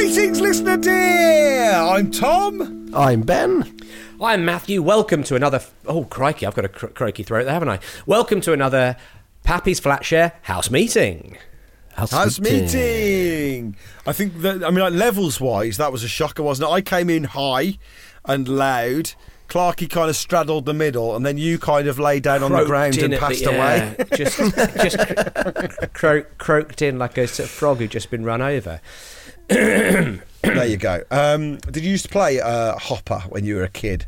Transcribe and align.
Greetings, 0.00 0.40
listener 0.40 0.78
dear! 0.78 1.72
I'm 1.74 2.10
Tom. 2.10 2.90
I'm 2.94 3.20
Ben. 3.20 3.78
I'm 4.18 4.46
Matthew. 4.46 4.80
Welcome 4.80 5.22
to 5.24 5.34
another. 5.36 5.60
Oh, 5.84 6.04
crikey, 6.04 6.46
I've 6.46 6.54
got 6.54 6.64
a 6.64 6.70
cr- 6.70 6.86
croaky 6.86 7.22
throat 7.22 7.44
there, 7.44 7.52
haven't 7.52 7.68
I? 7.68 7.80
Welcome 8.06 8.40
to 8.40 8.54
another 8.54 8.96
Pappy's 9.44 9.78
Flatshare 9.78 10.32
house 10.40 10.70
meeting. 10.70 11.36
House 11.96 12.40
meeting. 12.40 13.76
I 14.06 14.14
think 14.14 14.40
that, 14.40 14.64
I 14.64 14.70
mean, 14.70 14.80
like 14.80 14.94
levels 14.94 15.38
wise, 15.38 15.76
that 15.76 15.92
was 15.92 16.02
a 16.02 16.08
shocker, 16.08 16.42
wasn't 16.42 16.70
it? 16.70 16.72
I 16.72 16.80
came 16.80 17.10
in 17.10 17.24
high 17.24 17.76
and 18.24 18.48
loud. 18.48 19.12
Clarky 19.48 19.90
kind 19.90 20.08
of 20.08 20.16
straddled 20.16 20.64
the 20.64 20.72
middle, 20.72 21.14
and 21.14 21.26
then 21.26 21.36
you 21.36 21.58
kind 21.58 21.88
of 21.88 21.98
lay 21.98 22.20
down 22.20 22.42
on 22.42 22.52
the 22.52 22.64
ground 22.64 22.96
and 22.96 23.12
at 23.12 23.20
the- 23.20 23.26
passed 23.26 23.42
yeah, 23.42 23.50
away. 23.50 23.96
just, 24.16 24.38
just 24.38 25.92
cro- 25.92 26.24
croaked 26.38 26.80
in 26.80 26.98
like 26.98 27.18
a 27.18 27.26
sort 27.26 27.48
of 27.48 27.50
frog 27.50 27.78
who'd 27.78 27.90
just 27.90 28.10
been 28.10 28.24
run 28.24 28.40
over. 28.40 28.80
there 30.42 30.66
you 30.66 30.76
go. 30.76 31.02
Um, 31.10 31.56
did 31.58 31.82
you 31.84 31.90
used 31.90 32.04
to 32.04 32.10
play 32.10 32.40
uh, 32.40 32.76
Hopper 32.78 33.20
when 33.28 33.44
you 33.44 33.56
were 33.56 33.64
a 33.64 33.68
kid? 33.68 34.06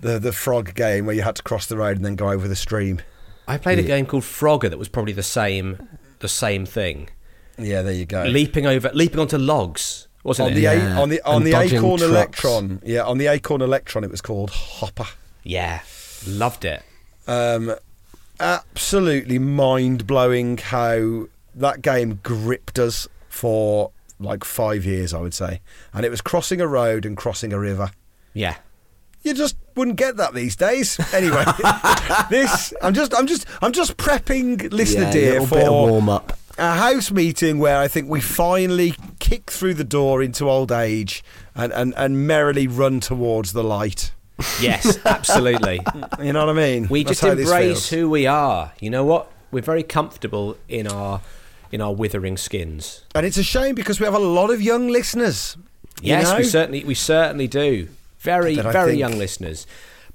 The 0.00 0.18
the 0.20 0.32
frog 0.32 0.74
game 0.74 1.06
where 1.06 1.14
you 1.16 1.22
had 1.22 1.34
to 1.36 1.42
cross 1.42 1.66
the 1.66 1.76
road 1.76 1.96
and 1.96 2.04
then 2.06 2.14
go 2.14 2.30
over 2.30 2.46
the 2.46 2.54
stream. 2.56 3.02
I 3.48 3.56
played 3.58 3.78
a 3.78 3.82
game 3.82 4.06
called 4.06 4.22
Frogger 4.24 4.70
that 4.70 4.78
was 4.78 4.88
probably 4.88 5.14
the 5.14 5.22
same, 5.22 5.88
the 6.20 6.28
same 6.28 6.66
thing. 6.66 7.08
Yeah, 7.58 7.82
there 7.82 7.94
you 7.94 8.04
go. 8.06 8.24
Leaping 8.24 8.66
over, 8.66 8.90
leaping 8.94 9.18
onto 9.18 9.38
logs, 9.38 10.06
wasn't 10.22 10.46
on 10.46 10.52
it? 10.52 10.54
the 10.56 10.60
Yeah, 10.60 10.96
a- 10.98 11.00
on 11.00 11.08
the 11.08 11.20
on 11.22 11.36
and 11.42 11.46
the 11.46 11.58
Acorn 11.58 11.98
trucks. 11.98 12.02
Electron. 12.02 12.80
Yeah, 12.84 13.02
on 13.04 13.18
the 13.18 13.26
Acorn 13.26 13.62
Electron, 13.62 14.04
it 14.04 14.10
was 14.10 14.20
called 14.20 14.50
Hopper. 14.50 15.06
yeah, 15.42 15.80
loved 16.26 16.64
it. 16.64 16.82
Um, 17.26 17.74
absolutely 18.38 19.38
mind 19.38 20.06
blowing 20.06 20.58
how 20.58 21.26
that 21.54 21.82
game 21.82 22.20
gripped 22.22 22.78
us 22.78 23.08
for 23.28 23.90
like 24.18 24.44
five 24.44 24.84
years, 24.84 25.14
I 25.14 25.20
would 25.20 25.34
say. 25.34 25.60
And 25.92 26.04
it 26.04 26.10
was 26.10 26.20
crossing 26.20 26.60
a 26.60 26.66
road 26.66 27.04
and 27.06 27.16
crossing 27.16 27.52
a 27.52 27.58
river. 27.58 27.90
Yeah. 28.34 28.56
You 29.22 29.34
just 29.34 29.56
wouldn't 29.74 29.96
get 29.96 30.16
that 30.16 30.34
these 30.34 30.56
days. 30.56 30.98
Anyway, 31.12 31.44
this 32.30 32.72
I'm 32.82 32.94
just 32.94 33.14
I'm 33.14 33.26
just 33.26 33.46
I'm 33.60 33.72
just 33.72 33.96
prepping 33.96 34.72
listener 34.72 35.02
Yeah, 35.04 35.10
dear 35.12 35.40
for 35.42 35.56
bit 35.56 35.66
of 35.66 35.72
warm 35.72 36.08
up. 36.08 36.38
a 36.56 36.74
house 36.74 37.10
meeting 37.10 37.58
where 37.58 37.78
I 37.78 37.88
think 37.88 38.08
we 38.08 38.20
finally 38.20 38.94
kick 39.18 39.50
through 39.50 39.74
the 39.74 39.84
door 39.84 40.22
into 40.22 40.48
old 40.48 40.70
age 40.72 41.22
and, 41.54 41.72
and, 41.72 41.94
and 41.96 42.26
merrily 42.26 42.68
run 42.68 43.00
towards 43.00 43.52
the 43.52 43.64
light. 43.64 44.12
Yes, 44.60 44.98
absolutely. 45.04 45.80
You 46.22 46.32
know 46.32 46.46
what 46.46 46.56
I 46.56 46.60
mean? 46.60 46.88
We 46.88 47.04
That's 47.04 47.20
just 47.20 47.38
embrace 47.38 47.90
who 47.90 48.08
we 48.10 48.26
are. 48.26 48.72
You 48.80 48.90
know 48.90 49.04
what? 49.04 49.30
We're 49.50 49.62
very 49.62 49.82
comfortable 49.82 50.56
in 50.68 50.86
our 50.88 51.20
in 51.70 51.80
our 51.80 51.94
withering 51.94 52.36
skins. 52.36 53.02
And 53.14 53.26
it's 53.26 53.36
a 53.36 53.42
shame 53.42 53.74
because 53.74 54.00
we 54.00 54.04
have 54.04 54.14
a 54.14 54.18
lot 54.18 54.50
of 54.50 54.62
young 54.62 54.88
listeners. 54.88 55.56
you 56.00 56.08
Yes, 56.10 56.36
we 56.36 56.44
certainly 56.44 56.84
we 56.84 56.94
certainly 56.94 57.48
do. 57.48 57.88
Very 58.20 58.56
very 58.56 58.92
think- 58.92 58.98
young 58.98 59.18
listeners. 59.18 59.66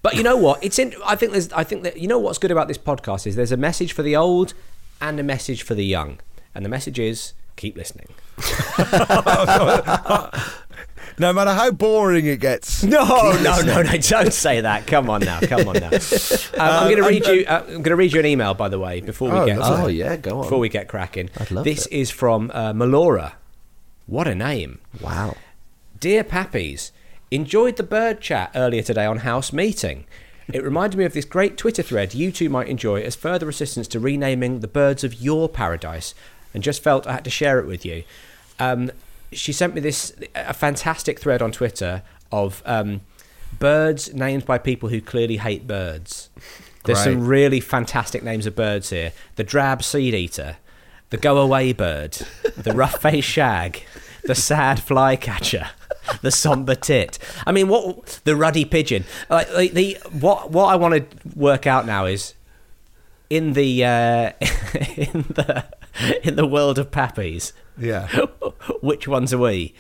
But 0.02 0.16
you 0.16 0.24
know 0.24 0.36
what? 0.36 0.62
It's 0.62 0.78
in. 0.80 0.94
I 1.06 1.16
think 1.16 1.32
there's. 1.32 1.52
I 1.54 1.64
think 1.64 1.84
that 1.84 1.98
you 1.98 2.10
know 2.10 2.20
what's 2.20 2.38
good 2.38 2.52
about 2.52 2.68
this 2.68 2.78
podcast 2.78 3.26
is 3.26 3.38
there's 3.38 3.54
a 3.54 3.58
message 3.58 3.94
for 3.94 4.04
the 4.04 4.18
old 4.18 4.54
and 5.00 5.18
a 5.18 5.24
message 5.24 5.64
for 5.64 5.76
the 5.76 5.86
young, 5.86 6.20
and 6.54 6.66
the 6.66 6.70
message 6.70 7.00
is 7.00 7.32
keep 7.56 7.78
listening. 7.78 8.08
No 11.20 11.32
matter 11.34 11.52
how 11.54 11.72
boring 11.72 12.26
it 12.26 12.40
gets. 12.40 12.84
No, 12.94 13.04
no, 13.42 13.62
no, 13.62 13.82
no! 13.82 13.98
Don't 13.98 14.34
say 14.34 14.62
that. 14.62 14.88
Come 14.88 15.10
on 15.10 15.22
now, 15.22 15.40
come 15.42 15.68
on 15.68 15.76
now. 15.76 15.90
Um, 16.54 16.60
I'm 16.60 16.84
going 16.92 16.98
to 17.04 17.08
read 17.10 17.26
you. 17.26 17.46
Uh, 17.48 17.64
I'm 17.68 17.68
going 17.68 17.84
to 17.86 17.96
read 17.96 18.14
you 18.14 18.20
an 18.20 18.26
email, 18.26 18.54
by 18.54 18.70
the 18.70 18.78
way, 18.80 19.02
before 19.02 19.30
we 19.32 19.38
Oh, 19.40 19.46
get 19.46 19.58
lovely. 19.60 19.84
Oh 19.84 19.88
yeah, 20.06 20.16
go 20.18 20.38
on. 20.38 20.44
before 20.44 20.60
we 20.60 20.70
get 20.70 20.88
cracking. 20.88 21.30
I'd 21.40 21.50
love 21.52 21.64
this 21.66 21.86
it. 21.88 21.92
is 21.94 22.12
from 22.12 22.52
uh, 22.54 22.74
Melora. 22.74 23.34
What 24.06 24.28
a 24.28 24.36
name! 24.36 24.80
Wow. 25.02 25.36
Dear 26.00 26.24
Pappies, 26.24 26.92
enjoyed 27.32 27.78
the 27.78 27.84
bird 27.84 28.20
chat 28.22 28.52
earlier 28.56 28.82
today 28.84 29.06
on 29.06 29.20
House 29.20 29.52
Meeting. 29.54 30.06
It 30.52 30.62
reminded 30.64 30.98
me 30.98 31.06
of 31.06 31.14
this 31.14 31.26
great 31.26 31.58
Twitter 31.58 31.82
thread 31.82 32.14
you 32.14 32.32
two 32.32 32.50
might 32.50 32.68
enjoy 32.68 33.02
as 33.02 33.16
further 33.16 33.48
assistance 33.48 33.88
to 33.90 34.00
renaming 34.00 34.60
the 34.60 34.68
birds 34.68 35.04
of 35.04 35.16
your 35.22 35.48
paradise, 35.48 36.14
and 36.54 36.62
just 36.62 36.84
felt 36.84 37.08
I 37.08 37.14
had 37.14 37.24
to 37.24 37.30
share 37.32 37.60
it 37.60 37.66
with 37.66 37.86
you. 37.86 38.04
Um, 38.60 38.92
she 39.34 39.52
sent 39.54 39.74
me 39.76 39.82
this 39.82 40.14
a 40.36 40.54
fantastic 40.54 41.20
thread 41.20 41.42
on 41.42 41.52
Twitter 41.52 42.04
of 42.32 42.62
um, 42.66 43.02
birds 43.60 44.14
named 44.14 44.46
by 44.46 44.58
people 44.58 44.90
who 44.90 45.02
clearly 45.02 45.38
hate 45.38 45.68
birds. 45.68 46.30
There's 46.86 47.04
some 47.04 47.26
really 47.26 47.62
fantastic 47.62 48.24
names 48.24 48.46
of 48.46 48.56
birds 48.56 48.90
here. 48.90 49.14
The 49.36 49.44
drab 49.44 49.84
seed 49.84 50.14
eater, 50.14 50.58
the 51.12 51.18
go 51.18 51.38
away 51.38 51.72
bird, 51.72 52.14
the 52.58 52.74
rough 52.74 53.02
faced 53.02 53.30
shag, 53.30 53.84
the 54.24 54.36
sad 54.36 54.82
flycatcher, 54.82 55.70
the 56.22 56.32
somber 56.32 56.76
tit. 56.76 57.20
I 57.46 57.54
mean, 57.54 57.70
what 57.70 58.20
the 58.26 58.36
ruddy 58.36 58.66
pigeon? 58.66 59.06
Like 59.30 59.48
the, 59.50 59.68
the 59.70 59.98
what 60.12 60.52
what 60.52 60.66
I 60.66 60.76
want 60.76 61.10
to 61.10 61.38
work 61.38 61.66
out 61.68 61.86
now 61.86 62.06
is 62.06 62.34
in 63.30 63.54
the 63.54 63.86
uh, 63.86 64.32
in 64.98 65.26
the 65.30 65.66
in 66.24 66.36
the 66.36 66.46
world 66.46 66.78
of 66.78 66.92
pappies. 66.92 67.54
Yeah. 67.78 68.08
Which 68.82 69.08
ones 69.08 69.34
are 69.34 69.38
we? 69.38 69.74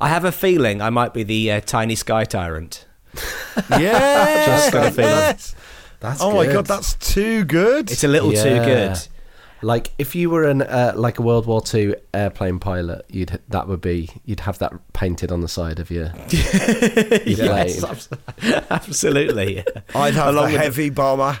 I 0.00 0.08
have 0.08 0.24
a 0.24 0.32
feeling 0.32 0.82
I 0.82 0.90
might 0.90 1.14
be 1.14 1.22
the 1.22 1.50
uh, 1.52 1.60
tiny 1.60 1.94
sky 1.94 2.24
tyrant. 2.24 2.86
Yes. 3.70 4.46
Just 4.46 4.72
got 4.72 4.86
a 4.86 4.90
feeling. 4.90 5.10
yes. 5.10 5.54
That's 6.00 6.20
Oh 6.20 6.34
my 6.34 6.44
god, 6.46 6.66
that's 6.66 6.92
too 6.94 7.44
good. 7.44 7.90
It's 7.90 8.04
a 8.04 8.08
little 8.08 8.30
too 8.32 8.62
good. 8.64 8.98
Like 9.62 9.90
if 9.96 10.14
you 10.14 10.28
were 10.28 10.44
an 10.44 10.60
uh, 10.60 10.92
like 10.94 11.18
a 11.18 11.22
World 11.22 11.46
War 11.46 11.62
Two 11.62 11.96
airplane 12.12 12.58
pilot, 12.58 13.06
you'd 13.08 13.40
that 13.48 13.66
would 13.66 13.80
be 13.80 14.10
you'd 14.26 14.40
have 14.40 14.58
that 14.58 14.74
painted 14.92 15.32
on 15.32 15.40
the 15.40 15.48
side 15.48 15.78
of 15.80 15.90
your, 15.90 16.12
your 16.28 17.46
Yes, 17.46 17.80
plane. 17.80 18.62
absolutely. 18.70 19.64
I'd 19.94 20.12
have 20.12 20.28
Along 20.28 20.48
the 20.48 20.52
with- 20.52 20.60
heavy 20.60 20.90
bomber. 20.90 21.38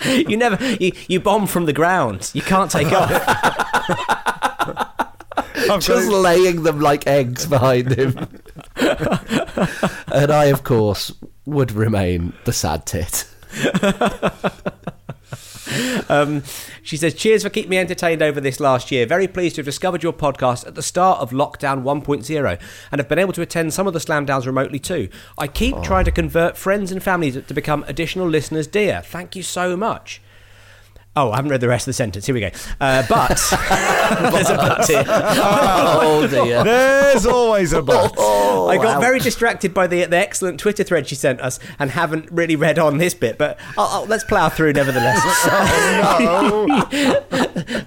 you 0.28 0.36
never 0.36 0.62
you, 0.76 0.92
you 1.08 1.20
bomb 1.20 1.46
from 1.46 1.66
the 1.66 1.72
ground. 1.72 2.30
You 2.34 2.42
can't 2.42 2.70
take 2.70 2.92
off. 2.92 3.10
I've 5.62 5.68
got 5.68 5.82
Just 5.82 6.08
it- 6.10 6.14
laying 6.14 6.62
them 6.62 6.80
like 6.80 7.06
eggs 7.06 7.46
behind 7.46 7.92
him. 7.92 8.16
and 8.76 10.30
I, 10.32 10.46
of 10.46 10.64
course, 10.64 11.12
would 11.44 11.72
remain 11.72 12.32
the 12.44 12.52
sad 12.52 12.86
tit. 12.86 13.26
Um, 16.10 16.42
she 16.82 16.96
says, 16.96 17.14
Cheers 17.14 17.44
for 17.44 17.50
keeping 17.50 17.70
me 17.70 17.78
entertained 17.78 18.20
over 18.20 18.40
this 18.40 18.58
last 18.58 18.90
year. 18.90 19.06
Very 19.06 19.28
pleased 19.28 19.54
to 19.54 19.60
have 19.60 19.66
discovered 19.66 20.02
your 20.02 20.12
podcast 20.12 20.66
at 20.66 20.74
the 20.74 20.82
start 20.82 21.20
of 21.20 21.30
lockdown 21.30 21.82
1.0 21.84 22.60
and 22.90 22.98
have 22.98 23.08
been 23.08 23.18
able 23.18 23.32
to 23.34 23.42
attend 23.42 23.72
some 23.72 23.86
of 23.86 23.92
the 23.92 24.00
slam 24.00 24.24
downs 24.24 24.46
remotely 24.46 24.80
too. 24.80 25.08
I 25.38 25.46
keep 25.46 25.80
trying 25.82 26.04
to 26.06 26.10
convert 26.10 26.56
friends 26.56 26.90
and 26.90 27.00
family 27.02 27.30
to, 27.32 27.42
to 27.42 27.54
become 27.54 27.84
additional 27.86 28.26
listeners, 28.28 28.66
dear. 28.66 29.02
Thank 29.04 29.36
you 29.36 29.42
so 29.42 29.76
much. 29.76 30.20
Oh, 31.16 31.32
I 31.32 31.36
haven't 31.36 31.50
read 31.50 31.60
the 31.60 31.66
rest 31.68 31.82
of 31.82 31.86
the 31.86 31.92
sentence. 31.94 32.24
Here 32.26 32.34
we 32.34 32.40
go. 32.40 32.50
Uh, 32.80 33.02
but 33.08 33.28
there's 34.32 34.48
a 34.48 34.54
but 34.54 34.86
here. 34.86 35.04
Oh 36.02 36.26
dear. 36.30 36.62
There's 36.62 37.26
always 37.26 37.72
a 37.72 37.82
but. 37.82 38.14
I 38.18 38.76
got 38.76 39.00
very 39.00 39.18
distracted 39.18 39.74
by 39.74 39.86
the, 39.88 40.04
the 40.04 40.16
excellent 40.16 40.60
Twitter 40.60 40.84
thread 40.84 41.08
she 41.08 41.16
sent 41.16 41.40
us 41.40 41.58
and 41.80 41.90
haven't 41.90 42.30
really 42.30 42.54
read 42.54 42.78
on 42.78 42.98
this 42.98 43.12
bit, 43.14 43.38
but 43.38 43.58
I'll, 43.76 43.86
I'll- 43.86 44.06
let's 44.06 44.22
plough 44.24 44.48
through 44.50 44.72
nevertheless. 44.74 45.20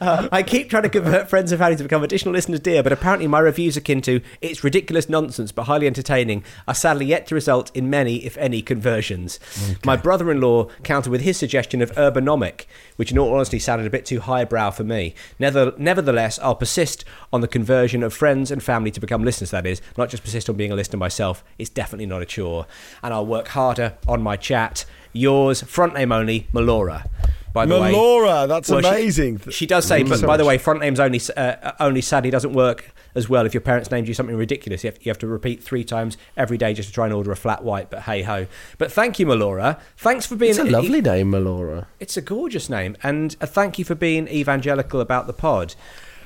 Uh, 0.02 0.28
I 0.32 0.44
keep 0.44 0.70
trying 0.70 0.84
to 0.84 0.90
convert 0.90 1.30
friends 1.30 1.52
and 1.52 1.60
family 1.60 1.78
to 1.78 1.84
become 1.84 2.04
additional 2.04 2.34
listeners, 2.34 2.60
dear, 2.60 2.84
but 2.84 2.92
apparently 2.92 3.28
my 3.28 3.40
reviews 3.40 3.78
akin 3.78 4.02
to 4.02 4.22
it's 4.42 4.64
ridiculous 4.64 5.08
nonsense 5.10 5.52
but 5.52 5.64
highly 5.64 5.88
entertaining 5.88 6.44
are 6.68 6.74
sadly 6.76 7.06
yet 7.06 7.26
to 7.28 7.36
result 7.36 7.72
in 7.76 7.90
many, 7.90 8.18
if 8.26 8.38
any, 8.38 8.62
conversions. 8.62 9.40
My 9.86 9.96
brother 9.96 10.30
in 10.32 10.42
law 10.42 10.66
countered 10.84 11.12
with 11.12 11.22
his 11.22 11.38
suggestion 11.38 11.82
of 11.82 11.92
urbanomic, 11.94 12.66
which 12.96 13.12
in 13.12 13.18
all 13.18 13.34
honesty 13.34 13.60
sounded 13.60 13.88
a 13.88 13.90
bit 13.90 14.06
too 14.06 14.20
highbrow 14.20 14.72
for 14.72 14.84
me. 14.84 15.16
Never, 15.40 15.74
nevertheless, 15.78 16.40
I'll 16.40 16.56
persist 16.56 17.06
on 17.32 17.42
the 17.42 17.48
conversion 17.48 18.04
of 18.04 18.14
friends 18.14 18.52
and 18.52 18.62
family 18.62 18.92
to 18.92 19.00
become 19.00 19.24
listeners, 19.24 19.52
that 19.52 19.66
is, 19.66 19.82
not 19.98 20.10
just 20.10 20.24
persist 20.24 20.50
on 20.50 20.56
being 20.56 20.72
a 20.72 20.76
listener 20.76 20.98
myself. 20.98 21.44
It's 21.58 21.70
definitely 21.70 22.06
not 22.06 22.22
a 22.22 22.26
chore. 22.26 22.66
And 23.02 23.14
I'll 23.14 23.26
work 23.26 23.50
harder 23.50 23.98
on 24.08 24.22
my 24.22 24.36
chat 24.36 24.86
Yours, 25.14 25.62
front 25.62 25.94
name 25.94 26.12
only, 26.12 26.48
Melora. 26.54 27.08
By 27.54 27.68
the 27.68 27.80
way, 27.80 27.94
Melora, 27.94 28.48
that's 28.48 28.68
Well, 28.70 28.80
amazing. 28.80 29.40
She, 29.52 29.68
does 29.68 29.86
say, 29.86 30.02
but 30.02 30.24
by 30.24 30.38
the 30.38 30.46
way, 30.46 30.58
front 30.58 30.80
names 30.80 31.00
only 31.00 31.22
uh, 31.38 31.74
only 31.80 32.02
sadly 32.02 32.32
doesn't 32.32 32.54
work 32.54 32.92
as 33.16 33.30
well 33.30 33.46
if 33.46 33.54
your 33.54 33.62
parents 33.62 33.92
named 33.92 34.08
you 34.08 34.14
something 34.14 34.36
ridiculous. 34.36 34.84
You 34.84 34.92
have, 34.92 35.06
you 35.06 35.10
have 35.10 35.20
to 35.20 35.28
repeat 35.28 35.64
three 35.64 35.84
times 35.84 36.18
every 36.38 36.58
day 36.58 36.74
just 36.74 36.90
to 36.90 36.94
try 36.94 37.06
and 37.06 37.14
order 37.14 37.32
a 37.32 37.36
flat 37.36 37.64
white. 37.64 37.90
But 37.90 38.04
hey 38.04 38.24
ho. 38.24 38.48
But 38.78 38.92
thank 38.92 39.20
you, 39.20 39.26
Melora. 39.26 39.80
Thanks 39.98 40.26
for 40.26 40.36
being. 40.36 40.52
It's 40.52 40.60
a 40.60 40.64
lovely 40.64 41.02
name, 41.02 41.32
Melora. 41.32 41.86
It's 42.00 42.18
a 42.18 42.22
gorgeous 42.22 42.70
name, 42.70 42.98
and 43.04 43.36
a 43.42 43.48
thank 43.48 43.80
you 43.80 43.86
for 43.86 43.96
being 43.96 44.28
evangelical 44.28 45.02
about 45.02 45.28
the 45.28 45.34
pod. 45.34 45.76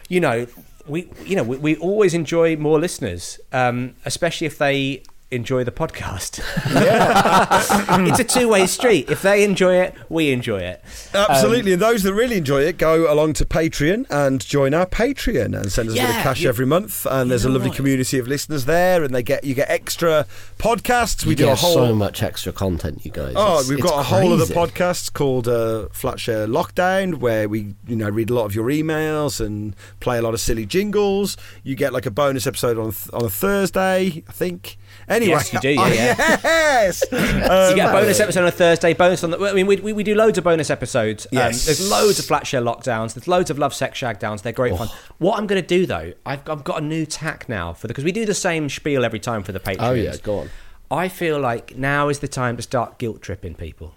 You 0.09 0.19
know, 0.19 0.47
we 0.87 1.09
you 1.25 1.35
know 1.35 1.43
we, 1.43 1.57
we 1.57 1.75
always 1.77 2.13
enjoy 2.13 2.55
more 2.55 2.79
listeners, 2.79 3.39
um, 3.51 3.95
especially 4.05 4.47
if 4.47 4.57
they 4.57 5.03
enjoy 5.29 5.63
the 5.63 5.71
podcast. 5.71 6.39
it's 8.09 8.19
a 8.19 8.23
two 8.23 8.47
way 8.47 8.65
street. 8.67 9.09
If 9.09 9.21
they 9.21 9.43
enjoy 9.43 9.75
it, 9.81 9.93
we 10.09 10.31
enjoy 10.31 10.59
it. 10.59 10.81
Absolutely, 11.13 11.73
and 11.73 11.81
those 11.81 12.03
that 12.03 12.13
really 12.13 12.37
enjoy 12.37 12.61
it 12.61 12.77
go 12.77 13.11
along 13.11 13.33
to 13.33 13.45
Patreon 13.45 14.05
and 14.09 14.39
join 14.45 14.73
our 14.73 14.85
Patreon 14.85 15.59
and 15.59 15.71
send 15.71 15.89
us 15.89 15.95
a 15.95 15.99
bit 15.99 16.09
of 16.09 16.15
cash 16.15 16.41
you- 16.41 16.49
every 16.49 16.65
month. 16.65 17.05
And 17.09 17.29
there's 17.29 17.45
a 17.45 17.49
lovely 17.49 17.69
what? 17.69 17.75
community 17.77 18.19
of 18.19 18.27
listeners 18.27 18.65
there, 18.65 19.03
and 19.03 19.13
they 19.13 19.23
get 19.23 19.43
you 19.43 19.53
get 19.53 19.69
extra 19.69 20.25
podcasts. 20.59 21.25
We 21.25 21.29
We 21.29 21.35
do 21.35 21.43
get 21.45 21.53
a 21.53 21.55
whole 21.55 21.73
so 21.73 21.95
much 21.95 22.23
extra 22.23 22.51
content, 22.53 23.03
you 23.05 23.11
guys. 23.11 23.33
Oh, 23.35 23.55
It's- 23.55 23.69
we've 23.69 23.79
it's 23.79 23.87
got 23.89 23.99
a 23.99 24.03
whole 24.03 24.33
other 24.33 24.45
crazy. 24.45 24.53
podcast 24.53 25.13
called 25.13 25.47
uh, 25.47 25.87
Flatshare 25.93 26.47
Lockdown, 26.47 27.15
where 27.15 27.49
we, 27.49 27.75
you 27.87 27.95
know, 27.95 28.09
read 28.09 28.29
a 28.29 28.33
lot 28.33 28.45
of 28.45 28.55
your 28.55 28.67
emails 28.67 29.45
and 29.45 29.75
play 29.99 30.17
a 30.17 30.21
lot 30.21 30.33
of 30.33 30.39
silly 30.39 30.65
jingles. 30.65 31.35
You 31.63 31.75
get 31.75 31.91
like 31.93 32.05
a 32.05 32.11
bonus 32.11 32.47
episode 32.47 32.77
on 32.77 32.91
th- 32.91 33.09
on 33.13 33.25
a 33.25 33.29
Thursday, 33.29 34.23
I 34.27 34.31
think. 34.31 34.77
Anyway, 35.09 35.31
Yes, 35.31 35.53
you 35.53 35.59
do, 35.61 35.69
yeah, 35.69 35.87
yeah. 35.93 36.15
yes. 36.43 37.03
you 37.11 37.17
Um, 37.17 37.75
get 37.75 37.89
a 37.89 37.91
bonus 37.93 38.19
episode 38.19 38.41
on 38.41 38.47
a 38.47 38.51
Thursday, 38.51 38.93
bonus 38.93 39.23
on 39.23 39.31
the. 39.31 39.39
I 39.39 39.53
mean, 39.53 39.65
we, 39.65 39.77
we, 39.77 39.93
we 39.93 40.03
do 40.03 40.15
loads 40.15 40.37
of 40.37 40.43
bonus 40.43 40.69
episodes. 40.69 41.25
Um, 41.27 41.37
Yes. 41.37 41.65
there's 41.65 41.89
loads 41.89 42.19
of 42.19 42.25
Flatshare 42.25 42.61
lockdowns. 42.63 43.13
There's 43.13 43.27
loads 43.27 43.49
of 43.49 43.57
Love 43.57 43.73
Sex 43.73 43.97
Shag 43.97 44.19
downs. 44.19 44.41
They're 44.41 44.51
great 44.51 44.77
fun. 44.77 44.89
What 45.17 45.39
I'm 45.39 45.47
going 45.47 45.61
to 45.61 45.67
do 45.67 45.85
though, 45.85 46.13
I've, 46.25 46.47
I've 46.49 46.63
got 46.65 46.81
a 46.81 46.85
new 46.85 47.05
tack 47.05 47.47
now 47.47 47.71
for 47.73 47.87
the 47.87 47.93
because 47.93 48.03
we 48.03 48.11
do 48.11 48.25
the 48.25 48.33
same 48.33 48.67
spiel 48.69 49.05
every 49.05 49.19
time 49.19 49.43
for 49.43 49.53
the 49.53 49.59
Patreons. 49.61 49.77
Oh, 49.79 49.93
yeah, 49.93 50.15
go 50.17 50.39
on. 50.39 50.49
I 50.91 51.07
feel 51.09 51.39
like 51.39 51.77
now 51.77 52.09
is 52.09 52.19
the 52.19 52.27
time 52.27 52.55
to 52.57 52.63
start 52.63 52.97
guilt 52.97 53.21
tripping 53.21 53.55
people, 53.55 53.93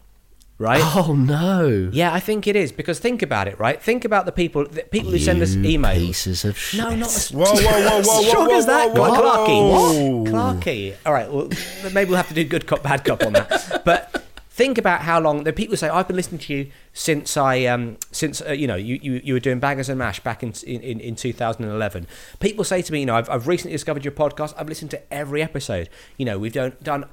right? 0.61 0.81
Oh, 1.01 1.15
no. 1.15 1.89
Yeah, 1.93 2.13
I 2.13 2.21
think 2.21 2.47
it 2.47 2.55
is 2.55 2.71
because 2.73 2.99
think 2.99 3.23
about 3.23 3.49
it, 3.49 3.59
right? 3.59 3.81
Think 3.83 4.05
about 4.05 4.27
the 4.27 4.33
people, 4.33 4.67
the 4.67 4.83
people 4.83 5.11
who 5.11 5.19
send 5.19 5.41
us 5.41 5.55
You 5.55 5.79
emails. 5.79 5.95
Pieces 5.95 6.45
of 6.45 6.59
shit. 6.59 6.79
No, 6.81 6.95
not 6.95 7.09
as 7.09 7.31
Whoa, 7.31 7.45
whoa, 7.45 7.55
whoa, 7.55 7.63
whoa, 7.63 7.99
as 7.99 8.27
strong 8.29 8.49
whoa, 8.49 8.59
as 8.59 8.67
that. 8.67 8.91
whoa, 8.93 9.09
whoa, 9.09 9.21
Clarky. 9.21 9.71
whoa. 9.71 10.17
What? 10.23 10.61
Clarky. 10.61 10.95
All 11.07 11.13
right. 11.13 11.33
Well, 11.33 11.49
maybe 11.93 12.11
we'll 12.11 12.19
have 12.19 12.29
to 12.29 12.35
do 12.35 12.45
good 12.45 12.67
cop, 12.67 12.83
bad 12.83 13.05
cop 13.05 13.25
on 13.25 13.33
that. 13.33 13.83
But 13.85 14.25
think 14.51 14.77
about 14.77 15.01
how 15.03 15.19
long 15.21 15.45
the 15.45 15.53
people 15.55 15.77
say 15.77 15.89
I've 15.89 16.07
been 16.07 16.17
listening 16.17 16.41
to 16.41 16.53
you 16.53 16.71
since 16.93 17.37
I 17.39 17.65
um 17.65 17.97
since 18.13 18.43
uh, 18.43 18.53
you 18.53 18.67
know 18.67 18.77
you, 18.77 18.99
you 19.01 19.21
you 19.25 19.33
were 19.33 19.41
doing 19.41 19.59
bangers 19.61 19.89
and 19.89 19.99
mash 19.99 20.21
back 20.21 20.43
in 20.43 20.53
in, 20.67 21.01
in 21.01 21.17
2011. 21.17 22.07
People 22.41 22.65
say 22.65 22.83
to 22.83 22.93
me, 22.93 23.01
you 23.01 23.07
know, 23.07 23.15
I've, 23.17 23.31
I've 23.31 23.47
recently 23.49 23.73
discovered 23.75 24.05
your 24.05 24.13
podcast. 24.13 24.53
I've 24.59 24.69
listened 24.69 24.91
to 24.91 25.01
every 25.13 25.43
episode. 25.43 25.89
You 26.19 26.27
know, 26.27 26.39
we've 26.39 26.53
done 26.53 26.77
done 26.83 27.07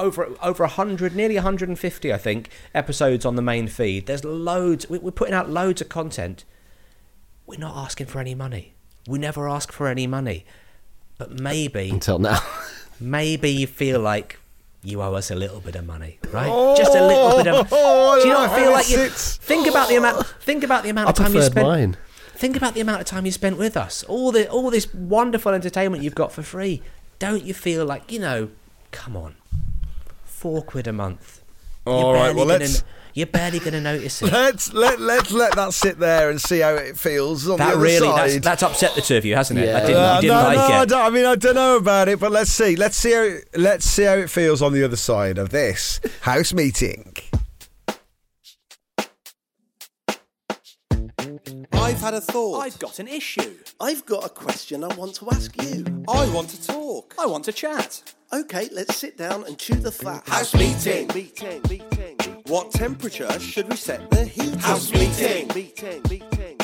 over 0.00 0.28
over 0.42 0.64
100 0.64 1.14
nearly 1.14 1.34
150 1.36 2.12
i 2.12 2.16
think 2.18 2.48
episodes 2.74 3.24
on 3.24 3.36
the 3.36 3.42
main 3.42 3.68
feed 3.68 4.06
there's 4.06 4.24
loads 4.24 4.88
we- 4.90 4.98
we're 4.98 5.10
putting 5.10 5.34
out 5.34 5.48
loads 5.50 5.80
of 5.80 5.88
content 5.88 6.44
we're 7.46 7.58
not 7.58 7.76
asking 7.76 8.06
for 8.06 8.18
any 8.20 8.34
money 8.34 8.74
we 9.06 9.18
never 9.18 9.48
ask 9.48 9.72
for 9.72 9.86
any 9.88 10.06
money 10.06 10.44
but 11.18 11.38
maybe 11.38 11.90
Until 11.90 12.18
now. 12.18 12.40
maybe 12.98 13.50
you 13.50 13.66
feel 13.66 14.00
like 14.00 14.38
you 14.82 15.02
owe 15.02 15.12
us 15.14 15.30
a 15.30 15.34
little 15.34 15.60
bit 15.60 15.76
of 15.76 15.86
money 15.86 16.18
right 16.32 16.74
just 16.76 16.94
a 16.94 17.06
little 17.06 17.36
bit 17.36 17.46
of 17.48 17.68
Oh, 17.72 18.20
do 18.22 18.28
you 18.28 18.34
I 18.34 18.38
not 18.46 18.50
like 18.52 18.60
feel 18.62 18.72
like 18.72 18.90
you 18.90 19.08
think 19.10 19.66
about 19.66 19.88
the 19.88 19.96
amount 19.96 20.26
think 20.40 20.64
about 20.64 20.82
the 20.84 20.90
amount 20.90 21.08
I 21.08 21.10
of 21.10 21.16
time 21.16 21.26
you 21.34 21.40
preferred 21.40 21.52
spent 21.52 21.66
mine. 21.68 21.96
Think 22.34 22.56
about 22.56 22.72
the 22.72 22.80
amount 22.80 23.02
of 23.02 23.06
time 23.06 23.26
you 23.26 23.32
spent 23.32 23.58
with 23.58 23.76
us. 23.76 24.02
All 24.04 24.32
the 24.32 24.48
all 24.48 24.70
this 24.70 24.94
wonderful 24.94 25.52
entertainment 25.52 26.02
you've 26.02 26.14
got 26.14 26.32
for 26.32 26.40
free. 26.42 26.80
Don't 27.18 27.44
you 27.44 27.52
feel 27.52 27.84
like 27.84 28.10
you 28.10 28.18
know? 28.18 28.48
Come 28.92 29.14
on, 29.14 29.34
four 30.40 30.62
quid 30.62 30.86
a 30.86 30.92
month. 30.92 31.42
All 31.86 32.14
right, 32.14 32.34
well, 32.34 32.46
gonna, 32.46 32.60
let's- 32.60 32.82
You're 33.14 33.26
barely 33.26 33.58
going 33.58 33.72
to 33.72 33.80
notice 33.80 34.22
it. 34.22 34.30
Let's 34.32 34.72
let 34.72 35.00
let's 35.00 35.32
let 35.32 35.54
that 35.56 35.72
sit 35.74 35.98
there 35.98 36.30
and 36.30 36.40
see 36.40 36.60
how 36.60 36.74
it 36.74 36.96
feels 36.96 37.46
on 37.48 37.58
the 37.58 37.64
That 37.64 37.72
other 37.74 37.82
really 37.82 38.06
side. 38.08 38.30
that's, 38.30 38.44
that's 38.44 38.62
upset 38.62 38.94
the 38.94 39.00
two 39.02 39.16
of 39.16 39.24
you, 39.24 39.34
hasn't 39.34 39.58
it? 39.58 39.74
I 39.74 39.80
didn't, 39.80 39.96
Uh, 39.96 40.20
didn't 40.20 40.36
no, 40.36 40.42
like 40.42 40.56
no, 40.56 40.62
I, 40.62 40.84
don't, 40.84 41.00
I 41.06 41.10
mean 41.10 41.24
I 41.26 41.34
don't 41.34 41.56
know 41.56 41.76
about 41.76 42.08
it, 42.08 42.20
but 42.20 42.30
let's 42.30 42.50
see. 42.52 42.76
Let's 42.76 42.96
see 42.96 43.12
how 43.12 43.22
it, 43.22 43.48
let's 43.56 43.84
see 43.84 44.04
how 44.04 44.12
it 44.14 44.30
feels 44.30 44.62
on 44.62 44.72
the 44.72 44.84
other 44.84 44.96
side 44.96 45.38
of 45.38 45.50
this 45.50 46.00
house 46.20 46.52
meeting. 46.54 47.12
I've 52.00 52.14
had 52.14 52.14
a 52.14 52.20
thought. 52.22 52.60
I've 52.60 52.78
got 52.78 52.98
an 52.98 53.08
issue. 53.08 53.58
I've 53.78 54.06
got 54.06 54.24
a 54.24 54.30
question 54.30 54.82
I 54.82 54.86
want 54.94 55.16
to 55.16 55.28
ask 55.32 55.54
you. 55.62 55.84
I 56.08 56.26
want 56.30 56.48
to 56.48 56.66
talk. 56.66 57.14
I 57.20 57.26
want 57.26 57.44
to 57.44 57.52
chat. 57.52 58.14
Okay, 58.32 58.70
let's 58.72 58.96
sit 58.96 59.18
down 59.18 59.44
and 59.44 59.58
chew 59.58 59.74
the 59.74 59.92
fat. 59.92 60.26
House 60.26 60.54
meeting. 60.54 61.08
Meeting. 61.08 61.60
Meeting. 61.68 62.42
What 62.46 62.72
temperature 62.72 63.38
should 63.38 63.68
we 63.68 63.76
set 63.76 64.10
the 64.10 64.24
heat? 64.24 64.54
House 64.62 64.90
meeting. 64.94 65.48
Meeting. 65.48 66.00
Meeting. 66.08 66.58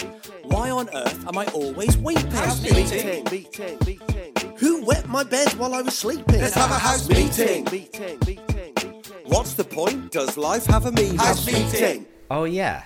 Why 0.45 0.71
on 0.71 0.89
earth 0.95 1.29
am 1.29 1.37
I 1.37 1.45
always 1.49 1.99
weeping? 1.99 2.31
House 2.31 2.63
Meeting. 2.63 3.25
Meeting. 3.31 3.79
Meeting. 3.85 4.57
Who 4.57 4.87
wet 4.87 5.07
my 5.07 5.23
bed 5.23 5.53
while 5.59 5.75
I 5.75 5.83
was 5.83 5.99
sleeping? 5.99 6.41
Let's 6.41 6.55
have 6.55 6.71
a 6.71 6.79
house 6.79 7.11
meeting. 7.11 7.65
Meeting. 7.71 8.19
Meeting. 8.27 9.03
What's 9.27 9.53
the 9.53 9.65
point? 9.65 10.13
Does 10.13 10.39
life 10.39 10.65
have 10.65 10.87
a 10.87 10.93
meaning? 10.93 11.19
House 11.19 11.47
meeting. 11.47 12.07
Oh 12.31 12.45
yeah. 12.45 12.85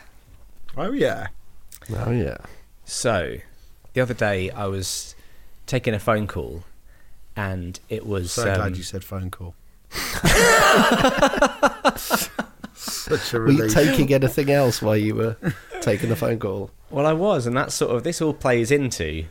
Oh 0.76 0.90
yeah. 0.90 1.28
Oh, 1.96 2.10
yeah. 2.10 2.36
So, 2.84 3.36
the 3.92 4.00
other 4.00 4.14
day 4.14 4.50
I 4.50 4.66
was 4.66 5.14
taking 5.66 5.94
a 5.94 5.98
phone 5.98 6.26
call, 6.26 6.64
and 7.36 7.78
it 7.88 8.06
was. 8.06 8.32
So 8.32 8.48
um, 8.50 8.56
glad 8.56 8.76
you 8.76 8.82
said 8.82 9.04
phone 9.04 9.30
call. 9.30 9.54
Such 12.74 13.34
a 13.34 13.40
relief. 13.40 13.58
Were 13.58 13.64
you 13.66 13.70
taking 13.70 14.12
anything 14.12 14.50
else 14.50 14.80
while 14.80 14.96
you 14.96 15.14
were 15.14 15.36
taking 15.80 16.08
the 16.08 16.16
phone 16.16 16.38
call? 16.38 16.70
Well, 16.90 17.06
I 17.06 17.12
was, 17.12 17.46
and 17.46 17.56
that's 17.56 17.74
sort 17.74 17.94
of 17.94 18.04
this 18.04 18.20
all 18.22 18.34
plays 18.34 18.70
into 18.70 19.26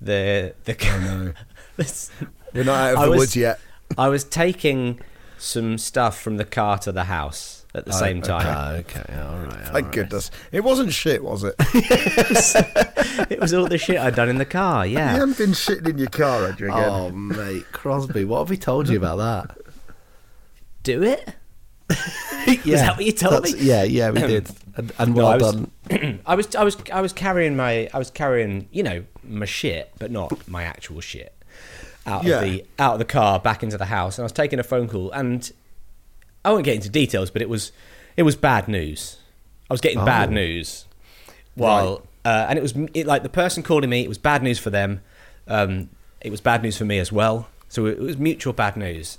the 0.00 0.54
the. 0.64 0.76
Oh, 0.82 1.00
no. 1.00 1.32
this, 1.76 2.10
We're 2.52 2.64
not 2.64 2.74
out 2.74 2.92
of 2.94 2.98
I 3.00 3.04
the 3.06 3.10
was- 3.10 3.18
woods 3.18 3.36
yet. 3.36 3.60
I 3.96 4.08
was 4.08 4.24
taking 4.24 5.00
some 5.38 5.78
stuff 5.78 6.20
from 6.20 6.38
the 6.38 6.44
car 6.44 6.76
to 6.78 6.90
the 6.90 7.04
house 7.04 7.55
at 7.76 7.84
the 7.84 7.92
same 7.92 8.22
time. 8.22 8.46
Ah, 8.48 8.72
okay, 8.74 9.04
all 9.18 9.38
right. 9.38 9.52
all 9.66 9.72
Thank 9.72 9.86
right. 9.86 9.92
goodness. 9.92 10.30
It 10.52 10.64
wasn't 10.64 10.92
shit, 10.92 11.22
was 11.22 11.44
it? 11.44 11.54
It 13.30 13.40
was 13.40 13.54
all 13.54 13.66
the 13.66 13.78
shit 13.78 13.98
I'd 13.98 14.14
done 14.14 14.28
in 14.28 14.38
the 14.38 14.44
car. 14.44 14.86
Yeah. 14.86 14.90
You 14.90 14.98
Yeah. 14.98 15.10
haven't 15.12 15.38
been 15.38 15.50
shitting 15.50 15.88
in 15.88 15.98
your 15.98 16.08
car, 16.08 16.46
had 16.46 16.60
you 16.60 16.66
again? 16.66 16.84
Oh, 16.88 17.10
mate, 17.10 17.64
Crosby, 17.72 18.24
what 18.24 18.38
have 18.40 18.50
we 18.50 18.56
told 18.56 18.88
you 18.88 18.96
about 18.98 19.16
that? 19.16 19.56
Do 20.82 21.02
it. 21.02 21.34
yeah, 22.64 22.76
that 22.86 22.96
what 22.96 23.04
you 23.04 23.12
told 23.12 23.44
me? 23.44 23.54
Yeah, 23.58 23.84
yeah, 23.84 24.10
we 24.10 24.20
did. 24.34 24.48
And, 24.76 24.92
and 24.98 25.14
No, 25.14 25.22
well 25.24 25.26
I 25.32 25.36
was- 25.36 25.54
done. 25.54 26.20
I 26.26 26.34
was 26.34 26.54
I 26.54 26.64
was 26.64 26.76
I 26.92 27.00
was 27.00 27.12
carrying 27.12 27.56
my 27.56 27.88
I 27.94 27.98
was 27.98 28.10
carrying 28.10 28.68
you 28.72 28.82
know 28.82 29.04
my 29.24 29.46
shit, 29.46 29.92
but 29.98 30.10
not 30.10 30.46
my 30.48 30.64
actual 30.64 31.00
shit 31.00 31.32
out 32.06 32.24
Yeah. 32.24 32.36
of 32.36 32.42
the 32.44 32.64
out 32.78 32.92
of 32.94 32.98
the 32.98 33.04
car 33.04 33.38
back 33.38 33.62
into 33.62 33.78
the 33.78 33.86
house, 33.86 34.18
and 34.18 34.24
I 34.24 34.26
was 34.26 34.32
taking 34.32 34.58
a 34.58 34.64
phone 34.64 34.88
call, 34.88 35.10
and 35.12 35.50
I 36.46 36.52
won't 36.52 36.64
get 36.64 36.76
into 36.76 36.88
details, 36.88 37.30
but 37.30 37.42
it 37.42 37.48
was 37.48 37.72
it 38.16 38.22
was 38.22 38.36
bad 38.36 38.68
news. 38.68 39.18
I 39.68 39.74
was 39.74 39.80
getting 39.80 40.04
bad 40.04 40.28
Oh. 40.30 40.32
news. 40.32 40.86
While 41.54 42.06
uh, 42.24 42.46
and 42.48 42.58
it 42.58 42.62
was 42.62 42.74
it, 42.94 43.06
like 43.06 43.22
the 43.22 43.28
person 43.28 43.62
calling 43.62 43.90
me, 43.90 44.02
it 44.02 44.08
was 44.08 44.18
bad 44.18 44.42
news 44.42 44.58
for 44.58 44.70
them. 44.70 45.00
Um, 45.48 45.90
it 46.20 46.30
was 46.30 46.40
bad 46.40 46.62
news 46.62 46.76
for 46.78 46.84
me 46.84 46.98
as 46.98 47.10
well. 47.12 47.48
So 47.68 47.86
it 47.86 47.98
was 47.98 48.16
mutual 48.16 48.52
bad 48.52 48.76
news. 48.76 49.18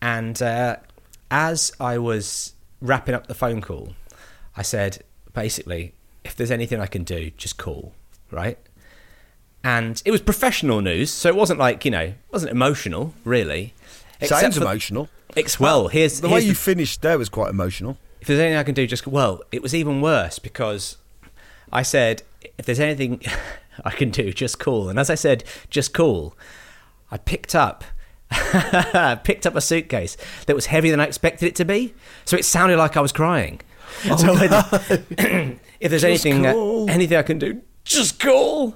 And 0.00 0.40
uh, 0.42 0.76
as 1.30 1.72
I 1.80 1.98
was 1.98 2.52
wrapping 2.80 3.14
up 3.14 3.26
the 3.26 3.34
phone 3.34 3.60
call, 3.60 3.94
I 4.56 4.62
said, 4.62 5.02
basically, 5.32 5.92
if 6.24 6.36
there's 6.36 6.50
anything 6.50 6.80
I 6.80 6.86
can 6.86 7.04
do, 7.04 7.30
just 7.36 7.56
call, 7.58 7.92
right? 8.30 8.58
And 9.64 10.00
it 10.04 10.10
was 10.10 10.20
professional 10.20 10.80
news, 10.80 11.10
so 11.10 11.28
it 11.28 11.34
wasn't 11.36 11.58
like 11.58 11.84
you 11.84 11.90
know, 11.90 12.00
it 12.02 12.14
wasn't 12.30 12.52
emotional, 12.52 13.14
really. 13.24 13.74
Sounds 14.22 14.56
for- 14.56 14.62
emotional. 14.62 15.08
Ex- 15.38 15.58
well, 15.60 15.88
here's 15.88 16.20
The 16.20 16.28
here's 16.28 16.42
way 16.44 16.48
you 16.48 16.54
finished 16.54 17.02
there 17.02 17.18
was 17.18 17.28
quite 17.28 17.50
emotional. 17.50 17.96
if 18.20 18.26
there's 18.26 18.40
anything 18.40 18.58
I 18.58 18.62
can 18.64 18.74
do, 18.74 18.86
just 18.86 19.06
well, 19.06 19.42
it 19.52 19.62
was 19.62 19.74
even 19.74 20.00
worse 20.00 20.38
because 20.38 20.96
I 21.72 21.82
said 21.82 22.22
if 22.58 22.66
there's 22.66 22.80
anything 22.80 23.22
I 23.84 23.90
can 23.90 24.10
do, 24.10 24.32
just 24.32 24.58
call. 24.58 24.88
And 24.88 24.98
as 24.98 25.08
I 25.10 25.14
said, 25.14 25.44
just 25.70 25.94
call, 25.94 26.34
I 27.10 27.16
picked 27.18 27.54
up 27.54 27.84
picked 29.24 29.46
up 29.46 29.54
a 29.56 29.60
suitcase 29.60 30.16
that 30.46 30.54
was 30.54 30.66
heavier 30.66 30.90
than 30.90 31.00
I 31.00 31.04
expected 31.06 31.46
it 31.46 31.54
to 31.56 31.64
be, 31.64 31.94
so 32.24 32.36
it 32.36 32.44
sounded 32.44 32.76
like 32.76 32.96
I 32.96 33.00
was 33.00 33.12
crying. 33.12 33.60
so 34.18 34.34
when- 34.34 35.58
if 35.80 35.90
there's 35.90 36.04
anything 36.04 36.44
uh, 36.46 36.84
anything 36.92 37.16
I 37.16 37.22
can 37.22 37.38
do, 37.38 37.62
just 37.84 38.20
call. 38.20 38.74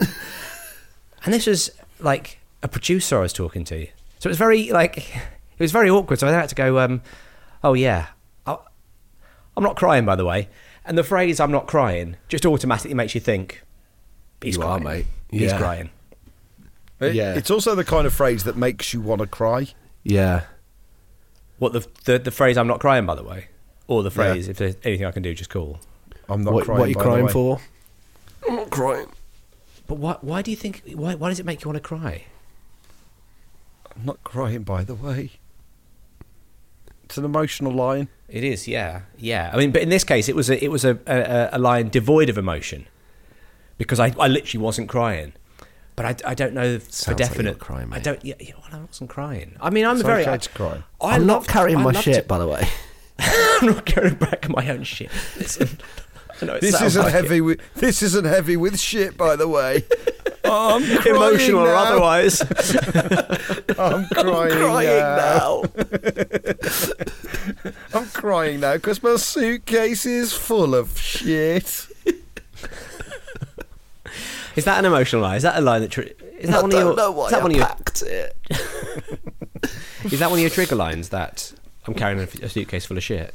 and 1.24 1.34
this 1.34 1.46
was 1.46 1.70
like 2.00 2.38
a 2.62 2.68
producer 2.68 3.18
I 3.18 3.22
was 3.22 3.32
talking 3.34 3.64
to, 3.64 3.86
so 4.20 4.28
it 4.28 4.30
was 4.30 4.38
very 4.38 4.70
like 4.70 5.06
it 5.58 5.62
was 5.62 5.72
very 5.72 5.90
awkward. 5.90 6.18
So 6.18 6.28
I 6.28 6.32
had 6.32 6.48
to 6.48 6.54
go. 6.54 6.78
Um, 6.78 7.02
oh 7.64 7.74
yeah, 7.74 8.08
I, 8.46 8.56
I'm 9.56 9.62
not 9.62 9.76
crying, 9.76 10.04
by 10.04 10.16
the 10.16 10.24
way. 10.24 10.48
And 10.84 10.98
the 10.98 11.04
phrase 11.04 11.38
"I'm 11.40 11.52
not 11.52 11.66
crying" 11.66 12.16
just 12.28 12.44
automatically 12.46 12.94
makes 12.94 13.14
you 13.14 13.20
think. 13.20 13.62
He's 14.42 14.56
You 14.56 14.62
are, 14.62 14.78
crying. 14.80 14.84
mate. 14.98 15.06
He's 15.30 15.52
crying. 15.52 15.90
It- 17.00 17.14
Yeah. 17.14 17.34
It's 17.34 17.50
also 17.50 17.74
the 17.74 17.84
kind 17.84 18.06
of 18.06 18.12
phrase 18.14 18.44
that 18.44 18.56
makes 18.56 18.92
you 18.92 19.00
want 19.00 19.20
to 19.20 19.26
cry. 19.26 19.68
Yeah. 20.04 20.42
What 21.58 21.72
the, 21.72 21.86
the 22.04 22.18
the 22.18 22.30
phrase 22.32 22.56
"I'm 22.58 22.66
not 22.66 22.80
crying," 22.80 23.06
by 23.06 23.14
the 23.14 23.22
way, 23.24 23.46
or 23.86 24.02
the 24.02 24.10
phrase 24.10 24.48
"If 24.48 24.56
there's 24.58 24.76
anything 24.82 25.06
I 25.06 25.12
can 25.12 25.22
do, 25.22 25.32
just 25.34 25.50
call." 25.50 25.78
I'm 26.28 26.42
not 26.42 26.54
What, 26.54 26.64
crying. 26.64 26.78
what 26.80 26.86
are 26.86 26.88
you 26.88 26.94
by 26.96 27.02
crying 27.02 27.28
for? 27.28 27.60
I'm 28.48 28.56
not 28.56 28.70
crying. 28.70 29.06
But 29.86 29.96
why? 29.98 30.16
Why 30.22 30.42
do 30.42 30.50
you 30.50 30.56
think? 30.56 30.82
Why? 30.94 31.14
Why 31.14 31.28
does 31.28 31.38
it 31.38 31.46
make 31.46 31.62
you 31.62 31.68
want 31.70 31.76
to 31.82 31.86
cry? 31.88 32.24
I'm 33.94 34.04
not 34.06 34.22
crying, 34.24 34.62
by 34.62 34.82
the 34.84 34.94
way. 34.94 35.30
It's 37.12 37.18
an 37.18 37.26
emotional 37.26 37.72
line. 37.72 38.08
It 38.26 38.42
is, 38.42 38.66
yeah, 38.66 39.02
yeah. 39.18 39.50
I 39.52 39.58
mean, 39.58 39.70
but 39.70 39.82
in 39.82 39.90
this 39.90 40.02
case, 40.02 40.30
it 40.30 40.34
was 40.34 40.48
a 40.48 40.64
it 40.64 40.68
was 40.70 40.82
a 40.82 40.98
a, 41.06 41.50
a 41.52 41.58
line 41.58 41.90
devoid 41.90 42.30
of 42.30 42.38
emotion 42.38 42.86
because 43.76 44.00
I, 44.00 44.14
I 44.18 44.28
literally 44.28 44.64
wasn't 44.64 44.88
crying. 44.88 45.34
But 45.94 46.06
I, 46.24 46.30
I 46.30 46.34
don't 46.34 46.54
know 46.54 46.78
for 46.78 46.90
Sounds 46.90 47.08
like 47.08 47.16
definite. 47.18 47.50
you're 47.50 47.54
crying, 47.58 47.92
I 47.92 47.98
don't. 47.98 48.24
Yeah, 48.24 48.36
yeah, 48.40 48.54
well, 48.56 48.80
I 48.80 48.84
wasn't 48.86 49.10
crying. 49.10 49.56
I 49.60 49.68
mean, 49.68 49.84
I'm 49.84 49.96
It's 49.96 50.02
very. 50.06 50.22
okay 50.22 50.32
I, 50.32 50.36
to 50.38 50.48
cry. 50.48 50.82
I 51.02 51.16
I'm 51.16 51.26
love- 51.26 51.42
not 51.42 51.48
carrying 51.48 51.76
I 51.76 51.82
my 51.82 51.92
shit, 51.92 52.14
to- 52.14 52.22
by 52.22 52.38
the 52.38 52.46
way. 52.48 52.66
I'm 53.18 53.66
not 53.66 53.84
carrying 53.84 54.14
back 54.14 54.48
my 54.48 54.66
own 54.70 54.82
shit. 54.84 55.10
Listen, 55.36 55.68
I 56.40 56.46
know 56.46 56.58
This 56.60 56.80
isn't 56.80 57.02
like 57.02 57.12
it. 57.12 57.22
heavy. 57.24 57.42
With, 57.42 57.60
this 57.74 58.02
isn't 58.02 58.24
heavy 58.24 58.56
with 58.56 58.80
shit, 58.80 59.18
by 59.18 59.36
the 59.36 59.46
way. 59.48 59.84
Oh, 60.44 60.76
I'm 60.76 60.82
crying 60.98 61.16
emotional 61.16 61.60
or 61.60 61.66
now. 61.66 61.84
otherwise. 61.84 62.40
I'm 63.78 64.06
crying, 64.08 64.98
now. 64.98 65.62
I'm 67.94 68.06
crying 68.06 68.60
now 68.60 68.74
because 68.74 69.02
my 69.02 69.16
suitcase 69.16 70.06
is 70.06 70.32
full 70.32 70.74
of 70.74 70.98
shit. 70.98 71.86
is 74.56 74.64
that 74.64 74.78
an 74.78 74.84
emotional 74.84 75.22
line? 75.22 75.36
Is 75.36 75.42
that 75.44 75.56
a 75.56 75.60
line 75.60 75.82
that? 75.82 75.90
Tri- 75.90 76.12
is 76.38 76.50
that 76.50 76.62
one 76.62 76.72
of 76.72 76.78
your? 76.78 76.90
is 76.90 77.30
that 77.30 77.42
one 77.42 77.50
of 77.52 77.56
your? 77.56 77.68
it. 78.06 78.36
Is 80.04 80.18
that 80.18 80.28
one 80.30 80.38
of 80.38 80.42
your 80.42 80.50
trigger 80.50 80.74
lines? 80.74 81.10
That 81.10 81.52
I'm 81.86 81.94
carrying 81.94 82.18
a, 82.18 82.44
a 82.44 82.48
suitcase 82.48 82.84
full 82.84 82.96
of 82.96 83.02
shit. 83.02 83.34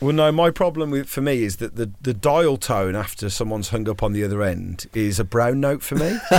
Well, 0.00 0.12
no, 0.12 0.30
my 0.30 0.50
problem 0.50 0.90
with 0.90 1.08
for 1.08 1.22
me 1.22 1.42
is 1.42 1.56
that 1.56 1.76
the, 1.76 1.90
the 2.02 2.12
dial 2.12 2.58
tone 2.58 2.94
after 2.94 3.30
someone's 3.30 3.70
hung 3.70 3.88
up 3.88 4.02
on 4.02 4.12
the 4.12 4.24
other 4.24 4.42
end 4.42 4.86
is 4.94 5.18
a 5.18 5.24
brown 5.24 5.60
note 5.60 5.82
for 5.82 5.94
me. 5.96 6.18
So 6.30 6.38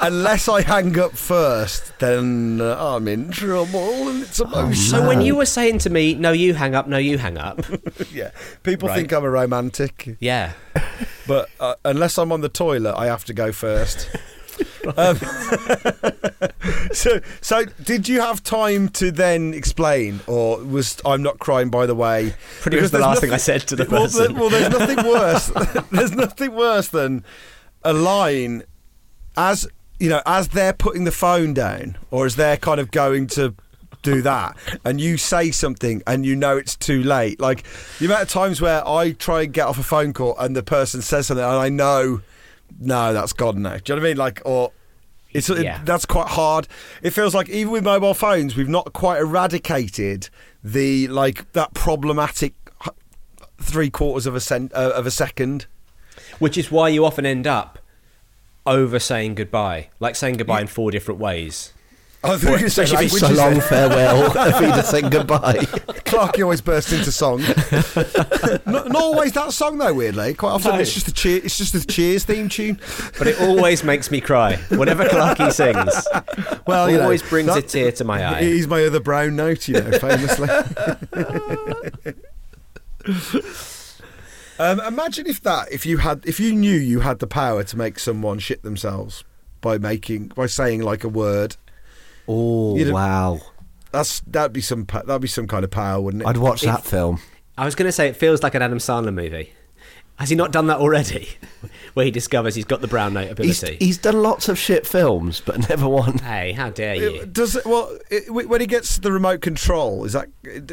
unless 0.00 0.48
I 0.48 0.60
hang 0.60 0.98
up 0.98 1.12
first, 1.12 1.98
then 1.98 2.60
uh, 2.60 2.76
I'm 2.78 3.08
in 3.08 3.30
trouble 3.30 4.08
and 4.08 4.22
it's 4.22 4.38
emotional. 4.38 4.74
So 4.74 5.08
when 5.08 5.22
you 5.22 5.34
were 5.36 5.46
saying 5.46 5.78
to 5.78 5.90
me, 5.90 6.14
"No, 6.14 6.32
you 6.32 6.52
hang 6.54 6.74
up. 6.74 6.86
No, 6.88 6.98
you 6.98 7.16
hang 7.16 7.38
up," 7.38 7.60
yeah, 8.12 8.30
people 8.62 8.88
Right. 8.88 8.96
think 8.98 9.12
I'm 9.12 9.24
a 9.24 9.30
romantic, 9.30 10.16
yeah, 10.20 10.52
but 11.26 11.48
uh, 11.58 11.76
unless 11.86 12.18
I'm 12.18 12.32
on 12.32 12.42
the 12.42 12.48
toilet, 12.50 12.94
I 12.96 13.06
have 13.06 13.24
to 13.26 13.34
go 13.34 13.50
first. 13.52 14.10
um, 14.96 15.16
so, 16.92 17.20
so 17.40 17.64
did 17.82 18.08
you 18.08 18.20
have 18.20 18.42
time 18.42 18.88
to 18.90 19.10
then 19.10 19.54
explain, 19.54 20.20
or 20.26 20.58
was 20.58 21.00
I'm 21.04 21.22
not 21.22 21.38
crying? 21.38 21.70
By 21.70 21.86
the 21.86 21.94
way, 21.94 22.34
Pretty 22.60 22.80
much 22.80 22.90
the 22.90 22.98
last 22.98 23.20
thing 23.20 23.32
I 23.32 23.36
said 23.36 23.62
to 23.68 23.76
the 23.76 23.84
well, 23.90 24.02
person. 24.02 24.34
well, 24.36 24.50
there's 24.50 24.70
nothing 24.70 24.96
worse. 25.06 25.50
there's 25.90 26.12
nothing 26.12 26.54
worse 26.54 26.88
than 26.88 27.24
a 27.82 27.92
line 27.92 28.62
as 29.36 29.66
you 29.98 30.08
know, 30.08 30.22
as 30.26 30.48
they're 30.48 30.72
putting 30.72 31.04
the 31.04 31.12
phone 31.12 31.54
down, 31.54 31.96
or 32.10 32.26
as 32.26 32.36
they're 32.36 32.56
kind 32.56 32.80
of 32.80 32.90
going 32.90 33.26
to 33.28 33.54
do 34.02 34.20
that, 34.22 34.56
and 34.84 35.00
you 35.00 35.16
say 35.16 35.50
something 35.50 36.02
and 36.06 36.26
you 36.26 36.36
know 36.36 36.56
it's 36.56 36.76
too 36.76 37.02
late. 37.02 37.40
Like 37.40 37.64
the 37.98 38.06
amount 38.06 38.22
of 38.22 38.28
times 38.28 38.60
where 38.60 38.86
I 38.86 39.12
try 39.12 39.42
and 39.42 39.52
get 39.52 39.66
off 39.66 39.78
a 39.78 39.82
phone 39.82 40.12
call 40.12 40.36
and 40.38 40.54
the 40.54 40.62
person 40.62 41.00
says 41.00 41.28
something, 41.28 41.44
and 41.44 41.54
I 41.56 41.68
know, 41.70 42.20
no, 42.80 43.12
that's 43.12 43.32
gone 43.32 43.62
now. 43.62 43.76
Do 43.78 43.92
you 43.92 43.96
know 43.96 44.02
what 44.02 44.06
I 44.06 44.10
mean? 44.10 44.16
Like, 44.16 44.42
or. 44.44 44.72
It's, 45.32 45.50
it- 45.50 45.64
that's 45.84 46.06
quite 46.06 46.28
hard. 46.28 46.68
It 47.02 47.10
feels 47.10 47.34
like 47.34 47.48
even 47.48 47.72
with 47.72 47.82
mobile 47.82 48.14
phones, 48.14 48.54
we've 48.54 48.68
not 48.68 48.92
quite 48.92 49.18
eradicated 49.18 50.28
the 50.62 51.08
like 51.08 51.50
that 51.54 51.74
problematic 51.74 52.54
three 53.60 53.90
quarters 53.90 54.26
of 54.26 54.36
a 54.36 54.40
cent, 54.40 54.72
uh, 54.74 54.92
of 54.94 55.06
a 55.06 55.10
second. 55.10 55.66
which 56.38 56.56
is 56.56 56.70
why 56.70 56.88
you 56.88 57.04
often 57.04 57.26
end 57.26 57.46
up 57.48 57.80
over 58.64 58.98
saying 59.00 59.34
goodbye, 59.34 59.88
like 60.00 60.14
saying 60.16 60.36
goodbye 60.36 60.60
in 60.60 60.66
four 60.68 60.90
different 60.92 61.18
ways. 61.20 61.72
I 62.24 62.36
think 62.38 62.60
you 62.60 62.66
if 62.66 62.72
it's 62.72 62.74
So 62.74 62.82
languages. 63.26 63.38
long, 63.38 63.60
farewell. 63.60 64.30
Avida 64.30 65.10
goodbye. 65.10 65.54
Clarky 66.04 66.42
always 66.42 66.60
bursts 66.60 66.92
into 66.92 67.12
song. 67.12 67.42
not, 68.66 68.88
not 68.88 69.02
always 69.02 69.32
that 69.32 69.52
song 69.52 69.78
though. 69.78 69.92
Weirdly, 69.92 70.34
quite 70.34 70.52
often 70.52 70.72
No. 70.72 70.78
it's 70.78 70.94
just 70.94 71.08
a 71.08 71.12
cheer. 71.12 71.40
It's 71.44 71.58
just 71.58 71.74
a 71.74 71.86
Cheers 71.86 72.24
theme 72.24 72.48
tune. 72.48 72.80
But 73.18 73.26
it 73.26 73.40
always 73.40 73.84
makes 73.84 74.10
me 74.10 74.20
cry 74.20 74.56
whenever 74.70 75.04
Clarky 75.04 75.52
sings. 75.52 76.06
Well, 76.66 76.90
know, 76.90 77.02
always 77.02 77.22
brings 77.22 77.54
a 77.54 77.62
tear 77.62 77.92
to 77.92 78.04
my 78.04 78.26
eye. 78.26 78.42
He's 78.42 78.66
my 78.66 78.84
other 78.84 79.00
brown 79.00 79.36
note, 79.36 79.68
you 79.68 79.74
know, 79.80 79.98
famously. 79.98 80.48
um, 84.58 84.80
imagine 84.80 85.26
if 85.26 85.42
that, 85.42 85.70
if 85.70 85.84
you 85.84 85.98
had, 85.98 86.24
if 86.26 86.40
you 86.40 86.54
knew 86.54 86.76
you 86.76 87.00
had 87.00 87.18
the 87.18 87.26
power 87.26 87.64
to 87.64 87.76
make 87.76 87.98
someone 87.98 88.38
shit 88.38 88.62
themselves 88.62 89.24
by 89.60 89.78
making, 89.78 90.28
by 90.28 90.46
saying 90.46 90.82
like 90.82 91.04
a 91.04 91.08
word. 91.08 91.56
Oh, 92.28 92.76
You'd 92.76 92.86
have- 92.88 92.94
wow. 92.94 93.40
That's 93.92 94.20
that'd 94.26 94.52
be 94.52 94.60
some 94.60 94.86
pa- 94.86 95.02
that'd 95.02 95.22
be 95.22 95.28
some 95.28 95.46
kind 95.46 95.64
of 95.64 95.70
power, 95.70 96.00
wouldn't 96.00 96.22
it? 96.24 96.26
I'd 96.26 96.36
watch 96.36 96.62
that 96.62 96.84
film. 96.84 97.20
I 97.56 97.64
was 97.64 97.76
going 97.76 97.86
to 97.86 97.92
say 97.92 98.08
it 98.08 98.16
feels 98.16 98.42
like 98.42 98.54
an 98.56 98.62
Adam 98.62 98.78
Sandler 98.78 99.14
movie. 99.14 99.52
Has 100.16 100.30
he 100.30 100.36
not 100.36 100.50
done 100.52 100.66
that 100.68 100.78
already? 100.78 101.28
Where 101.94 102.04
he 102.04 102.10
discovers 102.10 102.54
he's 102.56 102.64
got 102.64 102.80
the 102.80 102.88
brown 102.88 103.14
note 103.14 103.38
He's, 103.38 103.62
ability. 103.62 103.84
he's 103.84 103.98
done 103.98 104.20
lots 104.22 104.48
of 104.48 104.58
shit 104.58 104.84
films, 104.86 105.40
but 105.44 105.68
never 105.68 105.88
one. 105.88 106.18
hey, 106.18 106.52
how 106.52 106.70
dare 106.70 106.94
It- 106.94 107.14
you? 107.14 107.26
Does 107.26 107.54
it, 107.56 107.64
well 107.66 107.96
it, 108.10 108.28
when 108.32 108.60
he 108.60 108.66
gets 108.66 108.98
the 108.98 109.12
remote 109.12 109.40
control? 109.40 110.04
Is 110.04 110.12
that 110.14 110.28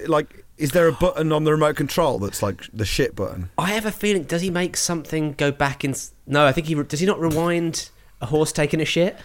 like 0.08 0.46
is 0.58 0.72
there 0.72 0.88
a 0.88 0.92
button 0.92 1.32
on 1.32 1.44
the 1.44 1.52
remote 1.52 1.76
control 1.76 2.18
that's 2.20 2.42
like 2.42 2.64
the 2.74 2.86
shit 2.86 3.16
button? 3.16 3.50
I 3.58 3.72
have 3.72 3.86
a 3.86 3.92
feeling. 3.92 4.24
Does 4.24 4.42
he 4.42 4.50
make 4.50 4.78
something 4.78 5.34
go 5.34 5.52
back 5.52 5.84
in? 5.84 5.92
s- 5.92 6.12
No, 6.26 6.46
I 6.48 6.52
think 6.54 6.66
he 6.68 6.74
re- 6.76 6.84
does. 6.86 7.00
He 7.00 7.06
not 7.06 7.20
rewind 7.20 7.90
a 8.20 8.28
horse 8.28 8.52
taking 8.52 8.80
a 8.82 8.86
shit? 8.86 9.16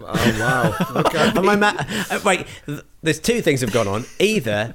Oh 0.00 0.36
wow! 0.40 0.74
okay. 1.06 1.28
Am 1.36 1.48
I 1.48 1.56
ma- 1.56 1.74
uh, 2.10 2.20
wait, 2.24 2.46
there's 3.02 3.20
two 3.20 3.40
things 3.42 3.60
have 3.60 3.72
gone 3.72 3.88
on. 3.88 4.04
Either 4.18 4.74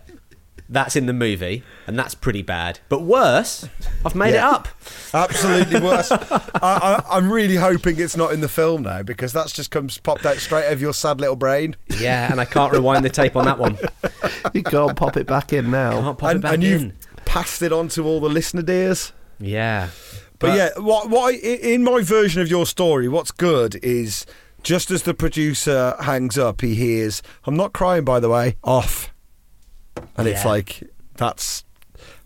that's 0.69 0.97
in 0.97 1.05
the 1.05 1.13
movie 1.13 1.63
and 1.87 1.97
that's 1.97 2.13
pretty 2.13 2.41
bad, 2.41 2.79
but 2.89 3.01
worse, 3.01 3.67
I've 4.05 4.15
made 4.15 4.33
it 4.33 4.39
up. 4.41 4.67
Absolutely 5.13 5.79
worse. 5.79 6.11
I, 6.11 6.19
I, 6.61 7.03
I'm 7.09 7.31
really 7.31 7.55
hoping 7.55 7.99
it's 7.99 8.17
not 8.17 8.33
in 8.33 8.41
the 8.41 8.49
film 8.49 8.83
now 8.83 9.01
because 9.01 9.31
that's 9.31 9.53
just 9.53 9.71
comes 9.71 9.97
popped 9.97 10.25
out 10.25 10.35
straight 10.37 10.65
out 10.67 10.73
of 10.73 10.81
your 10.81 10.93
sad 10.93 11.21
little 11.21 11.37
brain. 11.37 11.75
Yeah, 11.99 12.29
and 12.31 12.41
I 12.41 12.45
can't 12.45 12.73
rewind 12.73 13.05
the 13.05 13.09
tape 13.09 13.35
on 13.35 13.45
that 13.45 13.57
one. 13.59 13.77
You 14.53 14.63
can't 14.63 14.95
pop 14.95 15.17
it 15.17 15.27
back 15.27 15.53
in 15.53 15.71
now. 15.71 16.01
Can't 16.01 16.17
pop 16.17 16.29
it 16.29 16.33
and 16.33 16.41
back 16.41 16.53
and 16.55 16.63
in. 16.63 16.69
you've 16.81 16.93
passed 17.25 17.61
it 17.61 17.71
on 17.73 17.89
to 17.89 18.03
all 18.05 18.19
the 18.19 18.29
listener 18.29 18.61
dears. 18.61 19.11
Yeah, 19.39 19.89
But, 20.39 20.55
yeah, 20.57 20.69
what 20.77 21.09
what 21.09 21.33
I, 21.33 21.37
i- 21.37 21.59
in 21.61 21.83
my 21.83 22.01
version 22.01 22.41
of 22.41 22.47
your 22.49 22.65
story, 22.65 23.07
what's 23.07 23.31
good 23.31 23.75
is 23.83 24.25
just 24.63 24.91
as 24.91 25.03
the 25.03 25.13
producer 25.13 25.95
hangs 26.01 26.37
up, 26.37 26.61
he 26.61 26.75
hears, 26.75 27.21
"I'm 27.45 27.55
not 27.55 27.73
crying, 27.73 28.03
by 28.03 28.19
the 28.19 28.29
way." 28.29 28.57
Off, 28.63 29.13
and 30.15 30.27
it's 30.27 30.45
like 30.45 30.83
that's, 31.15 31.63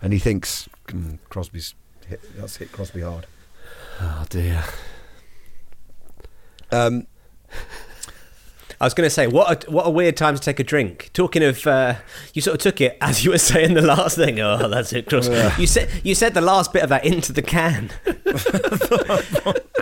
and 0.01 0.13
he 0.13 0.19
thinks 0.19 0.67
"Mm, 0.87 1.19
Crosby's 1.29 1.75
hit, 2.07 2.21
that's 2.37 2.57
hit 2.57 2.71
Crosby 2.71 3.01
hard. 3.01 3.25
Oh 3.99 4.25
dear. 4.29 4.63
Um, 6.71 7.05
I 8.81 8.85
was 8.85 8.95
going 8.95 9.05
to 9.05 9.11
say 9.11 9.27
what 9.27 9.67
a, 9.67 9.71
what 9.71 9.85
a 9.85 9.91
weird 9.91 10.17
time 10.17 10.33
to 10.33 10.41
take 10.41 10.59
a 10.59 10.63
drink. 10.63 11.11
Talking 11.13 11.43
of, 11.43 11.67
uh, 11.67 11.97
you 12.33 12.41
sort 12.41 12.55
of 12.55 12.61
took 12.61 12.81
it 12.81 12.97
as 12.99 13.23
you 13.23 13.29
were 13.29 13.37
saying 13.51 13.75
the 13.75 13.83
last 13.83 14.15
thing. 14.15 14.39
Oh, 14.39 14.67
that's 14.67 14.91
it. 14.91 15.07
Cross. 15.07 15.29
You 15.59 15.67
said 15.67 15.89
you 16.03 16.15
said 16.15 16.33
the 16.33 16.41
last 16.41 16.73
bit 16.73 16.81
of 16.81 16.89
that 16.89 17.05
into 17.05 17.31
the 17.31 17.43
can. 17.43 17.91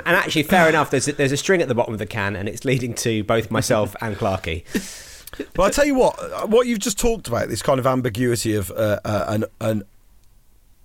and 0.06 0.18
actually, 0.18 0.44
fair 0.44 0.68
enough. 0.68 0.92
There's 0.92 1.08
a, 1.08 1.14
there's 1.14 1.32
a 1.32 1.38
string 1.38 1.62
at 1.62 1.70
the 1.70 1.76
bottom 1.76 1.94
of 1.94 2.00
the 2.00 2.06
can, 2.06 2.36
and 2.36 2.50
it's 2.50 2.66
leading 2.66 2.94
to 2.96 3.24
both 3.24 3.50
myself 3.50 3.96
and 4.02 4.18
Clarky. 4.18 4.66
But 5.54 5.64
I 5.64 5.70
tell 5.70 5.86
you 5.86 5.96
what, 5.96 6.20
uh, 6.20 6.48
what 6.48 6.68
you've 6.68 6.80
just 6.80 7.00
talked 7.00 7.30
about, 7.30 7.48
this 7.48 7.62
kind 7.62 7.80
of 7.80 7.88
ambiguity 7.88 8.54
of 8.54 8.70
uh, 8.72 9.00
uh, 9.06 9.26
an, 9.30 9.46
an 9.62 9.84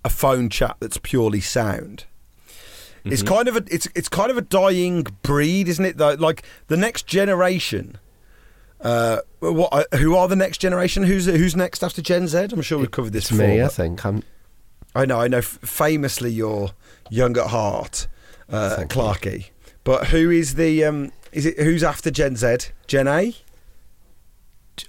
a 0.05 0.09
phone 0.09 0.49
chat 0.49 0.77
that's 0.79 0.97
purely 0.99 1.41
sound. 1.41 2.05
It's 3.03 3.21
kind 3.21 3.47
of 3.47 3.55
a 3.55 3.63
it's 3.69 3.87
it's 3.93 4.09
kind 4.09 4.31
of 4.31 4.37
a 4.37 4.41
dying 4.41 5.05
breed, 5.21 5.67
isn't 5.67 5.83
it? 5.83 5.97
Though, 5.97 6.13
like 6.13 6.43
the 6.67 6.77
next 6.77 7.05
generation. 7.05 7.99
Uh, 8.81 9.19
what? 9.39 9.71
uh, 9.91 9.97
Who 9.97 10.15
are 10.15 10.27
the 10.27 10.35
next 10.35 10.57
generation? 10.59 11.03
Who's 11.03 11.25
who's 11.25 11.55
next 11.55 11.83
after 11.83 12.01
Gen 12.01 12.27
Z? 12.27 12.47
I'm 12.51 12.61
sure 12.61 12.77
we've 12.77 12.91
covered 12.91 13.13
this 13.13 13.25
It's 13.25 13.31
before. 13.31 13.47
me, 13.47 13.61
I 13.61 13.67
think. 13.67 14.05
I'm. 14.05 14.23
I 14.93 15.05
know, 15.05 15.19
I 15.19 15.27
know. 15.27 15.41
Famously, 15.41 16.31
you're 16.31 16.71
young 17.09 17.37
at 17.37 17.47
heart, 17.47 18.07
uh, 18.49 18.75
Thank 18.77 18.95
you. 18.95 19.01
Clarky. 19.01 19.45
But 19.83 20.07
who 20.07 20.29
is 20.29 20.55
the? 20.55 20.83
Um, 20.85 21.11
is 21.31 21.45
it 21.45 21.59
who's 21.59 21.83
after 21.83 22.11
Gen 22.11 22.35
Z? 22.35 22.57
Gen 22.87 23.07
A? 23.07 23.35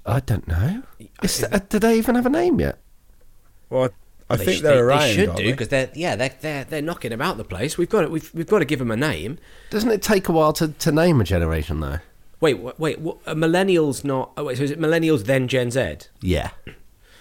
I 0.04 0.20
don't 0.20 0.46
know. 0.48 0.82
Is, 1.22 1.44
uh, 1.44 1.60
do 1.68 1.78
they 1.78 1.96
even 1.96 2.16
have 2.16 2.26
a 2.26 2.30
name 2.30 2.58
yet? 2.60 2.78
Well, 3.70 3.90
I, 4.28 4.34
I 4.34 4.36
They 4.36 4.44
think 4.44 4.58
sh- 4.58 4.60
they're 4.62 4.74
they, 4.74 4.80
around. 4.80 5.00
They 5.02 5.14
should 5.14 5.28
aren't 5.28 5.38
do 5.38 5.44
they? 5.44 5.50
because 5.52 5.68
they're 5.68 5.90
yeah 5.94 6.16
they're, 6.16 6.34
they're 6.40 6.64
they're 6.64 6.82
knocking 6.82 7.12
about 7.12 7.36
the 7.36 7.44
place. 7.44 7.78
We've 7.78 7.88
got 7.88 8.02
to, 8.02 8.08
we've 8.08 8.32
we've 8.34 8.46
got 8.46 8.58
to 8.60 8.64
give 8.64 8.78
them 8.80 8.90
a 8.90 8.96
name. 8.96 9.38
Doesn't 9.70 9.90
it 9.90 10.02
take 10.02 10.28
a 10.28 10.32
while 10.32 10.52
to, 10.54 10.68
to 10.68 10.92
name 10.92 11.20
a 11.20 11.24
generation 11.24 11.80
though? 11.80 11.98
Wait 12.40 12.58
wait, 12.58 12.78
wait 12.78 12.98
what, 13.00 13.24
millennials 13.24 14.04
not? 14.04 14.32
Oh, 14.36 14.44
wait, 14.44 14.58
so 14.58 14.64
is 14.64 14.70
it 14.70 14.80
millennials 14.80 15.24
then 15.24 15.48
Gen 15.48 15.70
Z? 15.70 15.96
Yeah. 16.20 16.50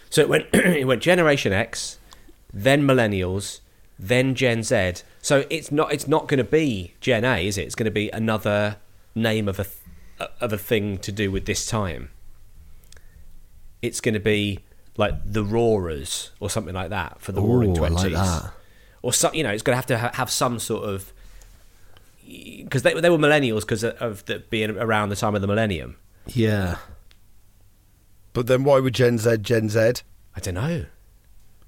So 0.09 0.21
it 0.21 0.29
went 0.29 0.47
it 0.53 0.85
went 0.87 1.01
Generation 1.01 1.53
X, 1.53 1.99
then 2.53 2.83
Millennials, 2.83 3.59
then 3.97 4.35
Gen 4.35 4.63
Z. 4.63 4.93
So 5.21 5.45
it's 5.49 5.71
not 5.71 5.93
it's 5.93 6.07
not 6.07 6.27
going 6.27 6.37
to 6.37 6.43
be 6.43 6.93
Gen 6.99 7.23
A, 7.23 7.45
is 7.47 7.57
it? 7.57 7.63
It's 7.63 7.75
going 7.75 7.85
to 7.85 7.91
be 7.91 8.09
another 8.11 8.77
name 9.13 9.47
of 9.47 9.59
a 9.59 9.63
th- 9.63 10.29
of 10.41 10.53
a 10.53 10.57
thing 10.57 10.97
to 10.99 11.11
do 11.11 11.31
with 11.31 11.45
this 11.45 11.65
time. 11.65 12.09
It's 13.81 14.01
going 14.01 14.13
to 14.13 14.19
be 14.19 14.59
like 14.97 15.13
the 15.25 15.43
Roarers 15.43 16.31
or 16.39 16.49
something 16.49 16.73
like 16.73 16.89
that 16.89 17.21
for 17.21 17.31
the 17.31 17.41
Roaring 17.41 17.71
Ooh, 17.71 17.83
I 17.83 17.89
Twenties, 17.89 18.13
like 18.13 18.43
or 19.01 19.13
some 19.13 19.33
you 19.33 19.43
know 19.43 19.51
it's 19.51 19.63
going 19.63 19.73
to 19.73 19.77
have 19.77 19.85
to 19.87 19.97
ha- 19.97 20.11
have 20.13 20.31
some 20.31 20.59
sort 20.59 20.85
of 20.85 21.13
because 22.25 22.83
they 22.83 22.93
they 22.99 23.09
were 23.09 23.17
Millennials 23.17 23.61
because 23.61 23.83
of 23.83 24.25
the, 24.25 24.39
being 24.49 24.71
around 24.77 25.09
the 25.09 25.15
time 25.15 25.35
of 25.35 25.41
the 25.41 25.47
Millennium. 25.47 25.95
Yeah. 26.27 26.77
But 28.33 28.47
then 28.47 28.63
why 28.63 28.79
would 28.79 28.93
Gen 28.93 29.17
Z 29.17 29.37
Gen 29.37 29.69
Z? 29.69 29.79
I 30.35 30.39
don't 30.41 30.55
know. 30.55 30.85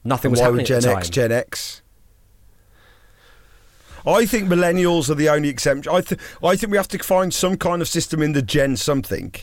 Nothing 0.04 0.30
And 0.30 0.32
was 0.32 0.40
why 0.40 0.46
happening 0.46 0.58
would 0.64 0.68
Gen 0.68 0.78
at 0.78 0.82
the 0.84 0.88
time. 0.90 0.98
X 0.98 1.10
Gen 1.10 1.32
X? 1.32 1.82
I 4.06 4.26
think 4.26 4.48
millennials 4.50 5.10
are 5.10 5.16
the 5.16 5.28
only 5.30 5.50
exception. 5.50 5.92
I, 5.92 6.00
th- 6.02 6.20
I 6.42 6.56
think 6.56 6.72
we 6.72 6.78
have 6.78 6.88
to 6.90 6.98
find 7.00 7.34
some 7.34 7.58
kind 7.58 7.82
of 7.82 7.88
system 7.90 8.22
in 8.22 8.32
the 8.32 8.42
Gen 8.42 8.78
something. 8.78 9.34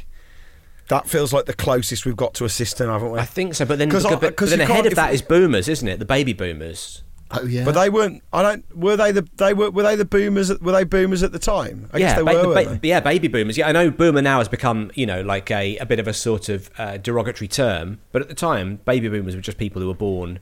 That 0.89 1.07
feels 1.07 1.33
like 1.33 1.45
the 1.47 1.55
closest 1.55 2.05
we've 2.07 2.17
got 2.17 2.35
to 2.35 2.45
a 2.45 2.49
system, 2.49 2.89
haven't 2.91 3.11
we? 3.13 3.19
I 3.19 3.25
think 3.25 3.55
so, 3.55 3.65
but 3.65 3.79
then 3.79 3.91
'Cause 3.91 4.05
I- 4.07 4.17
but, 4.17 4.37
'cause 4.37 4.51
but 4.51 4.59
then 4.59 4.59
because 4.59 4.71
ahead 4.71 4.77
can't- 4.77 4.87
of 4.87 4.93
if- 4.93 4.97
that 4.97 5.15
is 5.15 5.23
boomers, 5.23 5.69
isn't 5.69 5.87
it? 5.89 5.99
The 5.99 6.05
baby 6.05 6.33
boomers. 6.33 7.03
Oh 7.31 7.45
yeah. 7.45 7.65
But 7.65 7.73
they 7.73 7.91
weren't. 7.91 8.23
I 8.33 8.43
don't. 8.43 8.77
Were 8.77 8.97
they 8.97 9.11
the? 9.11 9.27
They 9.37 9.55
were. 9.55 9.71
Were 9.71 9.83
they 9.83 9.97
the 9.97 10.05
boomers? 10.05 10.57
Were 10.61 10.73
they 10.73 10.85
boomers 10.85 11.23
at 11.23 11.33
the 11.33 11.39
time? 11.39 11.89
I 11.93 11.99
yeah, 11.99 12.07
guess 12.07 12.17
they 12.19 12.23
ba- 12.23 12.49
were. 12.49 12.55
ba- 12.55 12.79
they? 12.81 12.89
yeah, 12.89 13.01
baby 13.01 13.29
boomers. 13.29 13.57
Yeah, 13.57 13.69
I 13.69 13.73
know 13.73 13.91
boomer 13.91 14.23
now 14.23 14.39
has 14.39 14.49
become 14.49 14.91
you 14.95 15.07
know 15.07 15.23
like 15.23 15.51
a, 15.51 15.77
a 15.79 15.87
bit 15.87 15.99
of 15.99 16.07
a 16.07 16.13
sort 16.13 16.49
of 16.49 16.71
uh, 16.79 16.99
derogatory 16.99 17.49
term, 17.49 18.01
but 18.13 18.23
at 18.23 18.29
the 18.29 18.35
time, 18.35 18.77
baby 18.85 19.09
boomers 19.09 19.35
were 19.35 19.41
just 19.41 19.59
people 19.59 19.81
who 19.83 19.89
were 19.89 19.95
born, 19.95 20.39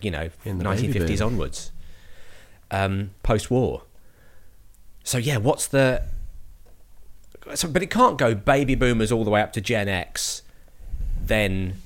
you 0.00 0.10
know, 0.10 0.28
In 0.44 0.58
the 0.58 0.64
nineteen 0.64 0.92
fifties 0.92 1.22
onwards, 1.22 1.72
um, 2.70 3.10
post 3.22 3.50
war. 3.50 3.82
So 5.04 5.18
yeah, 5.18 5.38
what's 5.38 5.66
the? 5.66 6.02
So, 7.54 7.66
but 7.66 7.82
it 7.82 7.90
can't 7.90 8.18
go 8.18 8.34
baby 8.34 8.74
boomers 8.74 9.10
all 9.10 9.24
the 9.24 9.30
way 9.30 9.40
up 9.40 9.54
to 9.54 9.60
Gen 9.62 9.88
X, 9.88 10.42
then 11.18 11.80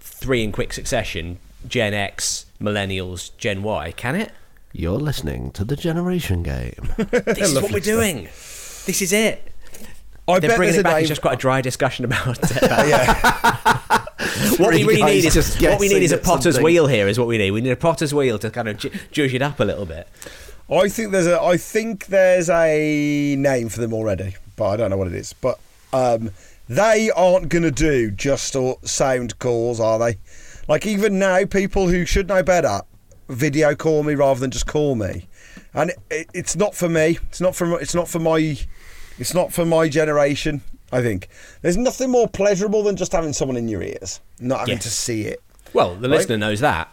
three 0.00 0.42
in 0.42 0.50
quick 0.50 0.72
succession: 0.72 1.38
Gen 1.66 1.94
X, 1.94 2.46
Millennials, 2.60 3.30
Gen 3.38 3.62
Y. 3.62 3.92
Can 3.92 4.14
it? 4.16 4.32
You're 4.72 4.98
listening 4.98 5.50
to 5.52 5.64
the 5.64 5.76
Generation 5.76 6.42
Game. 6.42 6.94
This 7.10 7.50
is 7.52 7.60
what 7.60 7.72
we're 7.72 7.80
doing. 7.80 8.24
This 8.24 9.02
is 9.02 9.12
it. 9.12 9.52
I 10.26 10.38
They're 10.38 10.50
bet 10.50 10.56
bringing 10.56 10.80
it 10.80 10.82
back. 10.84 10.94
name. 10.94 11.00
It's 11.00 11.08
just 11.08 11.20
quite 11.20 11.34
a 11.34 11.36
dry 11.36 11.60
discussion 11.60 12.04
about 12.04 12.38
it. 12.40 12.62
what 14.58 14.72
we 14.72 14.84
really 14.84 15.02
need 15.02 15.24
is 15.24 15.34
just 15.34 15.60
what 15.60 15.80
we 15.80 15.88
need 15.88 16.02
is 16.02 16.12
a 16.12 16.18
potter's 16.18 16.54
something. 16.54 16.64
wheel. 16.64 16.86
Here 16.86 17.08
is 17.08 17.18
what 17.18 17.28
we 17.28 17.38
need. 17.38 17.50
We 17.50 17.60
need 17.60 17.70
a 17.70 17.76
potter's 17.76 18.14
wheel 18.14 18.38
to 18.38 18.50
kind 18.50 18.68
of 18.68 18.78
ju- 18.78 18.90
judge 19.10 19.34
it 19.34 19.42
up 19.42 19.60
a 19.60 19.64
little 19.64 19.84
bit. 19.86 20.08
I 20.70 20.88
think 20.88 21.10
there's 21.12 21.26
a. 21.26 21.40
I 21.40 21.56
think 21.56 22.06
there's 22.06 22.48
a 22.48 23.36
name 23.36 23.68
for 23.68 23.80
them 23.80 23.92
already, 23.92 24.36
but 24.56 24.68
I 24.68 24.76
don't 24.76 24.90
know 24.90 24.96
what 24.96 25.08
it 25.08 25.14
is. 25.14 25.32
But 25.32 25.58
um, 25.92 26.30
they 26.68 27.10
aren't 27.10 27.48
going 27.48 27.64
to 27.64 27.70
do 27.70 28.10
just 28.10 28.56
sound 28.84 29.38
calls, 29.38 29.80
are 29.80 29.98
they? 29.98 30.18
Like 30.72 30.86
even 30.86 31.18
now, 31.18 31.44
people 31.44 31.86
who 31.88 32.06
should 32.06 32.28
know 32.28 32.42
better 32.42 32.80
video 33.28 33.74
call 33.74 34.02
me 34.04 34.14
rather 34.14 34.40
than 34.40 34.50
just 34.50 34.66
call 34.66 34.94
me, 34.94 35.28
and 35.74 35.90
it, 35.90 35.98
it, 36.10 36.26
it's 36.32 36.56
not 36.56 36.74
for 36.74 36.88
me. 36.88 37.18
It's 37.28 37.42
not 37.42 37.54
for. 37.54 37.78
It's 37.78 37.94
not 37.94 38.08
for 38.08 38.18
my. 38.18 38.56
It's 39.18 39.34
not 39.34 39.52
for 39.52 39.66
my 39.66 39.90
generation. 39.90 40.62
I 40.90 41.02
think 41.02 41.28
there's 41.60 41.76
nothing 41.76 42.10
more 42.10 42.26
pleasurable 42.26 42.82
than 42.84 42.96
just 42.96 43.12
having 43.12 43.34
someone 43.34 43.58
in 43.58 43.68
your 43.68 43.82
ears, 43.82 44.22
not 44.40 44.60
having 44.60 44.76
Yes. 44.76 44.84
to 44.84 44.88
see 44.90 45.22
it. 45.26 45.42
Well, 45.74 45.94
the 45.94 46.08
Right. 46.08 46.16
listener 46.16 46.38
knows 46.38 46.60
that. 46.60 46.88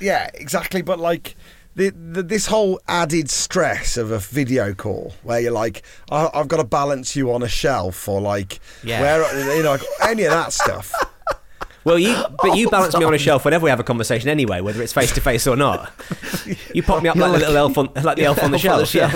Yeah, 0.00 0.30
exactly. 0.32 0.80
But 0.80 0.98
like 0.98 1.36
the, 1.76 1.90
the, 1.90 2.22
this 2.22 2.46
whole 2.46 2.80
added 2.88 3.28
stress 3.28 3.98
of 3.98 4.10
a 4.10 4.20
video 4.20 4.72
call, 4.72 5.12
where 5.22 5.38
you're 5.38 5.52
like, 5.52 5.82
I, 6.10 6.30
I've 6.32 6.48
got 6.48 6.56
to 6.58 6.64
balance 6.64 7.14
you 7.14 7.30
on 7.34 7.42
a 7.42 7.48
shelf, 7.48 8.08
or 8.08 8.22
like, 8.22 8.58
Yeah. 8.82 9.02
where 9.02 9.54
you 9.54 9.62
know, 9.64 9.72
like, 9.72 9.82
any 10.02 10.22
of 10.24 10.30
that 10.30 10.52
stuff. 10.62 10.94
Well, 11.84 11.98
you 11.98 12.14
but 12.42 12.56
you 12.56 12.68
oh, 12.68 12.70
balance 12.70 12.96
me 12.96 13.04
on 13.04 13.12
a 13.14 13.18
shelf 13.18 13.44
whenever 13.44 13.64
we 13.64 13.70
have 13.70 13.80
a 13.80 13.84
conversation 13.84 14.28
anyway, 14.28 14.60
whether 14.60 14.80
it's 14.82 14.92
face 14.92 15.12
to 15.12 15.20
face 15.20 15.46
or 15.46 15.56
not. 15.56 15.92
You 16.74 16.82
pop 16.82 17.02
me 17.02 17.08
up 17.10 17.16
You're 17.16 17.28
like, 17.28 17.34
the 17.34 17.46
little 17.48 17.56
elf 17.56 17.78
on 17.78 17.90
like 18.02 18.16
the 18.20 18.24
elf 18.24 18.42
on 18.42 18.50
the 18.50 18.58
shelf. 18.58 18.94
yeah. 18.94 19.12